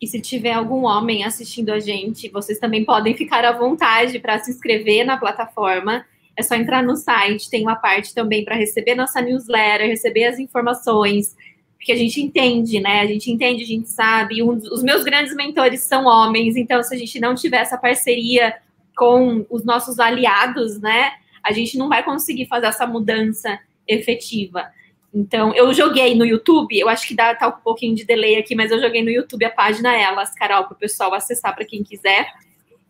E 0.00 0.06
se 0.06 0.20
tiver 0.20 0.52
algum 0.52 0.84
homem 0.84 1.24
assistindo 1.24 1.70
a 1.70 1.80
gente, 1.80 2.28
vocês 2.28 2.58
também 2.58 2.84
podem 2.84 3.16
ficar 3.16 3.46
à 3.46 3.52
vontade 3.52 4.18
para 4.18 4.38
se 4.38 4.50
inscrever 4.50 5.06
na 5.06 5.16
plataforma 5.16 6.04
é 6.36 6.42
só 6.42 6.54
entrar 6.54 6.82
no 6.82 6.96
site, 6.96 7.50
tem 7.50 7.62
uma 7.62 7.76
parte 7.76 8.14
também 8.14 8.44
para 8.44 8.54
receber 8.54 8.94
nossa 8.94 9.20
newsletter, 9.20 9.88
receber 9.88 10.24
as 10.24 10.38
informações, 10.38 11.34
porque 11.76 11.92
a 11.92 11.96
gente 11.96 12.20
entende, 12.20 12.78
né? 12.80 13.00
A 13.00 13.06
gente 13.06 13.30
entende, 13.30 13.62
a 13.62 13.66
gente 13.66 13.88
sabe. 13.88 14.42
Um, 14.42 14.50
os 14.50 14.82
meus 14.82 15.02
grandes 15.02 15.34
mentores 15.34 15.80
são 15.80 16.04
homens, 16.04 16.56
então 16.56 16.82
se 16.82 16.94
a 16.94 16.98
gente 16.98 17.18
não 17.18 17.34
tiver 17.34 17.58
essa 17.58 17.78
parceria 17.78 18.54
com 18.96 19.46
os 19.48 19.64
nossos 19.64 19.98
aliados, 19.98 20.80
né? 20.80 21.12
A 21.42 21.52
gente 21.52 21.78
não 21.78 21.88
vai 21.88 22.02
conseguir 22.02 22.46
fazer 22.46 22.66
essa 22.66 22.86
mudança 22.86 23.58
efetiva. 23.86 24.66
Então, 25.14 25.54
eu 25.54 25.72
joguei 25.72 26.14
no 26.14 26.26
YouTube, 26.26 26.78
eu 26.78 26.88
acho 26.88 27.06
que 27.06 27.14
dá 27.14 27.34
tá 27.34 27.48
um 27.48 27.52
pouquinho 27.52 27.94
de 27.94 28.04
delay 28.04 28.36
aqui, 28.36 28.54
mas 28.54 28.70
eu 28.70 28.80
joguei 28.80 29.02
no 29.02 29.10
YouTube 29.10 29.44
a 29.44 29.50
página 29.50 29.96
Elas, 29.96 30.34
Carol, 30.34 30.64
para 30.64 30.74
o 30.74 30.78
pessoal 30.78 31.14
acessar 31.14 31.54
para 31.54 31.64
quem 31.64 31.82
quiser. 31.82 32.26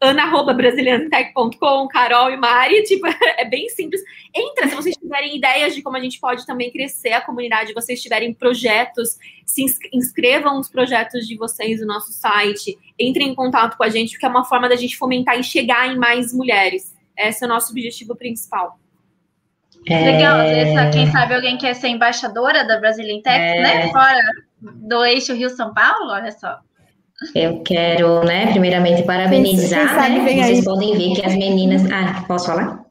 ana.brasilianotech.com, 0.02 1.88
Carol 1.90 2.32
e 2.32 2.38
Mari, 2.38 2.84
tipo, 2.84 3.06
é 3.38 3.46
bem 3.46 3.68
simples. 3.70 4.02
Entra, 4.34 4.68
se 4.68 4.76
vocês 4.76 4.96
tiverem 4.96 5.36
ideias 5.36 5.76
de 5.76 5.82
como 5.82 5.98
a 5.98 6.00
gente 6.00 6.20
pode 6.20 6.46
também 6.46 6.72
crescer 6.72 7.12
a 7.12 7.22
comunidade, 7.22 7.74
vocês 7.74 8.02
tiverem 8.02 8.34
projetos, 8.34 9.18
se 9.46 9.66
inscrevam 9.92 10.60
os 10.60 10.70
projetos 10.70 11.28
de 11.28 11.36
vocês 11.36 11.82
no 11.82 11.88
nosso 11.88 12.14
site, 12.14 12.78
entrem 12.98 13.30
em 13.30 13.36
contato 13.36 13.76
com 13.76 13.84
a 13.84 13.90
gente, 13.90 14.12
porque 14.12 14.26
é 14.26 14.30
uma 14.30 14.46
forma 14.46 14.70
da 14.70 14.76
gente 14.76 14.98
fomentar 14.98 15.38
e 15.38 15.44
chegar 15.44 15.92
em 15.92 15.98
mais 15.98 16.34
mulheres. 16.34 16.96
Esse 17.18 17.44
é 17.44 17.48
o 17.48 17.50
nosso 17.50 17.72
objetivo 17.72 18.16
principal. 18.16 18.80
É... 19.88 20.12
Legal, 20.12 20.38
vezes, 20.48 20.94
quem 20.94 21.12
sabe 21.12 21.36
alguém 21.36 21.58
quer 21.58 21.74
ser 21.74 21.88
embaixadora 21.90 22.66
da 22.66 22.80
Brazilian 22.80 23.22
Tech, 23.22 23.38
é... 23.38 23.62
né? 23.62 23.92
Fora 23.92 24.20
do 24.62 25.04
eixo 25.06 25.34
Rio-São 25.34 25.74
Paulo, 25.74 26.12
olha 26.12 26.32
só. 26.32 26.60
Eu 27.36 27.62
quero, 27.64 28.24
né, 28.24 28.48
primeiramente 28.52 29.04
parabenizar, 29.04 29.96
sabe, 29.96 30.20
né? 30.20 30.44
Vocês 30.44 30.60
aí. 30.60 30.64
podem 30.64 30.98
ver 30.98 31.16
que 31.16 31.26
as 31.26 31.36
meninas. 31.36 31.82
Ah, 31.92 32.24
posso 32.28 32.46
falar? 32.46 32.86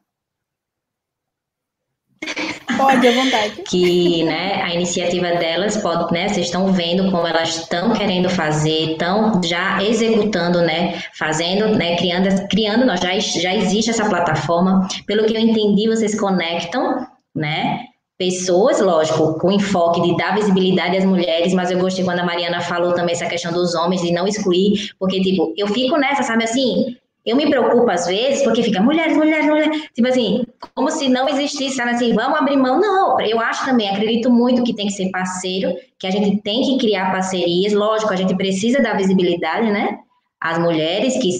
Pode, 2.77 3.07
à 3.07 3.11
vontade. 3.11 3.63
Que 3.69 4.23
né, 4.23 4.61
a 4.63 4.73
iniciativa 4.73 5.33
delas 5.33 5.77
pode, 5.77 6.13
né? 6.13 6.29
Vocês 6.29 6.45
estão 6.45 6.71
vendo 6.71 7.11
como 7.11 7.27
elas 7.27 7.57
estão 7.57 7.93
querendo 7.93 8.29
fazer, 8.29 8.91
estão 8.91 9.41
já 9.43 9.83
executando, 9.83 10.61
né? 10.61 11.01
Fazendo, 11.13 11.75
né? 11.75 11.97
Criando, 11.97 12.47
criando, 12.47 12.85
nós 12.85 12.99
já, 12.99 13.17
já 13.19 13.53
existe 13.55 13.89
essa 13.89 14.07
plataforma. 14.07 14.87
Pelo 15.05 15.25
que 15.25 15.35
eu 15.35 15.41
entendi, 15.41 15.87
vocês 15.87 16.19
conectam, 16.19 17.05
né? 17.35 17.88
Pessoas, 18.19 18.81
lógico, 18.81 19.39
com 19.39 19.49
enfoque 19.49 20.01
de 20.01 20.17
dar 20.17 20.35
visibilidade 20.35 20.97
às 20.97 21.05
mulheres, 21.05 21.53
mas 21.53 21.71
eu 21.71 21.79
gostei 21.79 22.03
quando 22.03 22.19
a 22.19 22.25
Mariana 22.25 22.59
falou 22.59 22.93
também 22.93 23.13
essa 23.13 23.25
questão 23.25 23.53
dos 23.53 23.73
homens, 23.73 24.01
de 24.01 24.11
não 24.11 24.27
excluir, 24.27 24.91
porque, 24.99 25.21
tipo, 25.21 25.53
eu 25.57 25.67
fico 25.69 25.97
nessa, 25.97 26.21
sabe 26.21 26.43
assim, 26.43 26.97
eu 27.25 27.37
me 27.37 27.49
preocupo 27.49 27.89
às 27.89 28.05
vezes, 28.05 28.43
porque 28.43 28.61
fica 28.61 28.81
mulheres, 28.81 29.15
mulheres, 29.15 29.45
mulheres, 29.45 29.83
tipo 29.93 30.05
assim, 30.05 30.43
como 30.75 30.91
se 30.91 31.07
não 31.07 31.29
existisse, 31.29 31.77
sabe 31.77 31.91
assim, 31.91 32.13
vamos 32.13 32.37
abrir 32.37 32.57
mão, 32.57 32.77
não, 32.77 33.21
eu 33.21 33.39
acho 33.39 33.65
também, 33.65 33.87
acredito 33.87 34.29
muito 34.29 34.63
que 34.63 34.75
tem 34.75 34.87
que 34.87 34.93
ser 34.93 35.09
parceiro, 35.11 35.73
que 35.97 36.05
a 36.05 36.11
gente 36.11 36.41
tem 36.41 36.61
que 36.61 36.77
criar 36.77 37.13
parcerias, 37.13 37.71
lógico, 37.71 38.11
a 38.11 38.17
gente 38.17 38.35
precisa 38.35 38.81
dar 38.81 38.97
visibilidade, 38.97 39.71
né, 39.71 39.97
as 40.41 40.57
mulheres, 40.57 41.17
que 41.17 41.31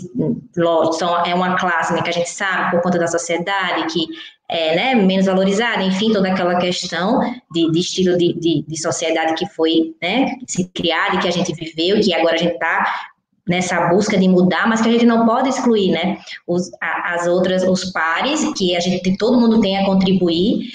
são, 0.93 1.25
é 1.25 1.33
uma 1.33 1.57
classe 1.57 1.93
né, 1.93 2.01
que 2.01 2.09
a 2.09 2.13
gente 2.13 2.29
sabe 2.29 2.71
por 2.71 2.81
conta 2.81 2.99
da 2.99 3.07
sociedade, 3.07 3.93
que 3.93 4.05
é, 4.49 4.75
né, 4.75 4.95
menos 4.95 5.27
valorizada, 5.27 5.83
enfim, 5.83 6.11
toda 6.11 6.29
aquela 6.29 6.57
questão 6.57 7.21
de, 7.51 7.71
de 7.71 7.79
estilo 7.79 8.17
de, 8.17 8.33
de, 8.33 8.65
de, 8.67 8.81
sociedade 8.81 9.35
que 9.35 9.45
foi 9.47 9.95
né, 10.01 10.35
criada 10.73 11.15
e 11.15 11.19
que 11.19 11.27
a 11.27 11.31
gente 11.31 11.53
viveu, 11.53 12.01
que 12.01 12.13
agora 12.13 12.35
a 12.35 12.37
gente 12.37 12.53
está 12.53 13.09
nessa 13.47 13.87
busca 13.87 14.17
de 14.17 14.27
mudar, 14.27 14.67
mas 14.67 14.81
que 14.81 14.89
a 14.89 14.91
gente 14.91 15.05
não 15.05 15.25
pode 15.25 15.49
excluir, 15.49 15.91
né? 15.91 16.19
Os, 16.45 16.69
as 16.81 17.25
outras, 17.25 17.63
os 17.63 17.85
pares, 17.85 18.53
que 18.55 18.75
a 18.75 18.79
gente, 18.79 19.17
todo 19.17 19.39
mundo 19.39 19.59
tem 19.59 19.77
a 19.77 19.85
contribuir, 19.85 20.67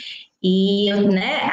e, 0.43 0.93
né, 0.93 1.49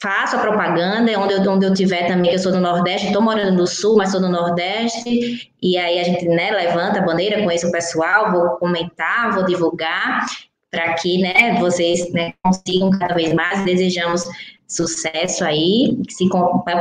faço 0.00 0.36
a 0.36 0.38
propaganda, 0.38 1.18
onde 1.18 1.34
eu, 1.34 1.52
onde 1.52 1.66
eu 1.66 1.74
tiver 1.74 2.06
também, 2.06 2.30
que 2.30 2.36
eu 2.36 2.40
sou 2.40 2.52
do 2.52 2.60
Nordeste, 2.60 3.08
estou 3.08 3.20
morando 3.20 3.56
no 3.56 3.66
Sul, 3.66 3.96
mas 3.96 4.12
sou 4.12 4.20
do 4.20 4.28
Nordeste, 4.28 5.50
e 5.60 5.76
aí 5.76 5.98
a 5.98 6.04
gente, 6.04 6.26
né, 6.28 6.50
levanta 6.50 7.00
a 7.00 7.02
bandeira, 7.02 7.42
conheço 7.42 7.68
o 7.68 7.72
pessoal, 7.72 8.30
vou 8.30 8.50
comentar, 8.58 9.32
vou 9.34 9.44
divulgar, 9.44 10.24
para 10.70 10.94
que, 10.94 11.20
né, 11.20 11.58
vocês, 11.58 12.12
né, 12.12 12.32
consigam 12.44 12.90
cada 12.90 13.14
vez 13.14 13.32
mais, 13.32 13.64
desejamos 13.64 14.24
sucesso 14.68 15.44
aí, 15.44 15.98
se, 16.08 16.28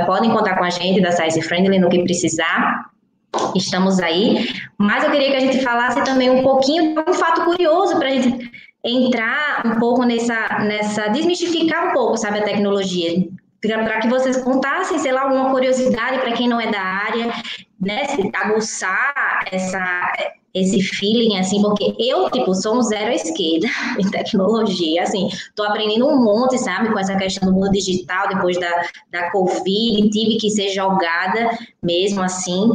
podem 0.05 0.29
contar 0.31 0.57
com 0.57 0.63
a 0.63 0.69
gente 0.69 1.01
da 1.01 1.11
Size 1.11 1.41
Friendly 1.41 1.79
no 1.79 1.89
que 1.89 2.03
precisar, 2.03 2.91
estamos 3.55 3.99
aí. 3.99 4.47
Mas 4.77 5.03
eu 5.03 5.11
queria 5.11 5.31
que 5.31 5.35
a 5.37 5.39
gente 5.39 5.63
falasse 5.63 6.03
também 6.03 6.29
um 6.29 6.43
pouquinho 6.43 6.93
de 6.93 7.09
um 7.09 7.13
fato 7.13 7.45
curioso 7.45 7.97
para 7.97 8.09
a 8.09 8.11
gente 8.11 8.51
entrar 8.89 9.63
um 9.65 9.79
pouco 9.79 10.03
nessa, 10.03 10.59
nessa, 10.59 11.07
desmistificar 11.09 11.89
um 11.89 11.93
pouco, 11.93 12.17
sabe, 12.17 12.39
a 12.39 12.43
tecnologia, 12.43 13.27
para 13.61 13.99
que 13.99 14.07
vocês 14.07 14.37
contassem, 14.37 14.99
sei 14.99 15.11
lá, 15.11 15.23
alguma 15.23 15.51
curiosidade 15.51 16.19
para 16.19 16.31
quem 16.33 16.47
não 16.47 16.59
é 16.59 16.71
da 16.71 16.81
área, 16.81 17.31
né, 17.79 18.03
aguçar 18.33 19.45
essa, 19.51 20.13
esse 20.53 20.81
feeling, 20.81 21.37
assim, 21.37 21.61
porque 21.61 21.95
eu, 21.99 22.29
tipo, 22.29 22.53
sou 22.53 22.77
um 22.77 22.81
zero 22.81 23.11
à 23.11 23.15
esquerda 23.15 23.67
em 23.99 24.09
tecnologia, 24.09 25.03
assim, 25.03 25.29
tô 25.55 25.63
aprendendo 25.63 26.07
um 26.07 26.23
monte, 26.23 26.57
sabe, 26.57 26.91
com 26.91 26.99
essa 26.99 27.15
questão 27.15 27.49
do 27.49 27.55
mundo 27.55 27.71
digital, 27.71 28.27
depois 28.29 28.59
da, 28.59 28.87
da 29.11 29.31
Covid, 29.31 30.09
tive 30.09 30.37
que 30.37 30.49
ser 30.49 30.69
jogada 30.69 31.57
mesmo 31.81 32.21
assim, 32.21 32.69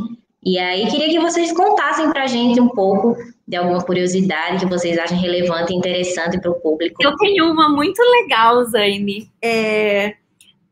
e 0.45 0.59
aí 0.59 0.89
queria 0.89 1.09
que 1.09 1.21
vocês 1.21 1.53
contassem 1.53 2.11
para 2.11 2.25
a 2.25 2.27
gente 2.27 2.61
um 2.61 2.69
pouco 2.69 3.17
de 3.53 3.57
alguma 3.59 3.85
curiosidade 3.85 4.65
que 4.65 4.71
vocês 4.71 4.97
achem 4.97 5.19
relevante 5.19 5.75
e 5.75 5.77
interessante 5.77 6.41
para 6.41 6.51
o 6.51 6.59
público. 6.59 6.97
Eu 7.03 7.15
tenho 7.19 7.53
uma 7.53 7.69
muito 7.69 8.01
legal, 8.01 8.65
Zaine. 8.65 9.31
É, 9.43 10.15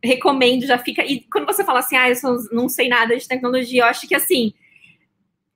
recomendo, 0.03 0.65
já 0.65 0.79
fica. 0.79 1.05
E 1.05 1.21
quando 1.31 1.45
você 1.45 1.63
fala 1.63 1.81
assim, 1.81 1.95
ah, 1.95 2.09
eu 2.09 2.17
não 2.51 2.71
sei 2.71 2.89
nada 2.89 3.15
de 3.15 3.29
tecnologia, 3.29 3.83
eu 3.83 3.87
acho 3.87 4.09
que 4.09 4.15
assim. 4.15 4.55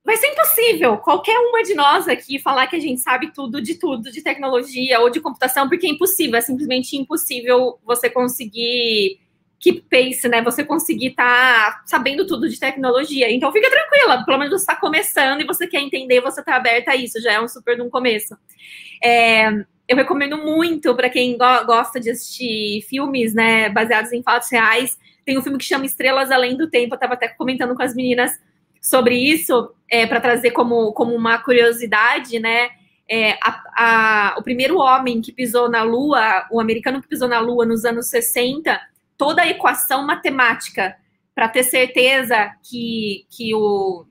Vai 0.05 0.19
ser 0.19 0.27
impossível 0.27 0.99
qualquer 0.99 1.39
uma 1.39 1.63
de 1.63 1.73
nós 1.73 2.07
aqui 2.09 2.39
falar 2.39 2.67
que 2.67 2.77
a 2.77 2.81
gente 2.81 3.01
sabe 3.01 3.33
tudo 3.33 3.59
de 3.63 3.77
tudo, 3.77 4.13
de 4.13 4.21
tecnologia 4.21 5.01
ou 5.01 5.09
de 5.09 5.19
computação, 5.19 5.67
porque 5.67 5.87
é 5.87 5.91
impossível, 5.91 6.37
é 6.37 6.43
simplesmente 6.43 6.95
impossível 6.95 7.79
você 7.83 8.11
conseguir 8.11 9.19
keep 9.65 9.87
pace, 9.89 10.29
né? 10.29 10.43
Você 10.43 10.63
conseguir 10.63 11.09
estar 11.09 11.77
tá 11.77 11.83
sabendo 11.87 12.27
tudo 12.27 12.47
de 12.47 12.61
tecnologia. 12.61 13.33
Então 13.33 13.51
fica 13.51 13.71
tranquila, 13.71 14.23
pelo 14.23 14.37
menos 14.37 14.53
você 14.53 14.63
está 14.63 14.77
começando 14.77 15.41
e 15.41 15.47
você 15.47 15.67
quer 15.67 15.81
entender, 15.81 16.21
você 16.21 16.41
está 16.41 16.57
aberta 16.57 16.91
a 16.91 16.97
isso, 16.97 17.19
já 17.23 17.33
é 17.33 17.41
um 17.41 17.49
super 17.49 17.81
um 17.81 17.89
começo. 17.89 18.37
É, 19.03 19.49
eu 19.89 19.97
recomendo 19.97 20.37
muito 20.37 20.95
para 20.95 21.09
quem 21.09 21.39
go 21.39 21.65
gosta 21.65 21.99
de 21.99 22.11
assistir 22.11 22.83
filmes, 22.83 23.33
né, 23.33 23.71
baseados 23.71 24.13
em 24.13 24.23
fatos 24.23 24.51
reais. 24.51 24.99
Tem 25.25 25.39
um 25.39 25.43
filme 25.43 25.57
que 25.57 25.65
chama 25.65 25.87
Estrelas 25.87 26.31
Além 26.31 26.59
do 26.59 26.69
Tempo, 26.69 26.93
eu 26.93 26.97
estava 26.97 27.15
até 27.15 27.29
comentando 27.29 27.75
com 27.75 27.83
as 27.83 27.95
meninas 27.95 28.33
sobre 28.83 29.17
isso, 29.17 29.73
é, 29.91 30.07
para 30.07 30.21
trazer 30.21 30.51
como, 30.51 30.93
como 30.93 31.15
uma 31.15 31.39
curiosidade, 31.39 32.39
né? 32.39 32.69
É, 33.09 33.33
a, 33.43 33.63
a, 33.77 34.35
o 34.39 34.43
primeiro 34.43 34.77
homem 34.79 35.23
que 35.23 35.33
pisou 35.33 35.71
na 35.71 35.83
Lua, 35.83 36.47
o 36.51 36.61
americano 36.61 37.01
que 37.01 37.09
pisou 37.09 37.29
na 37.29 37.39
Lua 37.39 37.65
nos 37.65 37.87
anos 37.87 38.09
60, 38.09 38.79
toda 39.25 39.41
a 39.41 39.49
equação 39.49 40.07
matemática 40.07 40.95
para 41.35 41.49
ter 41.49 41.63
certeza 41.63 42.55
que, 42.63 43.25
que 43.31 43.55
o 43.55 44.05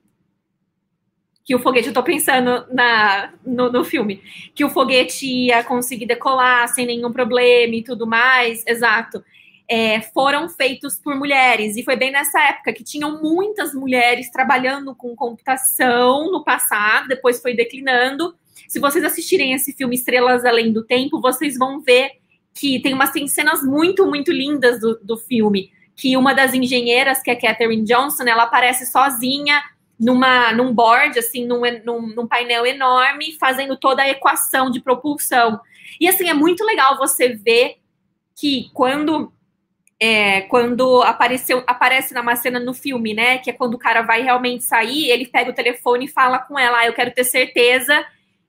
que 1.46 1.54
o 1.54 1.60
foguete, 1.60 1.88
eu 1.88 1.92
estou 1.92 2.04
pensando 2.04 2.66
na, 2.74 3.32
no, 3.46 3.70
no, 3.70 3.84
filme, 3.84 4.24
que 4.56 4.64
o 4.66 4.70
foguete 4.70 5.28
ia 5.28 5.64
conseguir 5.64 6.06
decolar 6.06 6.68
sem 6.70 6.86
nenhum 6.86 7.12
problema 7.12 7.76
e 7.76 7.84
tudo 7.84 8.08
mais, 8.08 8.64
exato, 8.66 9.24
é, 9.68 10.02
foram 10.02 10.50
feitos 10.50 10.98
por 10.98 11.16
mulheres. 11.16 11.76
E 11.76 11.84
foi 11.84 11.98
bem 11.98 12.12
nessa 12.12 12.42
época 12.42 12.74
que 12.74 12.84
tinham 12.84 13.22
muitas 13.22 13.74
mulheres 13.74 14.32
trabalhando 14.32 14.96
com 14.96 15.16
computação 15.16 16.32
no 16.32 16.44
passado, 16.44 17.10
depois 17.10 17.42
foi 17.42 17.54
declinando. 17.54 18.34
Se 18.68 18.80
vocês 18.80 19.04
assistirem 19.04 19.54
esse 19.54 19.74
filme 19.74 19.96
Estrelas 19.96 20.46
Além 20.46 20.72
do 20.72 20.84
Tempo, 20.84 21.22
vocês 21.22 21.56
vão 21.58 21.82
ver 21.82 22.23
que 22.54 22.80
tem 22.82 22.94
umas 22.94 23.12
tem 23.12 23.28
cenas 23.28 23.64
muito, 23.64 24.06
muito 24.06 24.32
lindas 24.32 24.80
do, 24.80 25.00
do 25.02 25.18
filme. 25.18 25.72
Que 25.96 26.16
uma 26.18 26.34
das 26.34 26.54
engenheiras, 26.54 27.22
que 27.22 27.32
é 27.32 27.36
Catherine 27.36 27.84
Johnson, 27.84 28.24
ela 28.24 28.44
aparece 28.44 28.86
sozinha 28.86 29.62
numa, 30.00 30.52
num 30.52 30.74
board, 30.74 31.18
assim, 31.18 31.46
num, 31.46 31.62
num, 31.84 32.08
num, 32.08 32.28
painel 32.28 32.66
enorme, 32.66 33.38
fazendo 33.40 33.78
toda 33.78 34.02
a 34.04 34.10
equação 34.10 34.70
de 34.70 34.82
propulsão. 34.82 35.60
E 36.00 36.08
assim, 36.08 36.30
é 36.30 36.34
muito 36.34 36.64
legal 36.64 36.98
você 36.98 37.30
ver 37.30 37.78
que 38.36 38.70
quando 38.74 39.32
é, 40.00 40.42
quando 40.42 41.02
apareceu, 41.04 41.64
aparece 41.66 42.14
numa 42.14 42.36
cena 42.36 42.60
no 42.60 42.74
filme, 42.74 43.14
né? 43.14 43.38
Que 43.38 43.52
é 43.52 43.54
quando 43.54 43.76
o 43.76 43.80
cara 43.80 44.02
vai 44.02 44.22
realmente 44.22 44.64
sair, 44.64 45.10
ele 45.10 45.28
pega 45.28 45.52
o 45.52 45.54
telefone 45.54 46.06
e 46.06 46.10
fala 46.10 46.40
com 46.40 46.60
ela: 46.60 46.80
ah, 46.80 46.86
eu 46.88 46.94
quero 46.94 47.12
ter 47.12 47.24
certeza 47.24 48.06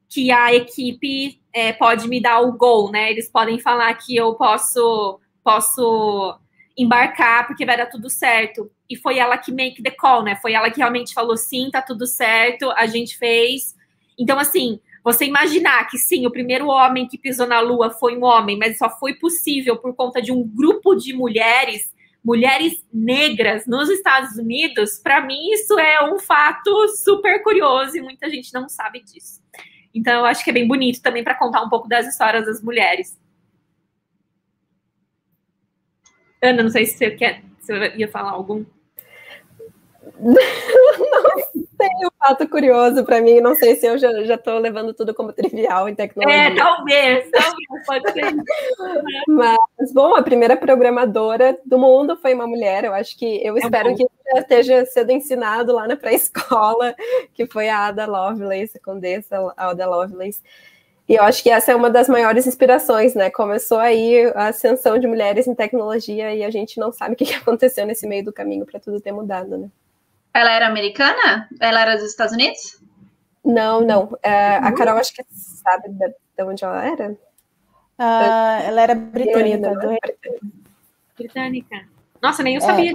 que 0.08 0.32
a 0.32 0.52
equipe 0.52 1.40
é, 1.54 1.72
pode 1.72 2.08
me 2.08 2.20
dar 2.20 2.40
o 2.40 2.52
gol, 2.52 2.90
né? 2.90 3.12
Eles 3.12 3.30
podem 3.30 3.60
falar 3.60 3.94
que 3.94 4.16
eu 4.16 4.34
posso, 4.34 5.20
posso 5.42 6.36
embarcar 6.76 7.46
porque 7.46 7.64
vai 7.64 7.76
dar 7.76 7.86
tudo 7.86 8.10
certo. 8.10 8.68
E 8.90 8.96
foi 8.96 9.18
ela 9.18 9.38
que 9.38 9.52
make 9.52 9.80
the 9.80 9.92
call, 9.92 10.24
né? 10.24 10.34
Foi 10.36 10.52
ela 10.52 10.68
que 10.68 10.78
realmente 10.78 11.14
falou 11.14 11.36
sim, 11.36 11.70
tá 11.70 11.80
tudo 11.80 12.06
certo, 12.08 12.70
a 12.72 12.86
gente 12.86 13.16
fez. 13.16 13.76
Então, 14.18 14.36
assim, 14.36 14.80
você 15.04 15.26
imaginar 15.26 15.86
que 15.88 15.96
sim, 15.96 16.26
o 16.26 16.30
primeiro 16.30 16.66
homem 16.66 17.06
que 17.06 17.16
pisou 17.16 17.46
na 17.46 17.60
Lua 17.60 17.90
foi 17.90 18.16
um 18.16 18.24
homem, 18.24 18.58
mas 18.58 18.76
só 18.76 18.90
foi 18.90 19.14
possível 19.14 19.76
por 19.76 19.94
conta 19.94 20.20
de 20.20 20.32
um 20.32 20.42
grupo 20.42 20.96
de 20.96 21.12
mulheres, 21.12 21.94
mulheres 22.24 22.84
negras 22.92 23.64
nos 23.64 23.88
Estados 23.88 24.36
Unidos, 24.36 24.98
para 24.98 25.20
mim 25.20 25.50
isso 25.52 25.78
é 25.78 26.02
um 26.12 26.18
fato 26.18 26.88
super 26.88 27.42
curioso 27.42 27.96
e 27.96 28.00
muita 28.00 28.28
gente 28.28 28.52
não 28.52 28.68
sabe 28.68 29.02
disso. 29.04 29.43
Então, 29.94 30.20
eu 30.20 30.24
acho 30.24 30.42
que 30.42 30.50
é 30.50 30.52
bem 30.52 30.66
bonito 30.66 31.00
também 31.00 31.22
para 31.22 31.36
contar 31.36 31.62
um 31.62 31.68
pouco 31.68 31.88
das 31.88 32.06
histórias 32.06 32.46
das 32.46 32.60
mulheres. 32.60 33.16
Ana, 36.42 36.62
não 36.62 36.70
sei 36.70 36.84
se 36.84 36.98
você 36.98 37.10
quer, 37.12 37.42
se 37.60 37.72
ia 37.96 38.08
falar 38.08 38.32
algum. 38.32 38.64
não 40.20 40.34
sei, 41.76 41.88
um 42.06 42.10
fato 42.18 42.48
curioso 42.48 43.04
para 43.04 43.20
mim. 43.20 43.40
Não 43.40 43.54
sei 43.54 43.76
se 43.76 43.86
eu 43.86 43.98
já 43.98 44.34
estou 44.34 44.58
levando 44.58 44.94
tudo 44.94 45.14
como 45.14 45.32
trivial 45.32 45.88
em 45.88 45.94
tecnologia. 45.94 46.48
É, 46.48 46.54
talvez, 46.54 47.30
talvez, 47.30 47.86
pode 47.86 48.12
ser. 48.12 48.34
Mas, 49.28 49.92
bom, 49.92 50.14
a 50.14 50.22
primeira 50.22 50.56
programadora 50.56 51.58
do 51.64 51.78
mundo 51.78 52.16
foi 52.16 52.34
uma 52.34 52.46
mulher. 52.46 52.84
Eu 52.84 52.94
acho 52.94 53.16
que 53.18 53.44
eu 53.44 53.56
é 53.56 53.60
espero 53.60 53.90
bom. 53.90 53.96
que 53.96 54.06
já 54.32 54.40
esteja 54.40 54.86
sendo 54.86 55.12
ensinado 55.12 55.72
lá 55.72 55.86
na 55.86 55.96
pré-escola, 55.96 56.94
que 57.32 57.46
foi 57.46 57.68
a 57.68 57.86
Ada 57.86 58.06
Lovelace, 58.06 58.78
a 58.78 58.84
condessa 58.84 59.52
Ada 59.56 59.86
Lovelace. 59.86 60.42
E 61.06 61.14
eu 61.16 61.22
acho 61.22 61.42
que 61.42 61.50
essa 61.50 61.70
é 61.70 61.76
uma 61.76 61.90
das 61.90 62.08
maiores 62.08 62.46
inspirações, 62.46 63.14
né? 63.14 63.30
Começou 63.30 63.78
aí 63.78 64.24
a 64.34 64.48
ascensão 64.48 64.98
de 64.98 65.06
mulheres 65.06 65.46
em 65.46 65.54
tecnologia 65.54 66.34
e 66.34 66.42
a 66.42 66.50
gente 66.50 66.80
não 66.80 66.90
sabe 66.90 67.12
o 67.12 67.16
que 67.16 67.32
aconteceu 67.34 67.86
nesse 67.86 68.06
meio 68.06 68.24
do 68.24 68.32
caminho 68.32 68.64
para 68.64 68.80
tudo 68.80 69.00
ter 69.00 69.12
mudado, 69.12 69.58
né? 69.58 69.68
Ela 70.34 70.50
era 70.50 70.66
americana? 70.66 71.48
Ela 71.60 71.80
era 71.82 71.96
dos 71.96 72.10
Estados 72.10 72.34
Unidos? 72.34 72.82
Não, 73.44 73.80
não. 73.80 74.18
É, 74.22 74.56
a 74.56 74.72
Carol 74.72 74.98
acho 74.98 75.14
que 75.14 75.22
sabe 75.30 75.90
de, 75.90 76.08
de 76.08 76.42
onde 76.42 76.64
ela 76.64 76.84
era. 76.84 77.10
Uh, 77.98 78.66
ela 78.66 78.80
era 78.80 78.94
britânica. 78.96 79.70
Do... 79.70 79.96
Britânica. 81.16 81.86
Nossa, 82.20 82.42
nem 82.42 82.56
eu 82.56 82.62
é. 82.62 82.64
sabia. 82.66 82.94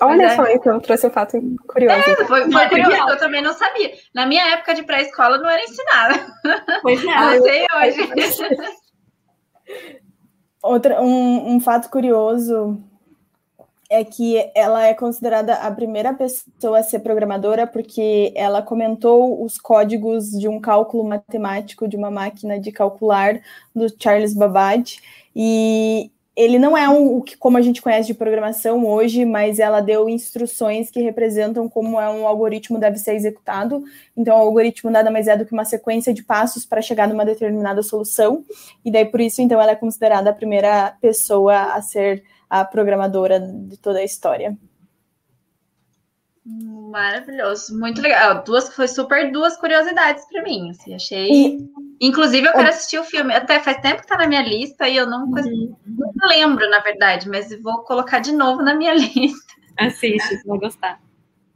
Olha 0.00 0.24
é. 0.24 0.36
só, 0.36 0.44
então, 0.48 0.80
trouxe 0.80 1.06
um 1.06 1.10
fato 1.10 1.40
curioso. 1.68 1.96
É, 1.96 2.26
foi, 2.26 2.50
foi 2.50 2.68
curioso, 2.68 3.08
eu 3.08 3.18
também 3.18 3.40
não 3.40 3.54
sabia. 3.54 3.94
Na 4.12 4.26
minha 4.26 4.44
época 4.52 4.74
de 4.74 4.82
pré-escola 4.82 5.38
não 5.38 5.48
era 5.48 5.62
ensinada. 5.62 6.26
Pois 6.82 7.00
é. 7.06 7.06
Não 7.06 7.42
sei 7.42 7.66
hoje. 7.72 8.74
Outra, 10.60 11.00
um, 11.00 11.54
um 11.54 11.60
fato 11.60 11.88
curioso 11.88 12.82
é 13.94 14.04
que 14.04 14.50
ela 14.54 14.84
é 14.86 14.92
considerada 14.92 15.54
a 15.54 15.70
primeira 15.70 16.12
pessoa 16.12 16.80
a 16.80 16.82
ser 16.82 16.98
programadora 16.98 17.64
porque 17.66 18.32
ela 18.34 18.60
comentou 18.60 19.44
os 19.44 19.56
códigos 19.56 20.30
de 20.30 20.48
um 20.48 20.60
cálculo 20.60 21.04
matemático 21.04 21.86
de 21.86 21.96
uma 21.96 22.10
máquina 22.10 22.58
de 22.58 22.72
calcular 22.72 23.40
do 23.74 23.86
Charles 23.96 24.34
Babbage 24.34 24.98
e 25.34 26.10
ele 26.36 26.58
não 26.58 26.76
é 26.76 26.88
o 26.88 27.22
que 27.22 27.36
como 27.36 27.56
a 27.56 27.60
gente 27.60 27.80
conhece 27.80 28.08
de 28.08 28.14
programação 28.14 28.84
hoje, 28.84 29.24
mas 29.24 29.60
ela 29.60 29.80
deu 29.80 30.08
instruções 30.08 30.90
que 30.90 31.00
representam 31.00 31.68
como 31.68 32.00
é 32.00 32.10
um 32.10 32.26
algoritmo 32.26 32.80
deve 32.80 32.98
ser 32.98 33.14
executado. 33.14 33.84
Então, 34.16 34.36
o 34.36 34.40
algoritmo 34.40 34.90
nada 34.90 35.12
mais 35.12 35.28
é 35.28 35.36
do 35.36 35.46
que 35.46 35.52
uma 35.52 35.64
sequência 35.64 36.12
de 36.12 36.24
passos 36.24 36.66
para 36.66 36.82
chegar 36.82 37.06
numa 37.06 37.24
determinada 37.24 37.84
solução. 37.84 38.44
E 38.84 38.90
daí 38.90 39.04
por 39.04 39.20
isso, 39.20 39.40
então, 39.40 39.60
ela 39.60 39.70
é 39.70 39.76
considerada 39.76 40.30
a 40.30 40.34
primeira 40.34 40.96
pessoa 41.00 41.74
a 41.74 41.80
ser 41.80 42.24
a 42.48 42.64
programadora 42.64 43.40
de 43.40 43.76
toda 43.78 43.98
a 43.98 44.04
história. 44.04 44.56
Maravilhoso, 46.46 47.78
muito 47.78 48.02
legal. 48.02 48.44
Duas 48.44 48.74
foi 48.74 48.86
super 48.86 49.32
duas 49.32 49.56
curiosidades 49.56 50.26
para 50.26 50.42
mim. 50.42 50.70
Assim, 50.70 50.94
achei. 50.94 51.30
E... 51.30 51.70
Inclusive, 52.00 52.46
eu 52.46 52.52
quero 52.52 52.68
assistir 52.68 52.98
o 52.98 53.04
filme. 53.04 53.34
Até 53.34 53.60
faz 53.60 53.78
tempo 53.78 54.02
que 54.02 54.06
tá 54.06 54.18
na 54.18 54.26
minha 54.26 54.42
lista 54.42 54.86
e 54.86 54.96
eu 54.96 55.06
não, 55.06 55.24
uhum. 55.24 55.76
não 55.86 56.28
lembro, 56.28 56.68
na 56.68 56.80
verdade, 56.80 57.28
mas 57.30 57.48
vou 57.62 57.78
colocar 57.84 58.18
de 58.18 58.32
novo 58.32 58.62
na 58.62 58.74
minha 58.74 58.92
lista. 58.94 59.54
Assiste, 59.78 60.36
você 60.36 60.46
vai 60.46 60.58
gostar. 60.58 61.03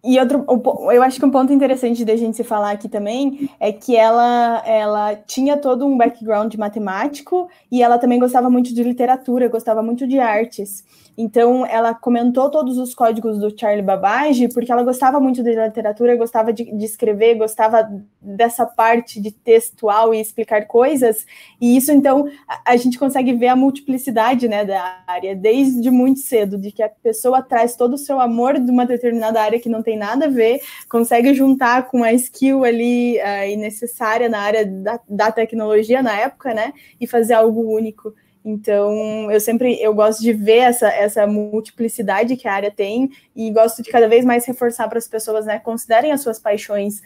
E 0.05 0.19
outro, 0.21 0.47
eu 0.93 1.03
acho 1.03 1.19
que 1.19 1.27
um 1.27 1.31
ponto 1.31 1.53
interessante 1.53 2.05
da 2.05 2.15
gente 2.15 2.37
se 2.37 2.45
falar 2.45 2.71
aqui 2.71 2.89
também 2.89 3.51
é 3.59 3.73
que 3.73 3.97
ela, 3.97 4.63
ela 4.65 5.17
tinha 5.17 5.57
todo 5.57 5.85
um 5.85 5.97
background 5.97 6.55
matemático 6.55 7.49
e 7.71 7.83
ela 7.83 7.99
também 7.99 8.19
gostava 8.19 8.49
muito 8.49 8.73
de 8.73 8.83
literatura, 8.85 9.49
gostava 9.49 9.83
muito 9.83 10.07
de 10.07 10.21
artes. 10.21 10.85
Então, 11.21 11.67
ela 11.67 11.93
comentou 11.93 12.49
todos 12.49 12.79
os 12.79 12.95
códigos 12.95 13.41
do 13.41 13.53
Charlie 13.59 13.83
Babbage 13.83 14.47
porque 14.55 14.71
ela 14.71 14.85
gostava 14.85 15.19
muito 15.19 15.43
de 15.43 15.53
literatura, 15.53 16.15
gostava 16.15 16.53
de, 16.53 16.65
de, 16.65 16.85
escrever, 16.85 17.35
gostava 17.35 17.91
dessa 18.23 18.65
parte 18.65 19.21
de 19.21 19.33
textual 19.33 20.15
e 20.15 20.21
explicar 20.21 20.67
coisas. 20.67 21.27
E 21.61 21.77
isso, 21.77 21.91
então, 21.91 22.31
a, 22.47 22.73
a, 22.73 22.77
gente 22.77 22.97
consegue 22.97 23.33
ver 23.33 23.49
a 23.49 23.57
multiplicidade 23.57 24.47
né, 24.47 24.65
da 24.65 25.03
área 25.09 25.35
desde 25.35 25.91
muito 25.91 26.21
cedo, 26.21 26.57
de 26.57 26.71
que 26.71 26.85
a 26.85 26.89
pessoa 26.89 27.43
traz 27.43 27.75
todo 27.75 27.95
o 27.95 27.99
seu 27.99 28.21
amor 28.21 28.57
de 28.61 28.71
uma 28.71 28.87
determinada 28.87 29.43
área 29.43 29.59
que 29.59 29.69
não 29.69 29.83
tem 29.83 29.99
nada 29.99 30.27
a 30.27 30.31
ver, 30.31 30.61
consegue 30.89 31.35
juntar 31.35 31.89
com 31.89 32.05
a 32.05 32.13
skill 32.13 32.63
ali 32.63 33.19
uh, 33.19 33.59
necessária 33.59 34.29
na 34.29 34.39
área 34.39 34.65
da, 34.65 35.01
da 35.09 35.33
tecnologia 35.33 36.01
na 36.01 36.17
época, 36.17 36.55
né, 36.55 36.73
e 37.01 37.09
fazer 37.09 37.35
algo 37.35 37.75
único. 37.75 38.15
Então, 38.45 39.31
eu 39.31 39.41
sempre 39.41 39.81
eu 39.81 39.93
gosto 39.95 40.21
de 40.21 40.33
ver 40.33 40.59
essa, 40.59 40.89
essa 40.89 41.27
multiplicidade 41.27 42.37
que 42.37 42.49
a 42.49 42.55
área 42.55 42.71
tem 42.71 43.11
e 43.35 43.51
gosto 43.51 43.83
de 43.83 43.91
cada 43.91 44.09
vez 44.09 44.25
mais 44.25 44.47
reforçar 44.47 44.89
para 44.89 44.99
as 44.99 45.09
pessoas, 45.09 45.47
né? 45.47 45.59
Considerem 45.59 46.13
as 46.13 46.21
suas 46.21 46.39
paixões, 46.39 47.03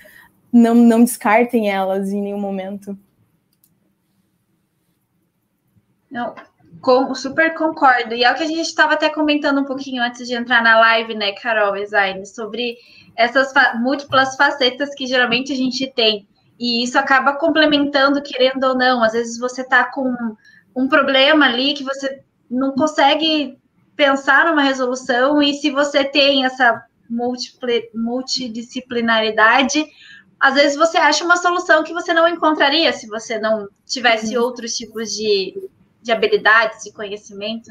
não, 0.52 0.74
não 0.74 1.02
descartem 1.02 1.70
elas 1.70 2.12
em 2.12 2.20
nenhum 2.20 2.40
momento. 2.40 2.96
Não, 6.10 6.34
com, 6.82 7.14
super 7.14 7.54
concordo. 7.54 8.14
E 8.14 8.24
é 8.24 8.30
o 8.30 8.34
que 8.34 8.42
a 8.42 8.46
gente 8.46 8.60
estava 8.60 8.92
até 8.92 9.08
comentando 9.08 9.60
um 9.60 9.64
pouquinho 9.64 10.02
antes 10.02 10.28
de 10.28 10.34
entrar 10.34 10.62
na 10.62 10.78
live, 10.78 11.14
né, 11.14 11.32
Carol 11.32 11.72
Design, 11.72 12.24
sobre 12.26 12.76
essas 13.16 13.52
fa 13.52 13.74
múltiplas 13.76 14.36
facetas 14.36 14.94
que 14.94 15.06
geralmente 15.06 15.52
a 15.52 15.56
gente 15.56 15.90
tem. 15.92 16.28
E 16.58 16.84
isso 16.84 16.98
acaba 16.98 17.34
complementando, 17.34 18.22
querendo 18.22 18.64
ou 18.64 18.76
não. 18.76 19.02
Às 19.02 19.12
vezes 19.12 19.38
você 19.38 19.62
está 19.62 19.84
com 19.84 20.14
um 20.74 20.88
problema 20.88 21.46
ali 21.46 21.74
que 21.74 21.84
você 21.84 22.22
não 22.50 22.72
consegue 22.72 23.58
pensar 23.96 24.46
numa 24.46 24.62
resolução, 24.62 25.42
e 25.42 25.54
se 25.54 25.70
você 25.70 26.04
tem 26.04 26.44
essa 26.44 26.84
multidisciplinaridade, 27.94 29.86
às 30.40 30.54
vezes 30.54 30.76
você 30.76 30.98
acha 30.98 31.24
uma 31.24 31.36
solução 31.36 31.84
que 31.84 31.92
você 31.92 32.12
não 32.12 32.26
encontraria 32.26 32.92
se 32.92 33.06
você 33.06 33.38
não 33.38 33.68
tivesse 33.86 34.36
uhum. 34.36 34.42
outros 34.42 34.74
tipos 34.74 35.12
de, 35.14 35.54
de 36.02 36.10
habilidades, 36.10 36.82
de 36.84 36.92
conhecimento. 36.92 37.70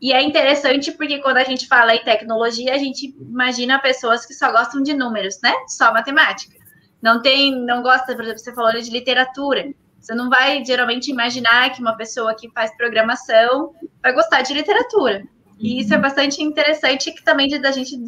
E 0.00 0.12
é 0.12 0.22
interessante 0.22 0.92
porque 0.92 1.18
quando 1.18 1.38
a 1.38 1.44
gente 1.44 1.66
fala 1.66 1.94
em 1.94 2.04
tecnologia, 2.04 2.74
a 2.74 2.78
gente 2.78 3.14
imagina 3.20 3.78
pessoas 3.78 4.24
que 4.24 4.34
só 4.34 4.50
gostam 4.52 4.82
de 4.82 4.94
números, 4.94 5.38
né? 5.42 5.52
Só 5.68 5.92
matemática. 5.92 6.56
Não 7.02 7.20
tem, 7.20 7.54
não 7.64 7.82
gosta, 7.82 8.14
por 8.14 8.22
exemplo, 8.22 8.38
você 8.38 8.54
falou 8.54 8.72
de 8.72 8.90
literatura. 8.90 9.74
Você 10.06 10.14
não 10.14 10.30
vai 10.30 10.64
geralmente 10.64 11.10
imaginar 11.10 11.70
que 11.70 11.80
uma 11.80 11.96
pessoa 11.96 12.32
que 12.32 12.48
faz 12.50 12.70
programação 12.76 13.74
vai 14.00 14.12
gostar 14.12 14.42
de 14.42 14.54
literatura. 14.54 15.24
E 15.58 15.80
isso 15.80 15.92
é 15.92 15.98
bastante 15.98 16.40
interessante 16.40 17.10
que 17.10 17.24
também 17.24 17.48
da 17.60 17.72
gente 17.72 17.98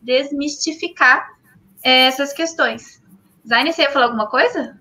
desmistificar 0.00 1.28
é, 1.82 2.06
essas 2.06 2.32
questões. 2.32 3.02
Zaine, 3.44 3.72
você 3.72 3.82
ia 3.82 3.90
falar 3.90 4.04
alguma 4.04 4.28
coisa? 4.28 4.78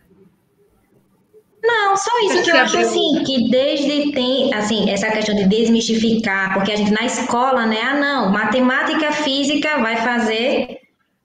Não, 1.64 1.98
só 1.98 2.12
isso 2.26 2.44
que 2.44 2.52
eu 2.52 2.58
acho 2.58 2.78
assim, 2.78 3.24
que 3.24 3.50
desde 3.50 4.12
tem, 4.12 4.54
assim, 4.54 4.92
essa 4.92 5.10
questão 5.10 5.34
de 5.34 5.48
desmistificar, 5.48 6.54
porque 6.54 6.72
a 6.72 6.76
gente 6.76 6.92
na 6.92 7.04
escola, 7.04 7.66
né, 7.66 7.82
ah 7.82 7.96
não, 7.96 8.32
matemática, 8.32 9.12
física 9.12 9.80
vai 9.80 9.98
fazer 9.98 10.82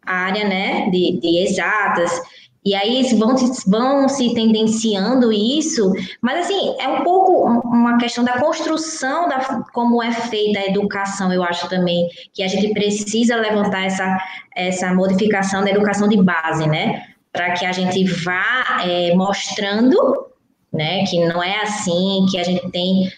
a 0.06 0.14
área, 0.14 0.48
né, 0.48 0.88
de, 0.90 1.20
de 1.20 1.38
exatas, 1.44 2.18
e 2.64 2.74
aí 2.74 3.02
vão, 3.18 3.34
vão 3.66 4.08
se 4.08 4.32
tendenciando 4.32 5.30
isso, 5.32 5.92
mas 6.20 6.46
assim, 6.46 6.74
é 6.78 6.88
um 6.88 7.04
pouco 7.04 7.46
uma 7.66 7.98
questão 7.98 8.24
da 8.24 8.38
construção 8.38 9.28
da 9.28 9.62
como 9.72 10.02
é 10.02 10.10
feita 10.12 10.60
a 10.60 10.66
educação, 10.66 11.32
eu 11.32 11.42
acho 11.42 11.68
também, 11.68 12.08
que 12.32 12.42
a 12.42 12.48
gente 12.48 12.72
precisa 12.72 13.36
levantar 13.36 13.84
essa, 13.84 14.18
essa 14.56 14.94
modificação 14.94 15.62
da 15.62 15.70
educação 15.70 16.08
de 16.08 16.16
base, 16.22 16.66
né? 16.66 17.04
Para 17.30 17.52
que 17.52 17.66
a 17.66 17.72
gente 17.72 18.04
vá 18.04 18.82
é, 18.84 19.14
mostrando 19.14 20.24
né, 20.72 21.04
que 21.04 21.24
não 21.24 21.42
é 21.42 21.60
assim, 21.62 22.26
que 22.30 22.38
a 22.38 22.42
gente 22.42 22.68
tem 22.70 23.08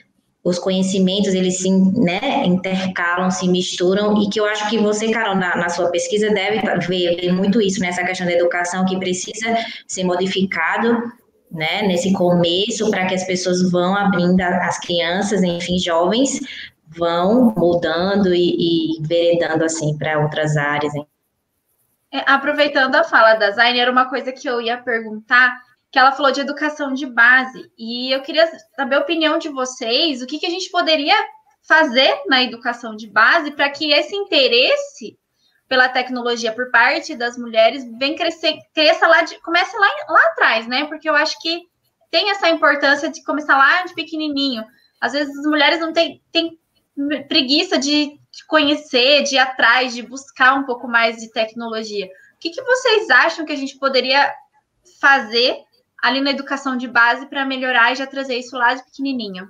os 0.46 0.60
conhecimentos 0.60 1.34
eles 1.34 1.58
se 1.58 1.68
né, 1.68 2.46
intercalam, 2.46 3.32
se 3.32 3.48
misturam, 3.48 4.22
e 4.22 4.30
que 4.30 4.38
eu 4.38 4.46
acho 4.46 4.70
que 4.70 4.78
você, 4.78 5.10
Carol, 5.10 5.34
na, 5.34 5.56
na 5.56 5.68
sua 5.68 5.90
pesquisa 5.90 6.30
deve 6.30 6.60
ver, 6.86 7.32
muito 7.32 7.60
isso 7.60 7.80
nessa 7.80 8.04
questão 8.04 8.24
da 8.24 8.32
educação 8.32 8.84
que 8.86 8.96
precisa 8.96 9.56
ser 9.88 10.04
modificado 10.04 11.02
né, 11.50 11.82
nesse 11.82 12.12
começo 12.12 12.88
para 12.92 13.06
que 13.06 13.14
as 13.16 13.24
pessoas 13.24 13.68
vão 13.72 13.96
abrindo, 13.96 14.40
as 14.40 14.78
crianças, 14.78 15.42
enfim, 15.42 15.80
jovens, 15.80 16.38
vão 16.96 17.52
mudando 17.56 18.32
e, 18.32 19.00
e 19.00 19.02
veredando 19.02 19.64
assim 19.64 19.98
para 19.98 20.20
outras 20.20 20.56
áreas. 20.56 20.92
É, 22.12 22.22
aproveitando 22.24 22.94
a 22.94 23.02
fala 23.02 23.34
da 23.34 23.50
Zaine, 23.50 23.80
era 23.80 23.90
uma 23.90 24.08
coisa 24.08 24.30
que 24.30 24.48
eu 24.48 24.60
ia 24.60 24.78
perguntar 24.78 25.65
que 25.90 25.98
ela 25.98 26.12
falou 26.12 26.32
de 26.32 26.40
educação 26.40 26.92
de 26.92 27.06
base. 27.06 27.70
E 27.78 28.12
eu 28.14 28.22
queria 28.22 28.50
saber 28.74 28.96
a 28.96 29.00
opinião 29.00 29.38
de 29.38 29.48
vocês, 29.48 30.20
o 30.20 30.26
que, 30.26 30.38
que 30.38 30.46
a 30.46 30.50
gente 30.50 30.70
poderia 30.70 31.16
fazer 31.66 32.22
na 32.26 32.42
educação 32.42 32.94
de 32.94 33.08
base 33.08 33.50
para 33.50 33.70
que 33.70 33.92
esse 33.92 34.14
interesse 34.14 35.18
pela 35.68 35.88
tecnologia 35.88 36.52
por 36.52 36.70
parte 36.70 37.14
das 37.16 37.36
mulheres 37.36 37.84
vem 37.98 38.14
crescer, 38.14 38.56
cresça 38.72 39.06
lá 39.06 39.22
de, 39.22 39.40
comece 39.40 39.76
lá, 39.76 39.88
lá 40.08 40.22
atrás, 40.26 40.66
né? 40.66 40.84
Porque 40.84 41.08
eu 41.08 41.14
acho 41.14 41.40
que 41.40 41.62
tem 42.10 42.30
essa 42.30 42.48
importância 42.48 43.10
de 43.10 43.22
começar 43.24 43.56
lá 43.56 43.82
de 43.84 43.94
pequenininho. 43.94 44.64
Às 45.00 45.12
vezes 45.12 45.36
as 45.36 45.44
mulheres 45.44 45.80
não 45.80 45.92
têm, 45.92 46.22
têm 46.30 46.58
preguiça 47.28 47.78
de, 47.78 48.18
de 48.30 48.46
conhecer, 48.46 49.24
de 49.24 49.34
ir 49.34 49.38
atrás, 49.38 49.92
de 49.92 50.02
buscar 50.02 50.54
um 50.54 50.64
pouco 50.64 50.86
mais 50.86 51.16
de 51.16 51.32
tecnologia. 51.32 52.06
O 52.06 52.38
que, 52.38 52.50
que 52.50 52.62
vocês 52.62 53.10
acham 53.10 53.44
que 53.44 53.52
a 53.52 53.56
gente 53.56 53.76
poderia 53.78 54.32
fazer 55.00 55.64
ali 56.06 56.20
na 56.20 56.30
educação 56.30 56.76
de 56.76 56.86
base 56.86 57.26
para 57.26 57.44
melhorar 57.44 57.92
e 57.92 57.96
já 57.96 58.06
trazer 58.06 58.36
isso 58.36 58.56
lá 58.56 58.74
de 58.74 58.84
pequenininho? 58.84 59.48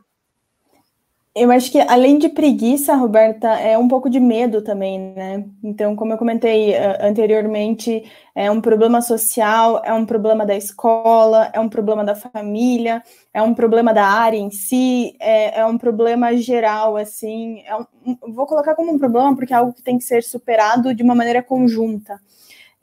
Eu 1.39 1.51
acho 1.51 1.71
que 1.71 1.79
além 1.79 2.17
de 2.17 2.31
preguiça, 2.31 2.95
Roberta, 2.95 3.49
é 3.61 3.77
um 3.77 3.87
pouco 3.87 4.09
de 4.09 4.19
medo 4.19 4.63
também, 4.63 4.99
né? 4.99 5.45
Então, 5.63 5.95
como 5.95 6.15
eu 6.15 6.17
comentei 6.17 6.71
uh, 6.71 6.97
anteriormente, 7.03 8.11
é 8.35 8.51
um 8.51 8.59
problema 8.59 9.03
social, 9.03 9.83
é 9.85 9.93
um 9.93 10.07
problema 10.07 10.47
da 10.47 10.57
escola, 10.57 11.51
é 11.53 11.61
um 11.61 11.69
problema 11.69 12.03
da 12.03 12.15
família, 12.15 13.03
é 13.35 13.43
um 13.43 13.53
problema 13.53 13.93
da 13.93 14.07
área 14.07 14.39
em 14.39 14.51
si, 14.51 15.15
é, 15.21 15.61
é 15.61 15.67
um 15.67 15.77
problema 15.77 16.35
geral, 16.39 16.97
assim. 16.97 17.63
É 17.67 17.77
um, 17.77 17.87
vou 18.33 18.47
colocar 18.47 18.75
como 18.75 18.91
um 18.91 18.99
problema 18.99 19.37
porque 19.37 19.53
é 19.53 19.57
algo 19.57 19.75
que 19.75 19.83
tem 19.83 19.99
que 19.99 20.05
ser 20.05 20.23
superado 20.23 20.95
de 20.95 21.03
uma 21.03 21.15
maneira 21.15 21.43
conjunta. 21.43 22.19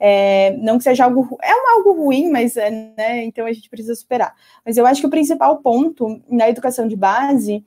É, 0.06 0.54
não 0.58 0.76
que 0.76 0.84
seja 0.84 1.04
algo 1.04 1.38
é 1.42 1.54
um 1.54 1.78
algo 1.78 1.92
ruim, 2.04 2.30
mas 2.30 2.58
é, 2.58 2.70
né, 2.70 3.24
então 3.24 3.46
a 3.46 3.52
gente 3.54 3.70
precisa 3.70 3.94
superar. 3.94 4.34
Mas 4.62 4.76
eu 4.76 4.84
acho 4.84 5.00
que 5.00 5.06
o 5.06 5.10
principal 5.10 5.62
ponto 5.62 6.20
na 6.28 6.46
educação 6.46 6.86
de 6.86 6.94
base 6.94 7.64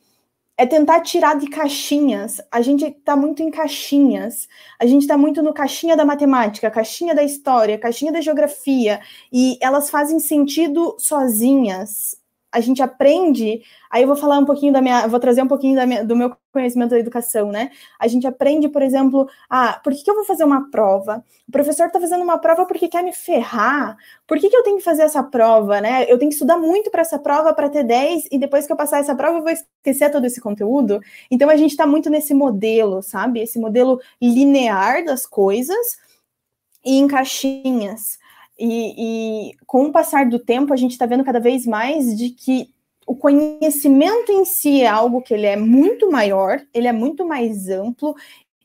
é 0.56 0.64
tentar 0.64 1.02
tirar 1.02 1.36
de 1.36 1.50
caixinhas. 1.50 2.40
A 2.52 2.62
gente 2.62 2.86
está 2.86 3.16
muito 3.16 3.42
em 3.42 3.50
caixinhas. 3.50 4.48
A 4.80 4.86
gente 4.86 5.02
está 5.02 5.18
muito 5.18 5.42
no 5.42 5.52
caixinha 5.52 5.98
da 5.98 6.06
matemática, 6.06 6.70
caixinha 6.70 7.16
da 7.16 7.24
história, 7.24 7.76
caixinha 7.78 8.12
da 8.12 8.22
geografia, 8.22 9.00
e 9.34 9.58
elas 9.60 9.90
fazem 9.90 10.20
sentido 10.20 10.96
sozinhas 11.00 12.18
a 12.52 12.60
gente 12.60 12.82
aprende, 12.82 13.62
aí 13.90 14.04
eu 14.04 14.08
vou 14.08 14.16
falar 14.16 14.40
um 14.40 14.46
pouquinho 14.46 14.72
da 14.72 14.82
minha, 14.82 15.08
vou 15.08 15.20
trazer 15.20 15.42
um 15.42 15.48
pouquinho 15.48 15.86
minha, 15.86 16.04
do 16.04 16.16
meu 16.16 16.36
conhecimento 16.52 16.92
da 16.92 17.00
educação, 17.00 17.52
né? 17.52 17.72
A 18.00 18.08
gente 18.08 18.26
aprende, 18.26 18.70
por 18.70 18.82
exemplo, 18.82 19.30
ah, 19.50 19.80
por 19.84 19.94
que, 19.94 20.04
que 20.04 20.10
eu 20.10 20.16
vou 20.16 20.24
fazer 20.24 20.44
uma 20.44 20.70
prova? 20.72 21.24
O 21.48 21.52
professor 21.52 21.88
está 21.88 22.00
fazendo 22.00 22.24
uma 22.24 22.38
prova 22.38 22.66
porque 22.66 22.88
quer 22.88 23.04
me 23.04 23.14
ferrar. 23.14 23.98
Por 24.26 24.40
que, 24.40 24.50
que 24.50 24.56
eu 24.56 24.64
tenho 24.64 24.78
que 24.78 24.84
fazer 24.84 25.04
essa 25.04 25.22
prova, 25.22 25.82
né? 25.82 26.04
Eu 26.04 26.18
tenho 26.18 26.30
que 26.30 26.36
estudar 26.36 26.58
muito 26.58 26.90
para 26.90 27.02
essa 27.02 27.20
prova 27.20 27.54
para 27.54 27.70
ter 27.70 27.84
10 27.84 28.28
e 28.32 28.40
depois 28.40 28.66
que 28.66 28.72
eu 28.72 28.78
passar 28.78 29.00
essa 29.00 29.16
prova 29.16 29.38
eu 29.38 29.44
vou 29.44 29.52
esquecer 29.52 30.10
todo 30.10 30.26
esse 30.26 30.40
conteúdo. 30.42 31.02
Então 31.30 31.50
a 31.50 31.56
gente 31.58 31.72
está 31.72 31.86
muito 31.86 32.10
nesse 32.10 32.34
modelo, 32.34 33.02
sabe? 33.04 33.42
Esse 33.42 33.60
modelo 33.60 34.00
linear 34.22 35.04
das 35.04 35.26
coisas 35.26 35.98
e 36.84 36.98
em 36.98 37.08
caixinhas. 37.08 38.18
E, 38.60 39.50
e 39.50 39.52
com 39.66 39.86
o 39.86 39.92
passar 39.92 40.28
do 40.28 40.40
tempo, 40.40 40.74
a 40.74 40.78
gente 40.78 40.92
está 40.92 41.06
vendo 41.06 41.24
cada 41.24 41.40
vez 41.40 41.66
mais 41.66 42.18
de 42.18 42.30
que 42.30 42.70
o 43.06 43.16
conhecimento 43.16 44.32
em 44.32 44.44
si 44.44 44.82
é 44.82 44.88
algo 44.88 45.22
que 45.22 45.34
ele 45.34 45.46
é 45.46 45.56
muito 45.56 46.12
maior, 46.12 46.62
ele 46.74 46.88
é 46.88 46.92
muito 46.92 47.26
mais 47.26 47.70
amplo 47.70 48.14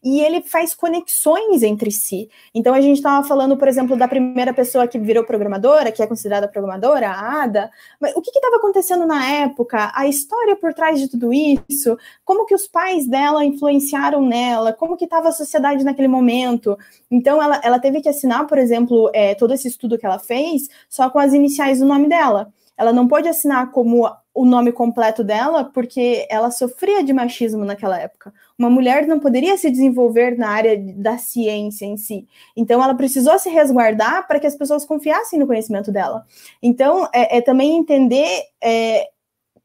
e 0.03 0.21
ele 0.21 0.43
faz 0.43 0.75
conexões 0.75 1.63
entre 1.63 1.91
si. 1.91 2.29
Então 2.53 2.75
a 2.75 2.81
gente 2.81 2.97
estava 2.97 3.27
falando, 3.27 3.57
por 3.57 3.69
exemplo, 3.69 3.97
da 3.97 4.09
primeira 4.09 4.53
pessoa 4.53 4.89
que 4.89 4.99
virou 4.99 5.25
programadora, 5.25 5.93
que 5.93 6.03
é 6.03 6.07
considerada 6.07 6.49
programadora, 6.49 7.09
a 7.09 7.43
Ada. 7.43 7.71
Mas 8.01 8.15
o 8.17 8.21
que 8.21 8.31
estava 8.31 8.57
acontecendo 8.57 9.07
na 9.07 9.25
época? 9.25 9.93
A 9.95 10.09
história 10.09 10.57
por 10.57 10.75
trás 10.75 10.99
de 10.99 11.09
tudo 11.09 11.33
isso? 11.33 11.97
Como 12.25 12.47
que 12.47 12.55
os 12.55 12.67
pais 12.67 13.07
dela 13.07 13.45
influenciaram 13.45 14.27
nela? 14.27 14.73
Como 14.73 14.97
que 14.97 15.05
estava 15.05 15.29
a 15.29 15.33
sociedade 15.33 15.85
naquele 15.85 16.09
momento? 16.09 16.77
Então 17.11 17.41
ela, 17.41 17.61
ela 17.63 17.79
teve 17.79 18.01
que 18.01 18.09
assinar, 18.09 18.47
por 18.47 18.59
exemplo, 18.59 19.09
é, 19.15 19.35
todo 19.35 19.55
esse 19.55 19.69
estudo 19.69 19.99
que 19.99 20.07
ela 20.07 20.19
fez 20.19 20.69
só 20.89 21.09
com 21.11 21.19
as 21.21 21.33
iniciais 21.33 21.79
do 21.79 21.87
nome 21.87 22.09
dela. 22.09 22.53
Ela 22.77 22.93
não 22.93 23.07
pode 23.07 23.29
assinar 23.29 23.71
como 23.71 24.11
o 24.35 24.45
nome 24.45 24.73
completo 24.73 25.23
dela 25.23 25.65
porque 25.65 26.27
ela 26.31 26.51
sofria 26.51 27.05
de 27.05 27.13
machismo 27.13 27.65
naquela 27.65 27.99
época. 27.99 28.33
Uma 28.59 28.71
mulher 28.71 29.07
não 29.07 29.21
poderia 29.21 29.57
se 29.57 29.71
desenvolver 29.71 30.37
na 30.39 30.49
área 30.49 30.79
da 30.79 31.19
ciência 31.19 31.85
em 31.85 31.97
si. 31.97 32.27
Então, 32.57 32.83
ela 32.83 32.95
precisou 32.95 33.39
se 33.39 33.51
resguardar 33.51 34.27
para 34.27 34.41
que 34.41 34.47
as 34.47 34.57
pessoas 34.57 34.85
confiassem 34.85 35.39
no 35.39 35.47
conhecimento 35.47 35.93
dela. 35.93 36.25
Então, 36.63 37.09
é, 37.13 37.39
é 37.39 37.41
também 37.41 37.77
entender 37.77 38.43
é, 38.63 39.09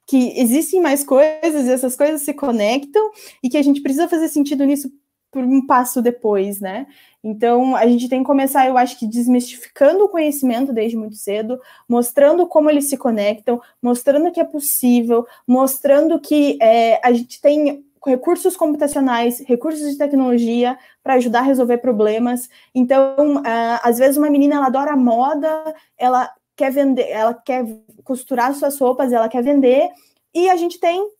que 0.05 0.39
existem 0.39 0.81
mais 0.81 1.03
coisas 1.03 1.65
e 1.65 1.71
essas 1.71 1.95
coisas 1.95 2.21
se 2.21 2.33
conectam 2.33 3.11
e 3.43 3.49
que 3.49 3.57
a 3.57 3.61
gente 3.61 3.81
precisa 3.81 4.07
fazer 4.07 4.27
sentido 4.27 4.65
nisso 4.65 4.91
por 5.31 5.43
um 5.43 5.65
passo 5.65 6.01
depois, 6.01 6.59
né? 6.59 6.87
Então, 7.29 7.75
a 7.75 7.85
gente 7.85 8.07
tem 8.07 8.21
que 8.21 8.25
começar, 8.25 8.67
eu 8.67 8.77
acho 8.77 8.97
que 8.97 9.05
desmistificando 9.05 10.05
o 10.05 10.07
conhecimento 10.07 10.71
desde 10.71 10.95
muito 10.95 11.17
cedo, 11.17 11.59
mostrando 11.85 12.47
como 12.47 12.69
eles 12.69 12.87
se 12.87 12.95
conectam, 12.95 13.61
mostrando 13.81 14.31
que 14.31 14.39
é 14.39 14.45
possível, 14.45 15.27
mostrando 15.45 16.21
que 16.21 16.57
é, 16.61 17.05
a 17.05 17.11
gente 17.11 17.41
tem 17.41 17.83
recursos 18.05 18.55
computacionais, 18.55 19.41
recursos 19.45 19.91
de 19.91 19.97
tecnologia 19.97 20.79
para 21.03 21.15
ajudar 21.15 21.39
a 21.39 21.41
resolver 21.41 21.79
problemas. 21.79 22.49
Então, 22.73 23.43
às 23.83 23.97
vezes 23.97 24.15
uma 24.15 24.29
menina 24.29 24.55
ela 24.55 24.67
adora 24.67 24.95
moda, 24.95 25.75
ela 25.97 26.31
quer 26.55 26.71
vender, 26.71 27.09
ela 27.09 27.33
quer 27.33 27.65
costurar 28.05 28.53
suas 28.53 28.79
roupas, 28.79 29.11
ela 29.11 29.27
quer 29.27 29.43
vender, 29.43 29.89
e 30.33 30.49
a 30.49 30.55
gente 30.55 30.79
tem 30.79 31.11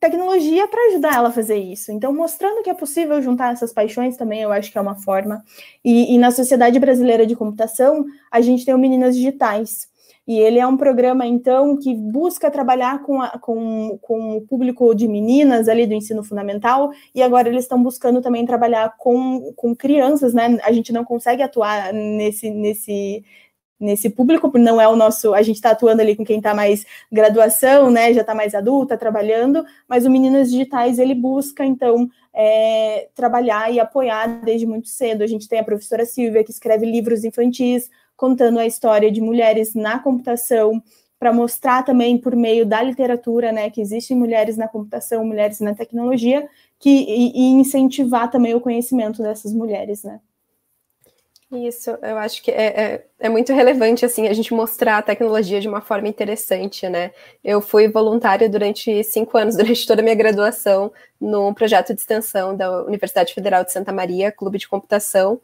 tecnologia 0.00 0.68
para 0.68 0.88
ajudar 0.88 1.14
ela 1.14 1.28
a 1.28 1.32
fazer 1.32 1.56
isso. 1.56 1.92
Então, 1.92 2.12
mostrando 2.12 2.62
que 2.62 2.70
é 2.70 2.74
possível 2.74 3.20
juntar 3.20 3.52
essas 3.52 3.72
paixões 3.72 4.16
também, 4.16 4.42
eu 4.42 4.52
acho 4.52 4.70
que 4.70 4.78
é 4.78 4.80
uma 4.80 4.96
forma. 4.96 5.42
E, 5.84 6.14
e 6.14 6.18
na 6.18 6.30
Sociedade 6.30 6.78
Brasileira 6.78 7.26
de 7.26 7.36
Computação, 7.36 8.04
a 8.30 8.40
gente 8.40 8.64
tem 8.64 8.74
o 8.74 8.78
Meninas 8.78 9.16
Digitais. 9.16 9.88
E 10.26 10.38
ele 10.40 10.58
é 10.58 10.66
um 10.66 10.76
programa, 10.76 11.24
então, 11.24 11.76
que 11.76 11.94
busca 11.94 12.50
trabalhar 12.50 13.00
com, 13.04 13.22
a, 13.22 13.38
com, 13.38 13.96
com 14.02 14.36
o 14.36 14.40
público 14.40 14.92
de 14.92 15.06
meninas 15.06 15.68
ali 15.68 15.86
do 15.86 15.94
ensino 15.94 16.24
fundamental, 16.24 16.90
e 17.14 17.22
agora 17.22 17.48
eles 17.48 17.62
estão 17.62 17.80
buscando 17.80 18.20
também 18.20 18.44
trabalhar 18.44 18.96
com, 18.98 19.52
com 19.54 19.74
crianças, 19.74 20.34
né? 20.34 20.58
A 20.64 20.72
gente 20.72 20.92
não 20.92 21.04
consegue 21.04 21.44
atuar 21.44 21.92
nesse, 21.92 22.50
nesse, 22.50 23.24
nesse 23.78 24.08
público, 24.08 24.50
não 24.58 24.80
é 24.80 24.88
o 24.88 24.96
nosso, 24.96 25.34
a 25.34 25.42
gente 25.42 25.56
está 25.56 25.70
atuando 25.70 26.00
ali 26.00 26.16
com 26.16 26.24
quem 26.24 26.38
está 26.38 26.54
mais 26.54 26.84
graduação, 27.12 27.90
né, 27.90 28.12
já 28.12 28.22
está 28.22 28.34
mais 28.34 28.54
adulta, 28.54 28.96
trabalhando, 28.96 29.64
mas 29.86 30.06
o 30.06 30.10
Meninas 30.10 30.50
Digitais, 30.50 30.98
ele 30.98 31.14
busca, 31.14 31.64
então, 31.64 32.08
é, 32.34 33.08
trabalhar 33.14 33.72
e 33.72 33.78
apoiar 33.78 34.26
desde 34.42 34.66
muito 34.66 34.88
cedo. 34.88 35.22
A 35.22 35.26
gente 35.26 35.48
tem 35.48 35.58
a 35.58 35.64
professora 35.64 36.04
Silvia, 36.06 36.42
que 36.42 36.50
escreve 36.50 36.86
livros 36.86 37.24
infantis, 37.24 37.90
contando 38.16 38.58
a 38.58 38.66
história 38.66 39.12
de 39.12 39.20
mulheres 39.20 39.74
na 39.74 39.98
computação, 39.98 40.82
para 41.18 41.32
mostrar 41.32 41.82
também 41.82 42.18
por 42.18 42.36
meio 42.36 42.66
da 42.66 42.82
literatura, 42.82 43.50
né, 43.52 43.70
que 43.70 43.80
existem 43.80 44.16
mulheres 44.16 44.56
na 44.56 44.68
computação, 44.68 45.24
mulheres 45.24 45.60
na 45.60 45.74
tecnologia, 45.74 46.48
que, 46.78 46.90
e, 46.90 47.32
e 47.34 47.50
incentivar 47.52 48.30
também 48.30 48.54
o 48.54 48.60
conhecimento 48.60 49.22
dessas 49.22 49.52
mulheres, 49.52 50.02
né. 50.02 50.20
Isso, 51.56 51.90
eu 52.02 52.18
acho 52.18 52.42
que 52.42 52.50
é, 52.50 52.66
é, 52.66 53.06
é, 53.20 53.28
muito 53.28 53.52
relevante, 53.52 54.04
assim, 54.04 54.26
a 54.26 54.32
gente 54.32 54.52
mostrar 54.52 54.98
a 54.98 55.02
tecnologia 55.02 55.60
de 55.60 55.68
uma 55.68 55.80
forma 55.80 56.08
interessante, 56.08 56.88
né? 56.88 57.12
Eu 57.42 57.60
fui 57.60 57.88
voluntária 57.88 58.48
durante 58.48 59.02
cinco 59.04 59.38
anos, 59.38 59.54
durante 59.56 59.86
toda 59.86 60.02
a 60.02 60.04
minha 60.04 60.14
graduação, 60.14 60.92
no 61.20 61.54
projeto 61.54 61.94
de 61.94 62.00
extensão 62.00 62.56
da 62.56 62.82
Universidade 62.84 63.32
Federal 63.32 63.64
de 63.64 63.72
Santa 63.72 63.92
Maria, 63.92 64.32
Clube 64.32 64.58
de 64.58 64.68
Computação, 64.68 65.40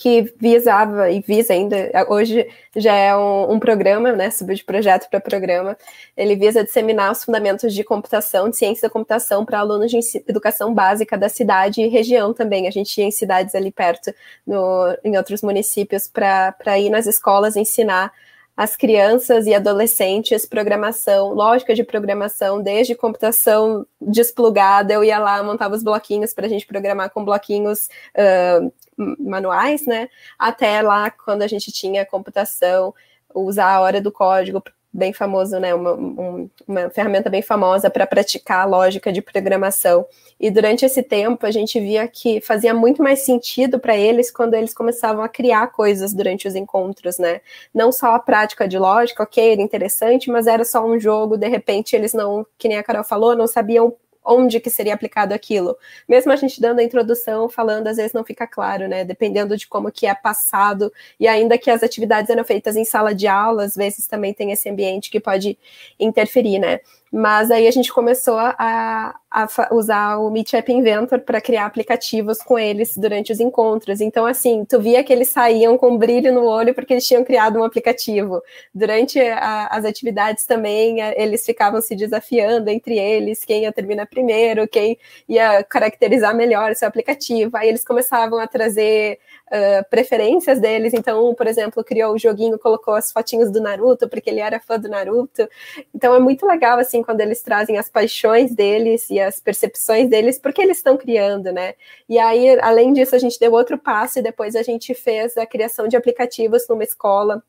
que 0.00 0.32
visava 0.40 1.10
e 1.10 1.20
visa 1.20 1.52
ainda, 1.52 1.76
hoje 2.08 2.48
já 2.74 2.94
é 2.94 3.14
um, 3.14 3.52
um 3.52 3.60
programa, 3.60 4.12
né, 4.12 4.30
subiu 4.30 4.56
de 4.56 4.64
projeto 4.64 5.10
para 5.10 5.20
programa, 5.20 5.76
ele 6.16 6.36
visa 6.36 6.64
disseminar 6.64 7.12
os 7.12 7.22
fundamentos 7.22 7.74
de 7.74 7.84
computação, 7.84 8.48
de 8.48 8.56
ciência 8.56 8.88
da 8.88 8.90
computação 8.90 9.44
para 9.44 9.58
alunos 9.58 9.90
de 9.90 9.98
educação 10.26 10.72
básica 10.72 11.18
da 11.18 11.28
cidade 11.28 11.82
e 11.82 11.88
região 11.88 12.32
também, 12.32 12.66
a 12.66 12.70
gente 12.70 12.96
ia 12.96 13.04
em 13.04 13.10
cidades 13.10 13.54
ali 13.54 13.70
perto, 13.70 14.10
no, 14.46 14.96
em 15.04 15.18
outros 15.18 15.42
municípios, 15.42 16.08
para 16.08 16.78
ir 16.78 16.88
nas 16.88 17.06
escolas 17.06 17.54
ensinar 17.54 18.10
as 18.56 18.76
crianças 18.76 19.46
e 19.46 19.54
adolescentes 19.54 20.44
programação, 20.46 21.32
lógica 21.34 21.74
de 21.74 21.84
programação, 21.84 22.62
desde 22.62 22.94
computação 22.94 23.86
desplugada, 24.00 24.92
eu 24.92 25.04
ia 25.04 25.18
lá, 25.18 25.42
montava 25.42 25.74
os 25.74 25.82
bloquinhos 25.82 26.32
para 26.34 26.46
a 26.46 26.48
gente 26.48 26.66
programar 26.66 27.10
com 27.10 27.24
bloquinhos 27.24 27.88
uh, 28.14 28.72
manuais, 29.18 29.86
né? 29.86 30.08
Até 30.38 30.82
lá, 30.82 31.10
quando 31.10 31.42
a 31.42 31.46
gente 31.46 31.72
tinha 31.72 32.06
computação, 32.06 32.94
usar 33.34 33.74
a 33.74 33.80
hora 33.80 34.00
do 34.00 34.12
código 34.12 34.62
bem 34.92 35.12
famoso, 35.12 35.58
né? 35.60 35.74
Uma, 35.74 35.92
um, 35.94 36.50
uma 36.66 36.90
ferramenta 36.90 37.30
bem 37.30 37.42
famosa 37.42 37.88
para 37.88 38.06
praticar 38.06 38.62
a 38.62 38.64
lógica 38.64 39.12
de 39.12 39.22
programação. 39.22 40.04
E 40.38 40.50
durante 40.50 40.84
esse 40.84 41.02
tempo 41.02 41.46
a 41.46 41.50
gente 41.50 41.78
via 41.78 42.06
que 42.08 42.40
fazia 42.40 42.74
muito 42.74 43.02
mais 43.02 43.20
sentido 43.20 43.78
para 43.78 43.96
eles 43.96 44.30
quando 44.30 44.54
eles 44.54 44.74
começavam 44.74 45.22
a 45.22 45.28
criar 45.28 45.68
coisas 45.68 46.12
durante 46.12 46.48
os 46.48 46.56
encontros, 46.56 47.18
né? 47.18 47.40
Não 47.72 47.92
só 47.92 48.14
a 48.14 48.18
prática 48.18 48.66
de 48.66 48.78
lógica, 48.78 49.22
ok, 49.22 49.52
era 49.52 49.62
interessante, 49.62 50.30
mas 50.30 50.46
era 50.46 50.64
só 50.64 50.84
um 50.84 50.98
jogo, 50.98 51.36
de 51.36 51.48
repente 51.48 51.94
eles 51.94 52.12
não, 52.12 52.44
que 52.58 52.68
nem 52.68 52.78
a 52.78 52.82
Carol 52.82 53.04
falou, 53.04 53.36
não 53.36 53.46
sabiam 53.46 53.94
onde 54.30 54.60
que 54.60 54.70
seria 54.70 54.94
aplicado 54.94 55.34
aquilo. 55.34 55.76
Mesmo 56.08 56.32
a 56.32 56.36
gente 56.36 56.60
dando 56.60 56.78
a 56.78 56.82
introdução, 56.84 57.48
falando, 57.48 57.88
às 57.88 57.96
vezes 57.96 58.12
não 58.12 58.24
fica 58.24 58.46
claro, 58.46 58.88
né? 58.88 59.04
Dependendo 59.04 59.56
de 59.56 59.66
como 59.66 59.90
que 59.90 60.06
é 60.06 60.14
passado, 60.14 60.92
e 61.18 61.26
ainda 61.26 61.58
que 61.58 61.70
as 61.70 61.82
atividades 61.82 62.30
eram 62.30 62.44
feitas 62.44 62.76
em 62.76 62.84
sala 62.84 63.14
de 63.14 63.26
aula, 63.26 63.64
às 63.64 63.74
vezes 63.74 64.06
também 64.06 64.32
tem 64.32 64.52
esse 64.52 64.68
ambiente 64.68 65.10
que 65.10 65.20
pode 65.20 65.58
interferir, 65.98 66.58
né? 66.58 66.80
Mas 67.12 67.50
aí 67.50 67.66
a 67.66 67.70
gente 67.72 67.92
começou 67.92 68.38
a, 68.38 69.16
a 69.28 69.68
usar 69.72 70.18
o 70.18 70.30
Meet 70.30 70.54
App 70.54 70.72
Inventor 70.72 71.18
para 71.18 71.40
criar 71.40 71.66
aplicativos 71.66 72.38
com 72.38 72.56
eles 72.56 72.96
durante 72.96 73.32
os 73.32 73.40
encontros. 73.40 74.00
Então, 74.00 74.24
assim, 74.24 74.64
tu 74.64 74.80
via 74.80 75.02
que 75.02 75.12
eles 75.12 75.28
saíam 75.28 75.76
com 75.76 75.98
brilho 75.98 76.32
no 76.32 76.44
olho 76.44 76.72
porque 76.72 76.92
eles 76.92 77.06
tinham 77.06 77.24
criado 77.24 77.58
um 77.58 77.64
aplicativo. 77.64 78.40
Durante 78.72 79.18
a, 79.18 79.66
as 79.66 79.84
atividades 79.84 80.44
também, 80.46 81.00
eles 81.16 81.44
ficavam 81.44 81.80
se 81.80 81.96
desafiando 81.96 82.70
entre 82.70 82.96
eles, 82.96 83.44
quem 83.44 83.62
ia 83.62 83.72
terminar 83.72 84.06
primeiro, 84.06 84.68
quem 84.68 84.96
ia 85.28 85.64
caracterizar 85.64 86.32
melhor 86.34 86.76
seu 86.76 86.86
aplicativo. 86.86 87.56
Aí 87.56 87.68
eles 87.68 87.84
começavam 87.84 88.38
a 88.38 88.46
trazer 88.46 89.18
uh, 89.50 89.88
preferências 89.90 90.60
deles. 90.60 90.94
Então, 90.94 91.34
por 91.34 91.46
exemplo, 91.46 91.82
criou 91.84 92.14
o 92.14 92.18
joguinho, 92.18 92.58
colocou 92.58 92.94
as 92.94 93.12
fotinhos 93.12 93.50
do 93.50 93.60
Naruto, 93.60 94.08
porque 94.08 94.30
ele 94.30 94.40
era 94.40 94.60
fã 94.60 94.78
do 94.78 94.88
Naruto. 94.88 95.48
Então, 95.94 96.14
é 96.14 96.20
muito 96.20 96.46
legal, 96.46 96.78
assim, 96.78 97.02
quando 97.02 97.20
eles 97.20 97.42
trazem 97.42 97.76
as 97.76 97.88
paixões 97.88 98.54
deles 98.54 99.10
e 99.10 99.20
as 99.20 99.40
percepções 99.40 100.08
deles, 100.08 100.38
porque 100.38 100.62
eles 100.62 100.78
estão 100.78 100.96
criando, 100.96 101.52
né? 101.52 101.74
E 102.08 102.18
aí, 102.18 102.58
além 102.60 102.92
disso, 102.92 103.14
a 103.14 103.18
gente 103.18 103.38
deu 103.38 103.52
outro 103.52 103.78
passo 103.78 104.18
e 104.18 104.22
depois 104.22 104.54
a 104.54 104.62
gente 104.62 104.94
fez 104.94 105.36
a 105.36 105.46
criação 105.46 105.88
de 105.88 105.96
aplicativos 105.96 106.66
numa 106.68 106.84
escola 106.84 107.42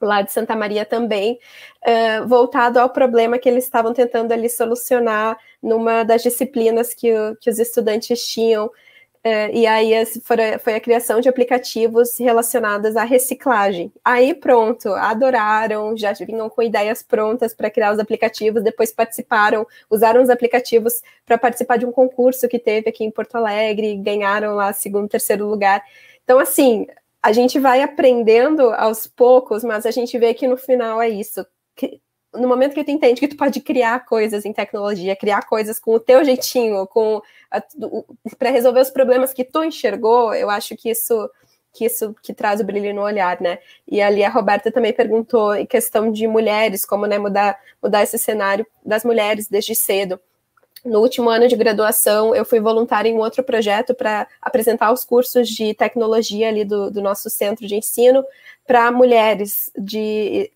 lá 0.00 0.20
de 0.20 0.32
Santa 0.32 0.56
Maria 0.56 0.84
também, 0.84 1.38
uh, 1.86 2.26
voltado 2.26 2.80
ao 2.80 2.90
problema 2.90 3.38
que 3.38 3.48
eles 3.48 3.62
estavam 3.62 3.92
tentando 3.92 4.32
ali 4.32 4.48
solucionar 4.50 5.38
numa 5.62 6.02
das 6.02 6.24
disciplinas 6.24 6.92
que, 6.92 7.12
que 7.40 7.48
os 7.48 7.60
estudantes 7.60 8.26
tinham 8.26 8.68
é, 9.24 9.54
e 9.54 9.66
aí 9.68 9.92
foi 10.58 10.74
a 10.74 10.80
criação 10.80 11.20
de 11.20 11.28
aplicativos 11.28 12.18
relacionados 12.18 12.96
à 12.96 13.04
reciclagem. 13.04 13.92
Aí 14.04 14.34
pronto, 14.34 14.88
adoraram, 14.94 15.96
já 15.96 16.12
vinham 16.12 16.50
com 16.50 16.60
ideias 16.60 17.04
prontas 17.04 17.54
para 17.54 17.70
criar 17.70 17.92
os 17.92 18.00
aplicativos, 18.00 18.64
depois 18.64 18.90
participaram, 18.92 19.64
usaram 19.88 20.20
os 20.22 20.28
aplicativos 20.28 21.02
para 21.24 21.38
participar 21.38 21.76
de 21.76 21.86
um 21.86 21.92
concurso 21.92 22.48
que 22.48 22.58
teve 22.58 22.90
aqui 22.90 23.04
em 23.04 23.12
Porto 23.12 23.36
Alegre, 23.36 23.96
ganharam 23.96 24.56
lá 24.56 24.72
segundo, 24.72 25.08
terceiro 25.08 25.46
lugar. 25.46 25.84
Então, 26.24 26.40
assim, 26.40 26.86
a 27.22 27.30
gente 27.32 27.60
vai 27.60 27.80
aprendendo 27.80 28.70
aos 28.72 29.06
poucos, 29.06 29.62
mas 29.62 29.86
a 29.86 29.92
gente 29.92 30.18
vê 30.18 30.34
que 30.34 30.48
no 30.48 30.56
final 30.56 31.00
é 31.00 31.08
isso 31.08 31.46
no 32.34 32.48
momento 32.48 32.74
que 32.74 32.84
tu 32.84 32.90
entende 32.90 33.20
que 33.20 33.28
tu 33.28 33.36
pode 33.36 33.60
criar 33.60 34.06
coisas 34.06 34.44
em 34.44 34.52
tecnologia, 34.52 35.14
criar 35.14 35.42
coisas 35.42 35.78
com 35.78 35.94
o 35.94 36.00
teu 36.00 36.24
jeitinho, 36.24 36.86
com 36.86 37.20
para 38.38 38.50
resolver 38.50 38.80
os 38.80 38.90
problemas 38.90 39.32
que 39.32 39.44
tu 39.44 39.62
enxergou, 39.64 40.34
eu 40.34 40.48
acho 40.50 40.76
que 40.76 40.90
isso 40.90 41.30
que 41.72 41.86
isso 41.86 42.14
que 42.22 42.34
traz 42.34 42.60
o 42.60 42.64
brilho 42.64 42.94
no 42.94 43.00
olhar, 43.02 43.40
né? 43.40 43.58
E 43.88 44.02
ali 44.02 44.22
a 44.22 44.28
Roberta 44.28 44.70
também 44.70 44.92
perguntou 44.92 45.54
em 45.54 45.64
questão 45.64 46.12
de 46.12 46.26
mulheres, 46.26 46.84
como 46.84 47.06
né, 47.06 47.18
mudar 47.18 47.58
mudar 47.82 48.02
esse 48.02 48.18
cenário 48.18 48.66
das 48.84 49.04
mulheres 49.04 49.48
desde 49.48 49.74
cedo. 49.74 50.20
no 50.84 51.00
último 51.00 51.30
ano 51.30 51.48
de 51.48 51.56
graduação, 51.56 52.34
eu 52.34 52.44
fui 52.44 52.60
voluntária 52.60 53.08
em 53.08 53.14
um 53.14 53.20
outro 53.20 53.42
projeto 53.44 53.94
para 53.94 54.26
apresentar 54.40 54.92
os 54.92 55.04
cursos 55.04 55.48
de 55.48 55.74
tecnologia 55.74 56.48
ali 56.48 56.64
do, 56.64 56.90
do 56.90 57.00
nosso 57.00 57.30
centro 57.30 57.66
de 57.66 57.76
ensino 57.76 58.24
para 58.66 58.90
mulheres 58.90 59.70
de, 59.78 60.50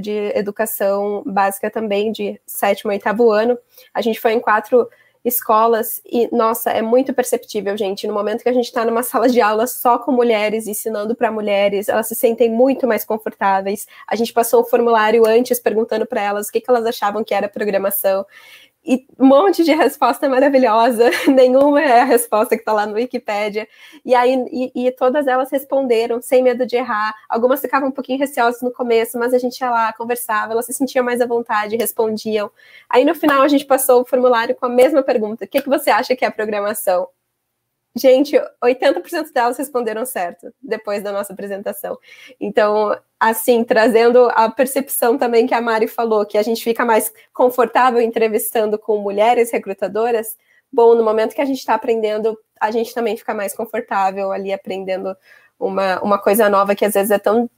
de 0.00 0.32
educação 0.34 1.22
básica 1.26 1.70
também, 1.70 2.12
de 2.12 2.40
sétimo 2.46 2.92
e 2.92 2.94
oitavo 2.94 3.30
ano. 3.30 3.58
A 3.92 4.00
gente 4.00 4.20
foi 4.20 4.32
em 4.32 4.40
quatro 4.40 4.88
escolas 5.24 6.00
e, 6.04 6.28
nossa, 6.34 6.70
é 6.70 6.82
muito 6.82 7.14
perceptível, 7.14 7.76
gente. 7.76 8.06
No 8.06 8.14
momento 8.14 8.42
que 8.42 8.48
a 8.48 8.52
gente 8.52 8.64
está 8.64 8.84
numa 8.84 9.02
sala 9.02 9.28
de 9.28 9.40
aula 9.40 9.66
só 9.66 9.98
com 9.98 10.10
mulheres, 10.10 10.66
ensinando 10.66 11.14
para 11.14 11.30
mulheres, 11.30 11.88
elas 11.88 12.08
se 12.08 12.14
sentem 12.14 12.50
muito 12.50 12.86
mais 12.86 13.04
confortáveis. 13.04 13.86
A 14.06 14.16
gente 14.16 14.32
passou 14.32 14.62
um 14.62 14.64
formulário 14.64 15.26
antes 15.26 15.60
perguntando 15.60 16.06
para 16.06 16.22
elas 16.22 16.48
o 16.48 16.52
que, 16.52 16.60
que 16.60 16.70
elas 16.70 16.84
achavam 16.86 17.22
que 17.22 17.34
era 17.34 17.48
programação 17.48 18.26
e 18.84 19.06
um 19.18 19.26
monte 19.26 19.62
de 19.62 19.72
resposta 19.72 20.28
maravilhosa, 20.28 21.10
nenhuma 21.28 21.80
é 21.80 22.00
a 22.00 22.04
resposta 22.04 22.56
que 22.56 22.62
está 22.62 22.72
lá 22.72 22.86
no 22.86 22.94
Wikipedia, 22.94 23.68
e 24.04 24.14
aí 24.14 24.34
e, 24.50 24.86
e, 24.86 24.90
todas 24.92 25.26
elas 25.26 25.50
responderam 25.50 26.20
sem 26.20 26.42
medo 26.42 26.66
de 26.66 26.76
errar, 26.76 27.14
algumas 27.28 27.60
ficavam 27.60 27.88
um 27.88 27.92
pouquinho 27.92 28.18
receosas 28.18 28.60
no 28.60 28.72
começo, 28.72 29.18
mas 29.18 29.32
a 29.32 29.38
gente 29.38 29.60
ia 29.60 29.70
lá, 29.70 29.92
conversava, 29.92 30.52
elas 30.52 30.66
se 30.66 30.72
sentiam 30.72 31.04
mais 31.04 31.20
à 31.20 31.26
vontade, 31.26 31.76
respondiam, 31.76 32.50
aí 32.88 33.04
no 33.04 33.14
final 33.14 33.42
a 33.42 33.48
gente 33.48 33.64
passou 33.64 34.02
o 34.02 34.04
formulário 34.04 34.54
com 34.56 34.66
a 34.66 34.68
mesma 34.68 35.02
pergunta, 35.02 35.44
o 35.44 35.48
que, 35.48 35.62
que 35.62 35.68
você 35.68 35.90
acha 35.90 36.16
que 36.16 36.24
é 36.24 36.30
programação? 36.30 37.08
Gente, 37.94 38.40
80% 38.64 39.32
delas 39.34 39.58
responderam 39.58 40.06
certo 40.06 40.52
depois 40.62 41.02
da 41.02 41.12
nossa 41.12 41.32
apresentação. 41.32 41.98
Então, 42.40 42.98
assim, 43.20 43.62
trazendo 43.64 44.30
a 44.30 44.50
percepção 44.50 45.18
também 45.18 45.46
que 45.46 45.54
a 45.54 45.60
Mari 45.60 45.86
falou, 45.86 46.24
que 46.24 46.38
a 46.38 46.42
gente 46.42 46.64
fica 46.64 46.86
mais 46.86 47.12
confortável 47.34 48.00
entrevistando 48.00 48.78
com 48.78 48.98
mulheres 48.98 49.52
recrutadoras. 49.52 50.36
Bom, 50.72 50.94
no 50.94 51.04
momento 51.04 51.34
que 51.34 51.40
a 51.42 51.44
gente 51.44 51.58
está 51.58 51.74
aprendendo, 51.74 52.38
a 52.58 52.70
gente 52.70 52.94
também 52.94 53.14
fica 53.16 53.34
mais 53.34 53.54
confortável 53.54 54.32
ali 54.32 54.52
aprendendo 54.54 55.14
uma, 55.60 56.00
uma 56.02 56.18
coisa 56.18 56.48
nova 56.48 56.74
que 56.74 56.84
às 56.84 56.94
vezes 56.94 57.10
é 57.10 57.18
tão 57.18 57.48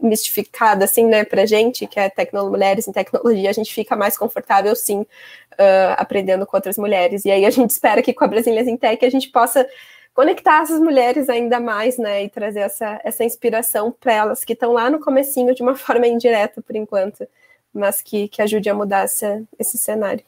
mistificada 0.00 0.84
assim, 0.84 1.06
né, 1.06 1.24
pra 1.24 1.46
gente, 1.46 1.86
que 1.86 1.98
é 1.98 2.08
tecno 2.08 2.50
mulheres 2.50 2.86
em 2.86 2.92
tecnologia, 2.92 3.50
a 3.50 3.52
gente 3.52 3.72
fica 3.72 3.96
mais 3.96 4.16
confortável 4.16 4.74
sim 4.76 5.00
uh, 5.00 5.94
aprendendo 5.96 6.46
com 6.46 6.56
outras 6.56 6.78
mulheres. 6.78 7.24
E 7.24 7.30
aí 7.30 7.44
a 7.46 7.50
gente 7.50 7.70
espera 7.72 8.02
que 8.02 8.12
com 8.12 8.24
a 8.24 8.28
Brasília 8.28 8.60
em 8.62 8.76
Tech 8.76 9.04
a 9.04 9.10
gente 9.10 9.28
possa 9.30 9.66
conectar 10.14 10.62
essas 10.62 10.80
mulheres 10.80 11.28
ainda 11.28 11.60
mais, 11.60 11.96
né, 11.96 12.24
e 12.24 12.28
trazer 12.28 12.60
essa, 12.60 13.00
essa 13.04 13.24
inspiração 13.24 13.92
para 13.92 14.12
elas 14.12 14.44
que 14.44 14.52
estão 14.52 14.72
lá 14.72 14.90
no 14.90 14.98
comecinho 14.98 15.54
de 15.54 15.62
uma 15.62 15.74
forma 15.76 16.06
indireta 16.06 16.60
por 16.60 16.74
enquanto, 16.74 17.26
mas 17.72 18.02
que, 18.02 18.28
que 18.28 18.42
ajude 18.42 18.68
a 18.68 18.74
mudar 18.74 19.04
essa, 19.04 19.42
esse 19.58 19.78
cenário. 19.78 20.24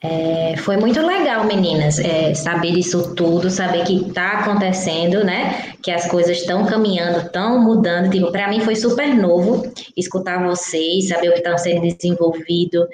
É, 0.00 0.56
foi 0.58 0.76
muito 0.76 1.04
legal, 1.04 1.44
meninas, 1.44 1.98
é, 1.98 2.32
saber 2.32 2.72
disso 2.72 3.16
tudo, 3.16 3.50
saber 3.50 3.84
que 3.84 3.96
está 3.96 4.38
acontecendo, 4.40 5.24
né? 5.24 5.72
Que 5.82 5.90
as 5.90 6.06
coisas 6.08 6.38
estão 6.38 6.64
caminhando, 6.66 7.26
estão 7.26 7.60
mudando. 7.60 8.08
Tipo, 8.10 8.30
para 8.30 8.48
mim 8.48 8.60
foi 8.60 8.76
super 8.76 9.12
novo 9.14 9.70
escutar 9.96 10.44
vocês, 10.46 11.08
saber 11.08 11.30
o 11.30 11.32
que 11.32 11.38
está 11.38 11.58
sendo 11.58 11.80
desenvolvido, 11.80 12.86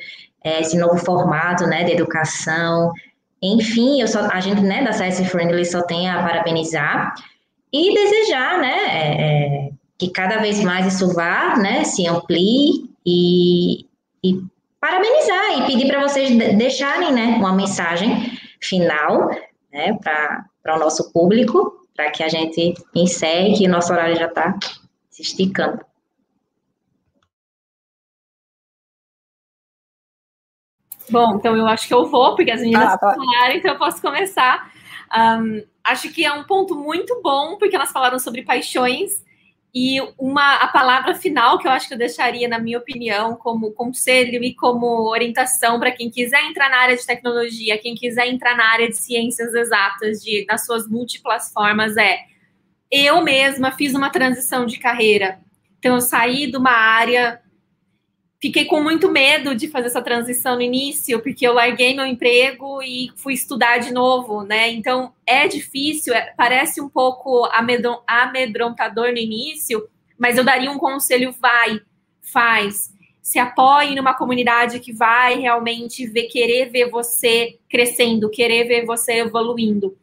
é, 0.43 0.61
esse 0.61 0.79
novo 0.79 0.97
formato, 0.97 1.67
né, 1.67 1.85
de 1.85 1.93
educação. 1.93 2.91
Enfim, 3.43 4.01
eu 4.01 4.09
só, 4.09 4.21
a 4.31 4.41
gente, 4.41 4.63
né, 4.63 4.83
da 4.83 4.93
Science 4.93 5.23
Friendly 5.27 5.67
só 5.67 5.83
tem 5.83 6.09
a 6.09 6.23
parabenizar 6.23 7.15
e 7.71 7.93
desejar, 7.93 8.59
né, 8.61 8.77
é, 8.89 9.67
é, 9.67 9.71
que 9.99 10.09
cada 10.09 10.39
vez 10.39 10.63
mais 10.63 10.95
isso 10.95 11.13
vá, 11.13 11.57
né, 11.59 11.85
se 11.85 12.07
amplie 12.07 12.89
e, 13.05 13.87
e 14.23 14.43
parabenizar 14.85 15.59
e 15.59 15.67
pedir 15.67 15.87
para 15.87 16.03
vocês 16.03 16.37
deixarem 16.59 17.11
né, 17.11 17.37
uma 17.39 17.55
mensagem 17.55 18.39
final 18.61 19.31
né, 19.73 19.99
para 20.03 20.77
o 20.77 20.79
nosso 20.79 21.11
público, 21.11 21.89
para 21.97 22.11
que 22.11 22.23
a 22.23 22.29
gente 22.29 22.75
encerre, 22.95 23.57
que 23.57 23.67
o 23.67 23.71
nosso 23.71 23.95
horário 23.95 24.15
já 24.15 24.27
está 24.27 24.55
se 25.09 25.23
esticando. 25.23 25.83
Bom, 31.09 31.37
então 31.37 31.57
eu 31.57 31.67
acho 31.67 31.89
que 31.89 31.95
eu 31.95 32.05
vou, 32.05 32.37
porque 32.37 32.51
as 32.51 32.61
meninas 32.61 32.93
ah, 32.93 32.99
tá. 32.99 33.15
falaram, 33.15 33.55
então 33.55 33.73
eu 33.73 33.79
posso 33.79 34.03
começar. 34.03 34.71
Um, 35.17 35.65
acho 35.83 36.13
que 36.13 36.27
é 36.27 36.33
um 36.33 36.45
ponto 36.45 36.75
muito 36.75 37.23
bom, 37.23 37.57
porque 37.57 37.75
elas 37.75 37.91
falaram 37.91 38.19
sobre 38.19 38.43
paixões 38.43 39.25
e 39.75 40.01
uma, 40.17 40.57
a 40.57 40.69
palavra 40.69 41.17
final 41.17 41.59
que 41.59 41.67
eu 41.67 41.73
acho 41.73 41.89
que 41.89 41.95
eu 41.95 41.99
deixaria, 41.99 42.47
na 42.47 42.61
minha 42.61 42.79
opinião, 42.79 43.35
como 43.35 43.73
conselho 43.73 44.45
e 44.45 44.55
como 44.55 45.11
orientação 45.11 45.81
para 45.81 45.91
quem 45.91 46.09
quiser 46.09 46.45
entrar 46.45 46.71
na 46.71 46.77
área 46.77 46.97
de 46.97 47.05
tecnologia, 47.05 47.77
quem 47.79 47.97
quiser 47.97 48.29
entrar 48.29 48.57
na 48.57 48.67
área 48.67 48.89
de 48.89 48.97
ciências 48.97 49.53
exatas, 49.53 50.23
de, 50.23 50.47
nas 50.49 50.65
suas 50.65 50.89
múltiplas 50.89 51.53
formas, 51.53 51.97
é 51.97 52.21
eu 52.89 53.21
mesma 53.23 53.73
fiz 53.73 53.95
uma 53.95 54.11
transição 54.11 54.65
de 54.65 54.79
carreira. 54.79 55.41
Então, 55.81 55.97
eu 55.97 56.01
saí 56.01 56.49
de 56.49 56.57
uma 56.57 56.71
área 56.71 57.41
fiquei 58.45 58.67
com 58.67 58.83
muito 58.83 59.11
medo 59.11 59.55
de 59.55 59.69
fazer 59.69 59.87
essa 59.87 60.03
transição 60.03 60.57
no 60.57 60.61
início, 60.61 61.19
porque 61.23 61.47
eu 61.47 61.55
larguei 61.55 61.95
meu 61.95 62.05
emprego 62.05 62.83
e 62.83 63.11
fui 63.17 63.33
estudar 63.33 63.79
de 63.79 63.91
novo, 63.91 64.43
né? 64.43 64.71
Então 64.71 65.15
é 65.27 65.49
difícil, 65.49 66.13
é, 66.13 66.35
parece 66.37 66.79
um 66.79 66.89
pouco 66.91 67.49
amedrontador 68.07 69.13
no 69.13 69.17
início, 69.17 69.89
mas 70.19 70.37
eu 70.37 70.45
daria 70.45 70.71
um 70.71 70.77
conselho: 70.77 71.35
vai, 71.41 71.81
faz. 72.21 72.93
Se 73.23 73.39
apoie 73.39 73.95
numa 73.95 74.13
comunidade 74.13 74.79
que 74.79 74.93
vai 74.93 75.39
realmente 75.39 76.07
ver, 76.07 76.25
querer 76.25 76.69
ver 76.69 76.91
você 76.91 77.59
crescendo, 77.71 78.29
querer 78.29 78.65
ver 78.65 78.85
você 78.85 79.21
evoluindo. 79.21 79.97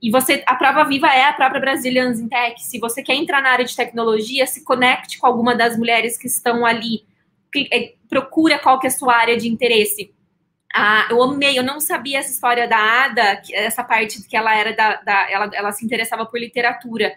E 0.00 0.12
você, 0.12 0.44
a 0.46 0.54
prova 0.54 0.84
viva 0.84 1.08
é 1.08 1.24
a 1.24 1.32
própria 1.32 1.60
Brazilians 1.60 2.20
in 2.20 2.28
Tech. 2.28 2.62
Se 2.62 2.78
você 2.78 3.02
quer 3.02 3.16
entrar 3.16 3.42
na 3.42 3.50
área 3.50 3.64
de 3.64 3.74
tecnologia, 3.74 4.46
se 4.46 4.64
conecte 4.64 5.18
com 5.18 5.26
alguma 5.26 5.56
das 5.56 5.76
mulheres 5.76 6.16
que 6.16 6.28
estão 6.28 6.64
ali 6.64 7.09
procura 8.08 8.58
qual 8.58 8.78
que 8.78 8.86
é 8.86 8.90
a 8.90 8.92
sua 8.92 9.14
área 9.14 9.36
de 9.36 9.48
interesse. 9.48 10.12
Ah, 10.74 11.08
eu 11.10 11.22
amei, 11.22 11.58
eu 11.58 11.62
não 11.62 11.80
sabia 11.80 12.18
essa 12.18 12.30
história 12.30 12.68
da 12.68 12.76
Ada, 12.76 13.42
essa 13.52 13.82
parte 13.82 14.22
que 14.28 14.36
ela 14.36 14.54
era 14.54 14.72
da, 14.72 14.96
da 15.02 15.30
ela, 15.30 15.50
ela 15.52 15.72
se 15.72 15.84
interessava 15.84 16.24
por 16.26 16.38
literatura. 16.38 17.12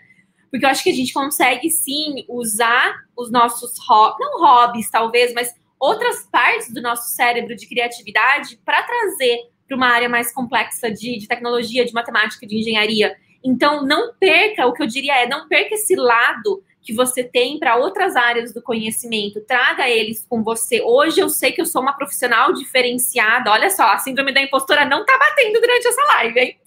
Porque 0.50 0.66
eu 0.66 0.70
acho 0.70 0.84
que 0.84 0.92
a 0.92 0.96
gente 0.96 1.14
consegue 1.14 1.70
sim 1.70 2.26
usar 2.28 2.96
os 3.18 3.32
nossos 3.32 3.78
hobbies, 3.88 4.20
não 4.20 4.40
hobbies 4.40 4.90
talvez, 4.90 5.34
mas 5.34 5.54
outras 5.80 6.28
partes 6.32 6.72
do 6.74 6.82
nosso 6.82 7.10
cérebro 7.16 7.56
de 7.56 7.68
criatividade 7.68 8.60
para 8.64 8.84
trazer 8.84 9.40
para 9.68 9.78
uma 9.78 9.88
área 9.88 10.10
mais 10.10 10.32
complexa 10.32 10.92
de, 10.92 11.18
de 11.18 11.28
tecnologia, 11.28 11.86
de 11.86 11.94
matemática, 11.94 12.46
de 12.46 12.58
engenharia. 12.58 13.16
Então, 13.44 13.84
não 13.86 14.14
perca, 14.14 14.66
o 14.66 14.74
que 14.74 14.84
eu 14.84 14.88
diria 14.88 15.24
é, 15.24 15.28
não 15.28 15.48
perca 15.48 15.76
esse 15.76 15.96
lado 15.96 16.64
que 16.84 16.94
você 16.94 17.24
tem 17.24 17.58
para 17.58 17.78
outras 17.78 18.16
áreas 18.16 18.54
do 18.54 18.62
conhecimento, 18.62 19.42
traga 19.42 19.90
eles 19.90 20.26
com 20.28 20.44
você. 20.44 20.82
Hoje 20.82 21.22
eu 21.22 21.30
sei 21.30 21.54
que 21.54 21.62
eu 21.62 21.66
sou 21.66 21.82
uma 21.82 21.94
profissional 21.94 22.52
diferenciada. 22.54 23.52
Olha 23.52 23.70
só, 23.70 23.84
a 23.84 23.98
síndrome 23.98 24.34
da 24.34 24.42
impostora 24.42 24.86
não 24.86 25.06
tá 25.06 25.18
batendo 25.18 25.62
durante 25.62 25.88
essa 25.88 26.02
live, 26.16 26.40
hein? 26.40 26.58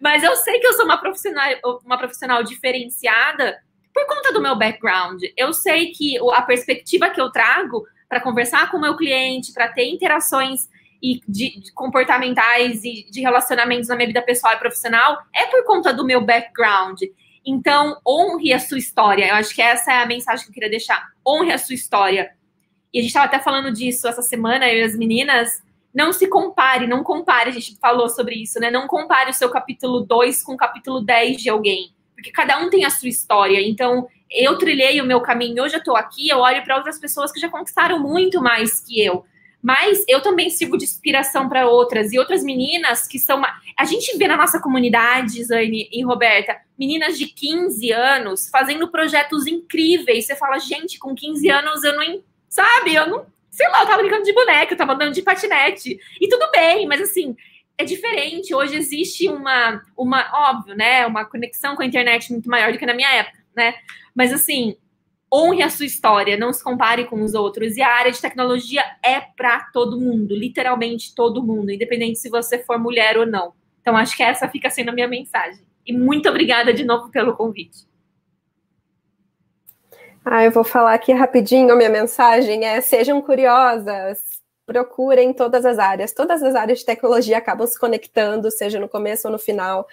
Mas 0.00 0.22
eu 0.22 0.34
sei 0.36 0.58
que 0.58 0.66
eu 0.66 0.72
sou 0.72 0.86
uma 0.86 0.96
profissional, 0.96 1.48
uma 1.84 1.98
profissional 1.98 2.42
diferenciada 2.42 3.58
por 3.92 4.06
conta 4.06 4.32
do 4.32 4.40
meu 4.40 4.56
background. 4.56 5.22
Eu 5.36 5.52
sei 5.52 5.92
que 5.92 6.16
a 6.32 6.42
perspectiva 6.42 7.10
que 7.10 7.20
eu 7.20 7.30
trago 7.30 7.84
para 8.08 8.20
conversar 8.20 8.70
com 8.70 8.78
o 8.78 8.80
meu 8.80 8.96
cliente, 8.96 9.52
para 9.52 9.68
ter 9.68 9.86
interações 9.86 10.68
e 11.02 11.20
de, 11.28 11.60
de, 11.60 11.72
comportamentais 11.72 12.82
e 12.84 13.08
de 13.10 13.20
relacionamentos 13.20 13.88
na 13.88 13.96
minha 13.96 14.08
vida 14.08 14.22
pessoal 14.22 14.54
e 14.54 14.58
profissional 14.58 15.18
é 15.34 15.46
por 15.46 15.64
conta 15.64 15.92
do 15.92 16.04
meu 16.04 16.20
background. 16.20 17.02
Então, 17.50 17.96
honre 18.06 18.52
a 18.52 18.60
sua 18.60 18.76
história. 18.76 19.26
Eu 19.26 19.34
acho 19.36 19.54
que 19.54 19.62
essa 19.62 19.90
é 19.90 20.02
a 20.02 20.06
mensagem 20.06 20.44
que 20.44 20.50
eu 20.50 20.54
queria 20.54 20.68
deixar. 20.68 21.08
Honre 21.26 21.50
a 21.50 21.56
sua 21.56 21.74
história. 21.74 22.30
E 22.92 22.98
a 22.98 23.00
gente 23.00 23.08
estava 23.08 23.24
até 23.24 23.38
falando 23.38 23.72
disso 23.72 24.06
essa 24.06 24.20
semana, 24.20 24.68
eu 24.68 24.80
e 24.80 24.82
as 24.82 24.94
meninas. 24.94 25.62
Não 25.94 26.12
se 26.12 26.26
compare, 26.28 26.86
não 26.86 27.02
compare, 27.02 27.48
a 27.48 27.52
gente 27.52 27.78
falou 27.78 28.10
sobre 28.10 28.34
isso, 28.34 28.60
né? 28.60 28.70
Não 28.70 28.86
compare 28.86 29.30
o 29.30 29.34
seu 29.34 29.48
capítulo 29.48 30.00
2 30.00 30.42
com 30.42 30.52
o 30.52 30.56
capítulo 30.58 31.00
10 31.00 31.38
de 31.38 31.48
alguém. 31.48 31.94
Porque 32.14 32.30
cada 32.30 32.58
um 32.58 32.68
tem 32.68 32.84
a 32.84 32.90
sua 32.90 33.08
história. 33.08 33.66
Então, 33.66 34.06
eu 34.30 34.58
trilhei 34.58 35.00
o 35.00 35.06
meu 35.06 35.22
caminho, 35.22 35.62
hoje 35.62 35.76
eu 35.76 35.78
estou 35.78 35.96
aqui, 35.96 36.28
eu 36.28 36.40
olho 36.40 36.62
para 36.62 36.76
outras 36.76 37.00
pessoas 37.00 37.32
que 37.32 37.40
já 37.40 37.48
conquistaram 37.48 37.98
muito 37.98 38.42
mais 38.42 38.80
que 38.80 39.02
eu. 39.02 39.24
Mas 39.62 40.04
eu 40.06 40.22
também 40.22 40.50
sirvo 40.50 40.78
de 40.78 40.84
inspiração 40.84 41.48
para 41.48 41.68
outras 41.68 42.12
e 42.12 42.18
outras 42.18 42.44
meninas 42.44 43.08
que 43.08 43.18
são. 43.18 43.42
A 43.76 43.84
gente 43.84 44.16
vê 44.16 44.28
na 44.28 44.36
nossa 44.36 44.60
comunidade, 44.60 45.42
Zane 45.44 45.88
e 45.90 46.02
Roberta, 46.04 46.56
meninas 46.78 47.18
de 47.18 47.26
15 47.26 47.90
anos 47.90 48.48
fazendo 48.48 48.88
projetos 48.88 49.46
incríveis. 49.46 50.26
Você 50.26 50.36
fala, 50.36 50.58
gente, 50.58 50.98
com 50.98 51.14
15 51.14 51.48
anos 51.50 51.82
eu 51.82 51.96
não. 51.96 52.22
Sabe? 52.48 52.94
Eu 52.94 53.08
não. 53.08 53.26
Sei 53.50 53.68
lá, 53.68 53.80
eu 53.80 53.86
tava 53.86 54.02
brincando 54.02 54.22
de 54.22 54.32
boneca, 54.32 54.72
eu 54.72 54.78
tava 54.78 54.92
andando 54.92 55.12
de 55.12 55.22
patinete. 55.22 55.98
E 56.20 56.28
tudo 56.28 56.48
bem, 56.52 56.86
mas 56.86 57.00
assim, 57.00 57.36
é 57.76 57.84
diferente. 57.84 58.54
Hoje 58.54 58.76
existe 58.76 59.28
uma, 59.28 59.82
uma, 59.96 60.50
óbvio, 60.50 60.76
né? 60.76 61.04
Uma 61.06 61.24
conexão 61.24 61.74
com 61.74 61.82
a 61.82 61.86
internet 61.86 62.30
muito 62.32 62.48
maior 62.48 62.72
do 62.72 62.78
que 62.78 62.86
na 62.86 62.94
minha 62.94 63.10
época, 63.10 63.38
né? 63.56 63.74
Mas 64.14 64.32
assim, 64.32 64.76
honre 65.32 65.62
a 65.62 65.70
sua 65.70 65.86
história, 65.86 66.36
não 66.36 66.52
se 66.52 66.62
compare 66.62 67.04
com 67.04 67.22
os 67.22 67.34
outros. 67.34 67.76
E 67.76 67.82
a 67.82 67.88
área 67.88 68.12
de 68.12 68.20
tecnologia 68.20 68.82
é 69.02 69.20
para 69.20 69.60
todo 69.72 70.00
mundo, 70.00 70.34
literalmente 70.34 71.14
todo 71.14 71.42
mundo, 71.42 71.70
independente 71.70 72.18
se 72.18 72.28
você 72.28 72.58
for 72.58 72.78
mulher 72.78 73.16
ou 73.18 73.26
não. 73.26 73.52
Então, 73.80 73.96
acho 73.96 74.16
que 74.16 74.22
essa 74.22 74.48
fica 74.48 74.70
sendo 74.70 74.90
a 74.90 74.92
minha 74.92 75.08
mensagem. 75.08 75.64
E 75.86 75.92
muito 75.92 76.28
obrigada 76.28 76.72
de 76.72 76.84
novo 76.84 77.10
pelo 77.10 77.34
convite. 77.36 77.86
Ah, 80.24 80.44
eu 80.44 80.50
vou 80.50 80.64
falar 80.64 80.92
aqui 80.92 81.12
rapidinho. 81.12 81.74
Minha 81.76 81.88
mensagem 81.88 82.66
é: 82.66 82.80
sejam 82.82 83.22
curiosas, 83.22 84.20
procurem 84.66 85.32
todas 85.32 85.64
as 85.64 85.78
áreas. 85.78 86.12
Todas 86.12 86.42
as 86.42 86.54
áreas 86.54 86.80
de 86.80 86.84
tecnologia 86.84 87.38
acabam 87.38 87.66
se 87.66 87.78
conectando, 87.80 88.50
seja 88.50 88.78
no 88.78 88.88
começo 88.88 89.26
ou 89.26 89.32
no 89.32 89.38
final. 89.38 89.86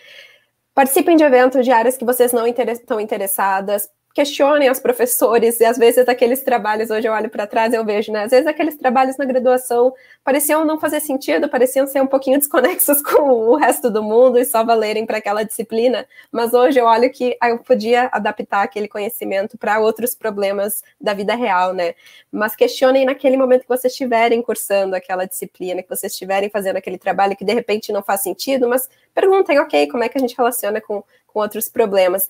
Participem 0.74 1.16
de 1.16 1.24
eventos 1.24 1.64
de 1.64 1.72
áreas 1.72 1.96
que 1.96 2.04
vocês 2.04 2.34
não 2.34 2.46
estão 2.46 3.00
interessadas 3.00 3.90
questionem 4.16 4.72
os 4.72 4.80
professores, 4.80 5.60
e 5.60 5.66
às 5.66 5.78
vezes 5.78 6.08
aqueles 6.08 6.42
trabalhos, 6.42 6.90
hoje 6.90 7.06
eu 7.06 7.12
olho 7.12 7.30
para 7.30 7.46
trás 7.46 7.74
eu 7.74 7.84
vejo, 7.84 8.14
né? 8.14 8.24
Às 8.24 8.32
vezes 8.32 8.48
aqueles 8.48 8.78
trabalhos 8.78 9.18
na 9.18 9.26
graduação 9.26 9.94
pareciam 10.24 10.64
não 10.64 10.80
fazer 10.80 11.02
sentido, 11.02 11.50
pareciam 11.50 11.86
ser 11.86 12.02
um 12.02 12.08
pouquinho 12.08 12.40
desconexos 12.40 13.02
com 13.02 13.30
o 13.30 13.58
resto 13.58 13.92
do 13.92 14.02
mundo 14.02 14.40
e 14.40 14.46
só 14.46 14.64
valerem 14.64 15.06
para 15.06 15.18
aquela 15.18 15.44
disciplina, 15.44 16.08
mas 16.32 16.54
hoje 16.54 16.80
eu 16.80 16.86
olho 16.86 17.12
que 17.12 17.38
eu 17.44 17.60
podia 17.60 18.10
adaptar 18.10 18.64
aquele 18.64 18.88
conhecimento 18.88 19.58
para 19.58 19.80
outros 19.80 20.16
problemas 20.16 20.82
da 21.00 21.14
vida 21.14 21.36
real, 21.36 21.74
né? 21.74 21.94
Mas 22.32 22.56
questionem 22.56 23.04
naquele 23.04 23.36
momento 23.36 23.64
que 23.64 23.68
vocês 23.68 23.92
estiverem 23.92 24.42
cursando 24.42 24.96
aquela 24.96 25.26
disciplina, 25.26 25.84
que 25.84 25.90
vocês 25.90 26.14
estiverem 26.14 26.50
fazendo 26.50 26.78
aquele 26.78 26.98
trabalho 26.98 27.36
que 27.36 27.44
de 27.44 27.54
repente 27.54 27.92
não 27.92 28.02
faz 28.02 28.22
sentido, 28.22 28.70
mas 28.70 28.90
perguntem, 29.14 29.60
ok, 29.60 29.88
como 29.90 30.06
é 30.06 30.08
que 30.08 30.18
a 30.18 30.22
gente 30.22 30.38
relaciona 30.38 30.80
com, 30.80 31.04
com 31.28 31.40
outros 31.42 31.68
problemas. 31.68 32.30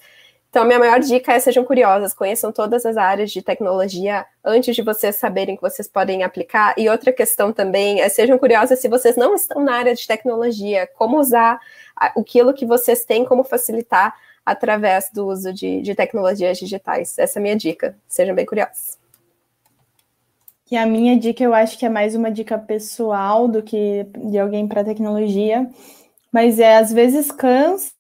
Então, 0.56 0.64
minha 0.64 0.80
maior 0.80 1.01
dica 1.01 1.34
é 1.34 1.39
sejam 1.41 1.66
curiosas, 1.66 2.14
conheçam 2.14 2.49
todas 2.49 2.86
as 2.86 2.95
áreas 2.95 3.30
de 3.30 3.41
tecnologia 3.41 4.26
antes 4.41 4.74
de 4.74 4.82
vocês 4.82 5.18
saberem 5.18 5.58
que 5.58 5.62
vocês 5.62 5.86
podem 5.86 6.24
aplicar. 6.24 6.74
E 6.78 6.88
outra 6.88 7.12
questão 7.12 7.51
também 7.51 7.99
é 7.99 8.08
sejam 8.08 8.38
curiosas 8.39 8.80
se 8.80 8.88
vocês 8.88 9.18
não 9.18 9.36
estão 9.36 9.62
na 9.62 9.74
área 9.74 9.93
de 9.93 10.08
tecnologia, 10.08 10.88
como 10.95 11.20
usar 11.20 11.60
aquilo 11.93 12.53
que 12.53 12.66
vocês 12.66 13.03
têm, 13.03 13.26
como 13.26 13.43
facilitar 13.43 14.16
através 14.45 15.10
do 15.12 15.28
uso 15.28 15.51
de, 15.51 15.82
de 15.82 15.93
tecnologias 15.93 16.58
digitais. 16.58 17.20
Essa 17.20 17.38
é 17.38 17.41
a 17.41 17.43
minha 17.43 17.58
dica. 17.58 17.93
Sejam 18.08 18.34
bem 18.34 18.45
curiosos. 18.45 18.97
E 20.72 20.78
a 20.78 20.86
minha 20.86 21.20
dica, 21.20 21.43
eu 21.43 21.53
acho 21.53 21.78
que 21.78 21.86
é 21.86 21.89
mais 21.89 22.16
uma 22.16 22.32
dica 22.32 22.58
pessoal 22.58 23.49
do 23.49 23.62
que 23.62 24.08
de 24.30 24.39
alguém 24.39 24.66
para 24.70 24.86
tecnologia, 24.86 25.70
mas 26.32 26.60
é 26.60 26.78
às 26.78 26.93
vezes 26.93 27.30
cansa 27.30 27.91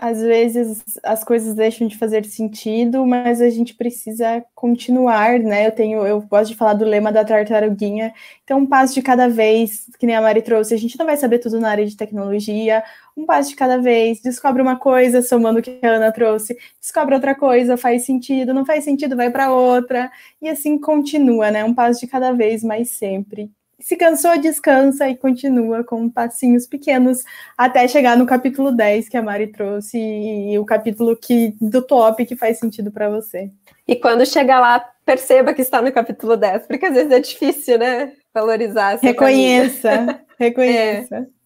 às 0.00 0.18
vezes 0.22 0.82
as 1.02 1.22
coisas 1.22 1.54
deixam 1.54 1.86
de 1.86 1.98
fazer 1.98 2.24
sentido, 2.24 3.06
mas 3.06 3.42
a 3.42 3.50
gente 3.50 3.74
precisa 3.74 4.42
continuar, 4.54 5.38
né? 5.38 5.66
Eu 5.66 5.72
tenho, 5.72 6.06
eu 6.06 6.22
gosto 6.22 6.52
de 6.52 6.56
falar 6.56 6.72
do 6.72 6.86
lema 6.86 7.12
da 7.12 7.22
tartaruguinha, 7.22 8.14
então 8.42 8.60
um 8.60 8.66
passo 8.66 8.94
de 8.94 9.02
cada 9.02 9.28
vez, 9.28 9.86
que 9.98 10.06
nem 10.06 10.16
a 10.16 10.22
Mari 10.22 10.40
trouxe, 10.40 10.72
a 10.72 10.78
gente 10.78 10.98
não 10.98 11.04
vai 11.04 11.18
saber 11.18 11.38
tudo 11.38 11.60
na 11.60 11.70
área 11.70 11.84
de 11.84 11.94
tecnologia, 11.96 12.82
um 13.14 13.26
passo 13.26 13.50
de 13.50 13.56
cada 13.56 13.76
vez, 13.76 14.22
descobre 14.22 14.62
uma 14.62 14.78
coisa, 14.78 15.20
somando 15.20 15.58
o 15.58 15.62
que 15.62 15.78
a 15.82 15.88
Ana 15.90 16.10
trouxe, 16.10 16.56
descobre 16.80 17.14
outra 17.14 17.34
coisa, 17.34 17.76
faz 17.76 18.06
sentido, 18.06 18.54
não 18.54 18.64
faz 18.64 18.84
sentido, 18.84 19.16
vai 19.16 19.30
para 19.30 19.52
outra, 19.52 20.10
e 20.40 20.48
assim 20.48 20.78
continua, 20.78 21.50
né? 21.50 21.62
Um 21.62 21.74
passo 21.74 22.00
de 22.00 22.06
cada 22.06 22.32
vez, 22.32 22.64
mas 22.64 22.90
sempre 22.92 23.50
se 23.80 23.96
cansou, 23.96 24.38
descansa 24.38 25.08
e 25.08 25.16
continua 25.16 25.82
com 25.82 26.08
passinhos 26.08 26.66
pequenos 26.66 27.24
até 27.56 27.88
chegar 27.88 28.16
no 28.16 28.26
capítulo 28.26 28.70
10 28.72 29.08
que 29.08 29.16
a 29.16 29.22
Mari 29.22 29.48
trouxe 29.48 29.98
e, 29.98 30.52
e 30.52 30.58
o 30.58 30.64
capítulo 30.64 31.16
que 31.16 31.54
do 31.60 31.82
top 31.82 32.24
que 32.26 32.36
faz 32.36 32.58
sentido 32.58 32.90
para 32.90 33.08
você. 33.08 33.50
E 33.88 33.96
quando 33.96 34.24
chegar 34.26 34.60
lá, 34.60 34.78
perceba 35.04 35.52
que 35.52 35.62
está 35.62 35.82
no 35.82 35.90
capítulo 35.90 36.36
10, 36.36 36.66
porque 36.66 36.86
às 36.86 36.94
vezes 36.94 37.10
é 37.10 37.20
difícil, 37.20 37.78
né? 37.78 38.12
Valorizar. 38.32 38.98
Reconheça, 39.02 40.20
reconheça. 40.38 41.16
É. 41.16 41.40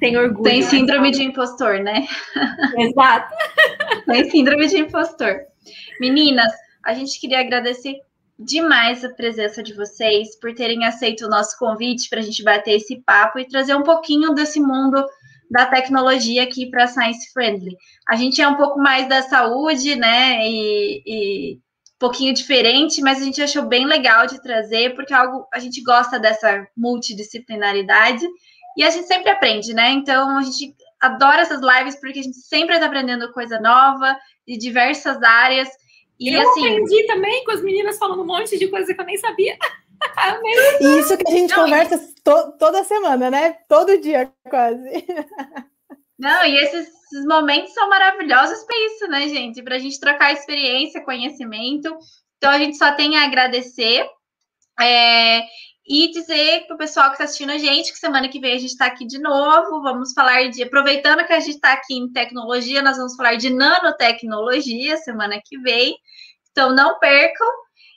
Tem 0.00 0.16
orgulho. 0.16 0.42
Tem 0.42 0.60
né? 0.60 0.68
síndrome 0.68 1.10
de 1.10 1.22
impostor, 1.22 1.80
né? 1.80 2.06
Exato. 2.78 3.34
Tem 4.06 4.30
síndrome 4.30 4.66
de 4.66 4.78
impostor. 4.78 5.40
Meninas, 6.00 6.52
a 6.84 6.92
gente 6.94 7.18
queria 7.20 7.40
agradecer 7.40 8.00
demais 8.38 9.04
a 9.04 9.10
presença 9.10 9.62
de 9.62 9.74
vocês, 9.74 10.38
por 10.38 10.54
terem 10.54 10.84
aceito 10.84 11.26
o 11.26 11.30
nosso 11.30 11.56
convite 11.58 12.08
para 12.08 12.20
a 12.20 12.22
gente 12.22 12.42
bater 12.42 12.76
esse 12.76 13.00
papo 13.02 13.38
e 13.38 13.48
trazer 13.48 13.74
um 13.74 13.82
pouquinho 13.82 14.34
desse 14.34 14.60
mundo 14.60 15.04
da 15.50 15.66
tecnologia 15.66 16.42
aqui 16.42 16.70
para 16.70 16.86
Science 16.86 17.32
Friendly. 17.32 17.76
A 18.08 18.16
gente 18.16 18.40
é 18.40 18.48
um 18.48 18.56
pouco 18.56 18.78
mais 18.78 19.08
da 19.08 19.22
saúde, 19.22 19.94
né? 19.94 20.38
E, 20.48 21.02
e, 21.06 21.54
um 21.54 21.98
pouquinho 21.98 22.34
diferente, 22.34 23.00
mas 23.00 23.22
a 23.22 23.24
gente 23.24 23.40
achou 23.40 23.62
bem 23.66 23.86
legal 23.86 24.26
de 24.26 24.42
trazer, 24.42 24.94
porque 24.94 25.14
é 25.14 25.16
algo 25.16 25.46
a 25.52 25.58
gente 25.58 25.82
gosta 25.82 26.18
dessa 26.18 26.66
multidisciplinaridade 26.76 28.26
e 28.76 28.82
a 28.82 28.90
gente 28.90 29.06
sempre 29.06 29.30
aprende, 29.30 29.72
né? 29.72 29.90
Então 29.90 30.36
a 30.36 30.42
gente 30.42 30.74
adora 31.00 31.42
essas 31.42 31.60
lives 31.60 31.98
porque 32.00 32.18
a 32.18 32.22
gente 32.22 32.36
sempre 32.36 32.74
está 32.74 32.86
aprendendo 32.86 33.32
coisa 33.32 33.60
nova 33.60 34.16
de 34.46 34.58
diversas 34.58 35.22
áreas. 35.22 35.68
E 36.18 36.32
eu 36.32 36.40
assim, 36.40 36.66
aprendi 36.66 37.06
também 37.06 37.44
com 37.44 37.52
as 37.52 37.62
meninas 37.62 37.98
falando 37.98 38.22
um 38.22 38.26
monte 38.26 38.58
de 38.58 38.68
coisa 38.68 38.94
que 38.94 39.00
eu 39.00 39.04
nem 39.04 39.18
sabia. 39.18 39.56
e 40.80 40.98
isso 40.98 41.16
que 41.16 41.28
a 41.28 41.30
gente 41.30 41.50
Não, 41.50 41.64
conversa 41.64 41.98
to 42.22 42.52
toda 42.58 42.84
semana, 42.84 43.30
né? 43.30 43.56
Todo 43.68 44.00
dia, 44.00 44.30
quase. 44.48 45.04
Não, 46.18 46.44
e 46.44 46.56
esses, 46.56 46.88
esses 46.88 47.24
momentos 47.26 47.72
são 47.72 47.88
maravilhosos 47.88 48.64
para 48.64 48.76
isso, 48.86 49.08
né, 49.08 49.28
gente? 49.28 49.62
Para 49.62 49.76
a 49.76 49.78
gente 49.78 50.00
trocar 50.00 50.32
experiência, 50.32 51.04
conhecimento. 51.04 51.96
Então, 52.36 52.50
a 52.50 52.58
gente 52.58 52.76
só 52.76 52.92
tem 52.92 53.16
a 53.16 53.24
agradecer. 53.24 54.06
É, 54.80 55.42
e 55.86 56.10
dizer 56.10 56.66
para 56.66 56.76
o 56.76 56.78
pessoal 56.78 57.08
que 57.08 57.12
está 57.12 57.24
assistindo 57.24 57.50
a 57.50 57.58
gente 57.58 57.92
que 57.92 57.98
semana 57.98 58.28
que 58.28 58.40
vem 58.40 58.54
a 58.54 58.58
gente 58.58 58.70
está 58.70 58.86
aqui 58.86 59.06
de 59.06 59.18
novo. 59.18 59.82
Vamos 59.82 60.12
falar 60.12 60.48
de. 60.48 60.62
Aproveitando 60.62 61.26
que 61.26 61.32
a 61.32 61.40
gente 61.40 61.56
está 61.56 61.72
aqui 61.72 61.94
em 61.94 62.10
tecnologia, 62.10 62.82
nós 62.82 62.96
vamos 62.96 63.14
falar 63.14 63.36
de 63.36 63.50
nanotecnologia 63.50 64.96
semana 64.96 65.40
que 65.44 65.58
vem. 65.58 65.96
Então 66.50 66.74
não 66.74 66.98
percam. 66.98 67.46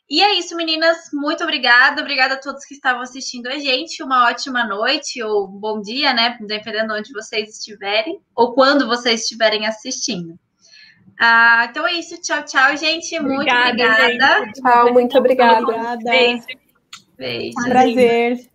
E 0.09 0.21
é 0.21 0.33
isso, 0.35 0.55
meninas. 0.55 1.09
Muito 1.13 1.43
obrigada. 1.43 2.01
Obrigada 2.01 2.35
a 2.35 2.39
todos 2.39 2.65
que 2.65 2.73
estavam 2.73 3.01
assistindo 3.01 3.47
a 3.47 3.57
gente. 3.57 4.03
Uma 4.03 4.27
ótima 4.29 4.65
noite 4.65 5.21
ou 5.23 5.47
bom 5.47 5.81
dia, 5.81 6.13
né? 6.13 6.37
Dependendo 6.41 6.93
de 6.93 6.99
onde 6.99 7.13
vocês 7.13 7.57
estiverem, 7.57 8.19
ou 8.35 8.53
quando 8.53 8.87
vocês 8.87 9.21
estiverem 9.21 9.65
assistindo. 9.65 10.37
Ah, 11.19 11.67
então 11.69 11.87
é 11.87 11.93
isso. 11.93 12.21
Tchau, 12.21 12.43
tchau, 12.43 12.75
gente. 12.75 13.17
Muito 13.19 13.41
obrigada. 13.41 14.03
obrigada. 14.03 14.45
Gente. 14.45 14.61
Tchau, 14.61 14.93
muito 14.93 15.17
obrigada. 15.17 15.63
obrigada. 15.63 16.03
Beijo. 16.03 16.66
Beijo. 17.17 17.55
Prazer. 17.65 18.49